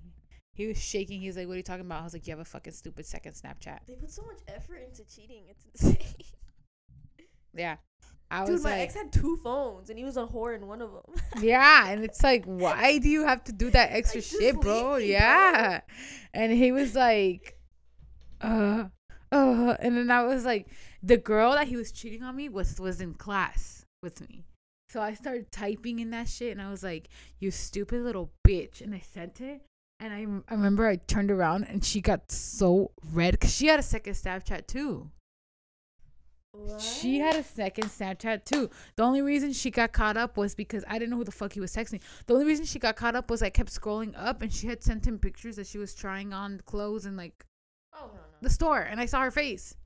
He 0.55 0.67
was 0.67 0.81
shaking. 0.81 1.21
He 1.21 1.27
was 1.27 1.37
like, 1.37 1.47
What 1.47 1.55
are 1.55 1.57
you 1.57 1.63
talking 1.63 1.85
about? 1.85 2.01
I 2.01 2.05
was 2.05 2.13
like, 2.13 2.27
You 2.27 2.33
have 2.33 2.41
a 2.41 2.45
fucking 2.45 2.73
stupid 2.73 3.07
second 3.07 3.33
Snapchat. 3.33 3.81
They 3.87 3.95
put 3.95 4.11
so 4.11 4.23
much 4.23 4.39
effort 4.49 4.83
into 4.87 5.05
cheating. 5.05 5.45
It's 5.49 5.67
insane. 5.83 6.27
Yeah. 7.57 7.77
I 8.43 8.47
Dude, 8.47 8.63
my 8.63 8.71
like, 8.71 8.81
ex 8.81 8.95
had 8.95 9.13
two 9.13 9.37
phones 9.43 9.91
and 9.91 9.99
he 9.99 10.05
was 10.05 10.17
a 10.17 10.27
whore 10.27 10.55
in 10.55 10.67
one 10.67 10.81
of 10.83 10.91
them. 10.93 11.15
Yeah. 11.43 11.89
And 11.89 12.05
it's 12.05 12.23
like, 12.23 12.45
why 12.45 12.99
do 12.99 13.09
you 13.09 13.25
have 13.27 13.45
to 13.45 13.53
do 13.53 13.71
that 13.71 13.93
extra 13.93 14.19
Like, 14.21 14.25
shit, 14.25 14.61
bro? 14.61 14.75
me, 14.75 14.81
bro. 14.83 14.97
yeah. 14.99 15.81
And 16.33 16.53
he 16.53 16.73
was 16.73 16.95
like, 16.95 17.59
uh, 18.41 18.85
uh. 19.33 19.77
And 19.81 19.97
then 19.97 20.11
I 20.11 20.23
was 20.25 20.45
like, 20.45 20.69
the 21.03 21.17
girl 21.17 21.53
that 21.53 21.69
he 21.69 21.77
was 21.77 21.93
cheating 21.93 22.23
on 22.23 22.35
me 22.37 22.49
was 22.49 22.81
was 22.81 23.01
in 23.01 23.15
class 23.15 23.85
with 24.03 24.21
me. 24.29 24.45
So 24.91 25.01
I 25.01 25.15
started 25.15 25.51
typing 25.51 25.99
in 25.99 26.11
that 26.11 26.29
shit 26.29 26.53
and 26.53 26.63
I 26.63 26.71
was 26.71 26.83
like, 26.85 27.09
you 27.41 27.51
stupid 27.51 28.03
little 28.03 28.31
bitch. 28.47 28.81
And 28.81 28.95
I 28.95 29.01
sent 29.01 29.41
it. 29.41 29.63
And 30.01 30.13
I, 30.13 30.53
I 30.53 30.55
remember 30.57 30.87
I 30.89 30.97
turned 30.97 31.31
around 31.31 31.65
and 31.65 31.85
she 31.85 32.01
got 32.01 32.31
so 32.31 32.91
red 33.13 33.33
because 33.33 33.55
she 33.55 33.67
had 33.67 33.79
a 33.81 33.83
second 33.83 34.15
Snapchat 34.15 34.67
too. 34.67 35.11
She 36.79 37.19
had 37.19 37.35
a 37.37 37.43
second 37.43 37.89
Snapchat 37.89 38.45
too. 38.45 38.71
The 38.97 39.03
only 39.03 39.23
reason 39.23 39.53
she 39.53 39.71
got 39.71 39.93
caught 39.93 40.17
up 40.17 40.37
was 40.37 40.55
because 40.55 40.85
I 40.89 40.99
didn't 40.99 41.11
know 41.11 41.17
who 41.17 41.25
the 41.25 41.33
fuck 41.33 41.53
he 41.53 41.61
was 41.61 41.75
texting. 41.75 42.01
The 42.27 42.35
only 42.35 42.47
reason 42.47 42.65
she 42.65 42.79
got 42.79 42.97
caught 42.97 43.17
up 43.17 43.31
was 43.31 43.43
I 43.43 43.51
kept 43.51 43.73
scrolling 43.73 44.15
up 44.17 44.43
and 44.43 44.53
she 44.53 44.67
had 44.67 44.83
sent 44.83 45.07
him 45.07 45.19
pictures 45.19 45.57
that 45.57 45.67
she 45.67 45.79
was 45.79 45.95
trying 45.95 46.33
on 46.33 46.61
clothes 46.67 47.07
and 47.07 47.17
like 47.17 47.45
Oh 47.93 48.07
no 48.07 48.13
no. 48.15 48.21
the 48.41 48.51
store 48.51 48.81
and 48.81 49.01
I 49.01 49.07
saw 49.07 49.21
her 49.23 49.31
face. 49.31 49.77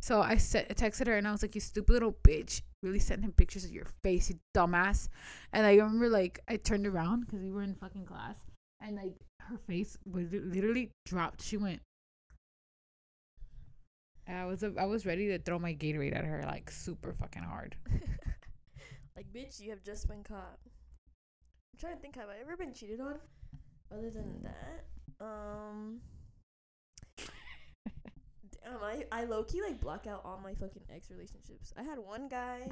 So 0.00 0.20
I 0.20 0.36
said, 0.36 0.66
I 0.70 0.74
texted 0.74 1.06
her 1.06 1.16
and 1.16 1.26
I 1.26 1.32
was 1.32 1.42
like, 1.42 1.54
"You 1.54 1.60
stupid 1.60 1.92
little 1.92 2.12
bitch! 2.12 2.62
Really 2.82 2.98
sent 2.98 3.24
him 3.24 3.32
pictures 3.32 3.64
of 3.64 3.70
your 3.72 3.86
face, 4.04 4.28
you 4.30 4.38
dumbass." 4.54 5.08
And 5.52 5.66
I 5.66 5.74
remember 5.74 6.08
like 6.08 6.40
I 6.48 6.56
turned 6.56 6.86
around 6.86 7.22
because 7.26 7.40
we 7.40 7.50
were 7.50 7.62
in 7.62 7.74
fucking 7.74 8.04
class 8.04 8.36
and 8.80 8.96
like 8.96 9.14
her 9.40 9.58
face 9.66 9.96
was 10.04 10.26
literally 10.30 10.90
dropped. 11.06 11.42
She 11.42 11.56
went. 11.56 11.80
And 14.26 14.38
I 14.38 14.44
was 14.46 14.62
I 14.62 14.84
was 14.84 15.04
ready 15.04 15.28
to 15.28 15.38
throw 15.38 15.58
my 15.58 15.74
Gatorade 15.74 16.16
at 16.16 16.24
her 16.24 16.42
like 16.46 16.70
super 16.70 17.12
fucking 17.12 17.42
hard. 17.42 17.76
like, 19.16 19.26
bitch, 19.32 19.60
you 19.60 19.70
have 19.70 19.82
just 19.82 20.08
been 20.08 20.22
caught. 20.22 20.58
I'm 20.64 21.78
trying 21.78 21.94
to 21.94 22.00
think, 22.00 22.16
have 22.16 22.28
I 22.28 22.40
ever 22.40 22.56
been 22.56 22.72
cheated 22.72 23.00
on? 23.00 23.16
Other 23.92 24.10
than 24.10 24.42
that, 24.42 24.84
um, 25.20 26.00
damn, 27.18 28.82
I 28.82 29.04
I 29.12 29.24
low 29.24 29.42
key 29.42 29.60
like 29.60 29.80
block 29.80 30.06
out 30.06 30.22
all 30.24 30.40
my 30.42 30.54
fucking 30.54 30.82
ex 30.94 31.10
relationships. 31.10 31.74
I 31.76 31.82
had 31.82 31.98
one 31.98 32.28
guy, 32.28 32.68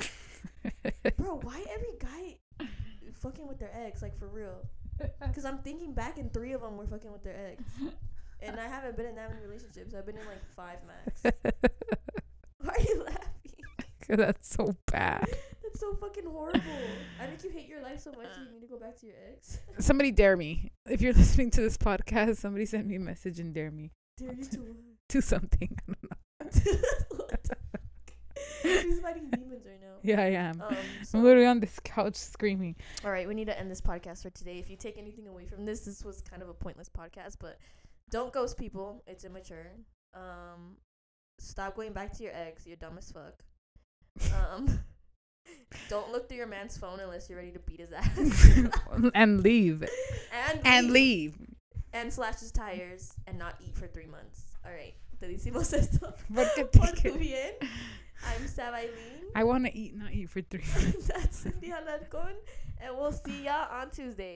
bro. 1.16 1.40
Why 1.42 1.62
every 1.68 1.94
guy 1.98 2.66
fucking 3.14 3.46
with 3.46 3.58
their 3.58 3.72
ex? 3.74 4.02
Like 4.02 4.18
for 4.18 4.28
real? 4.28 4.62
Because 5.26 5.44
I'm 5.44 5.58
thinking 5.58 5.92
back, 5.92 6.18
and 6.18 6.32
three 6.32 6.52
of 6.52 6.60
them 6.62 6.76
were 6.76 6.86
fucking 6.86 7.12
with 7.12 7.22
their 7.22 7.52
ex, 7.52 7.62
and 8.42 8.58
I 8.60 8.66
haven't 8.68 8.96
been 8.96 9.06
in 9.06 9.14
that 9.16 9.30
many 9.30 9.44
relationships. 9.46 9.94
I've 9.94 10.06
been 10.06 10.16
in 10.16 10.26
like 10.26 10.44
five 10.54 10.78
max. 10.86 11.22
Why 12.62 12.74
are 12.74 12.80
you 12.82 13.04
laughing? 13.04 13.26
That's 14.08 14.48
so 14.48 14.74
bad. 14.90 15.26
That's 15.62 15.78
so 15.80 15.94
fucking 15.94 16.24
horrible. 16.26 16.60
I 17.22 17.26
think 17.26 17.44
you 17.44 17.50
hate 17.50 17.68
your 17.68 17.80
life 17.82 18.00
so 18.00 18.10
much 18.12 18.26
that 18.34 18.38
you 18.46 18.52
need 18.52 18.60
to 18.62 18.66
go 18.66 18.78
back 18.78 18.98
to 19.00 19.06
your 19.06 19.14
ex. 19.32 19.58
Somebody 19.78 20.10
dare 20.10 20.36
me. 20.36 20.72
If 20.88 21.00
you're 21.00 21.12
listening 21.12 21.50
to 21.52 21.60
this 21.60 21.76
podcast, 21.76 22.36
somebody 22.38 22.66
send 22.66 22.88
me 22.88 22.96
a 22.96 23.00
message 23.00 23.38
and 23.38 23.54
dare 23.54 23.70
me 23.70 23.92
Dare 24.18 24.32
you 24.34 24.44
to 24.44 24.58
what? 24.58 24.76
do 25.08 25.20
something. 25.20 25.76
I 25.88 25.92
don't 25.92 26.02
know. 26.10 26.16
what 27.16 27.42
the 27.44 27.56
fuck? 27.72 27.80
She's 28.62 29.00
fighting 29.00 29.30
demons 29.30 29.64
right 29.64 29.80
now. 29.80 29.94
Yeah, 30.02 30.20
I 30.20 30.30
am. 30.30 30.60
Um, 30.60 30.76
so, 31.04 31.18
I'm 31.18 31.24
literally 31.24 31.46
on 31.46 31.60
this 31.60 31.78
couch 31.84 32.16
screaming. 32.16 32.74
all 33.04 33.10
right, 33.10 33.28
we 33.28 33.34
need 33.34 33.46
to 33.46 33.58
end 33.58 33.70
this 33.70 33.80
podcast 33.80 34.22
for 34.22 34.30
today. 34.30 34.58
If 34.58 34.68
you 34.70 34.76
take 34.76 34.98
anything 34.98 35.28
away 35.28 35.46
from 35.46 35.64
this, 35.64 35.80
this 35.80 36.04
was 36.04 36.20
kind 36.22 36.42
of 36.42 36.48
a 36.48 36.54
pointless 36.54 36.88
podcast, 36.88 37.36
but 37.38 37.58
don't 38.10 38.32
ghost 38.32 38.56
people. 38.58 39.02
It's 39.06 39.24
immature. 39.24 39.66
Um, 40.14 40.76
stop 41.38 41.76
going 41.76 41.92
back 41.92 42.12
to 42.16 42.22
your 42.22 42.32
ex. 42.34 42.66
You're 42.66 42.76
dumb 42.76 42.98
as 42.98 43.10
fuck. 43.12 43.42
Um, 44.34 44.80
don't 45.88 46.10
look 46.12 46.28
through 46.28 46.38
your 46.38 46.46
man's 46.46 46.76
phone 46.76 47.00
unless 47.00 47.28
you're 47.28 47.38
ready 47.38 47.52
to 47.52 47.58
beat 47.60 47.80
his 47.80 47.92
ass. 47.96 48.60
and 49.14 49.42
leave. 49.42 49.82
and 50.48 50.60
And 50.64 50.90
leave. 50.90 51.36
and 51.92 52.12
slash 52.12 52.40
his 52.40 52.52
tires 52.52 53.12
and 53.26 53.38
not 53.38 53.54
eat 53.66 53.76
for 53.76 53.86
three 53.86 54.06
months. 54.06 54.44
All 54.64 54.72
right. 54.72 54.94
Te 55.20 55.26
decimos 55.26 55.72
esto 55.74 56.14
por 56.72 56.86
tu 56.96 57.18
bien. 57.18 57.52
I'm 58.26 58.42
Sabailin. 58.46 59.30
I 59.34 59.44
want 59.44 59.64
to 59.66 59.76
eat, 59.76 59.94
not 59.96 60.12
eat 60.12 60.28
for 60.30 60.40
three. 60.42 60.60
months. 60.74 61.08
That's 61.08 61.38
Cindy 61.38 61.68
Alarcon. 61.70 62.32
And 62.82 62.96
we'll 62.96 63.12
see 63.12 63.44
y'all 63.44 63.68
on 63.70 63.90
Tuesday. 63.90 64.34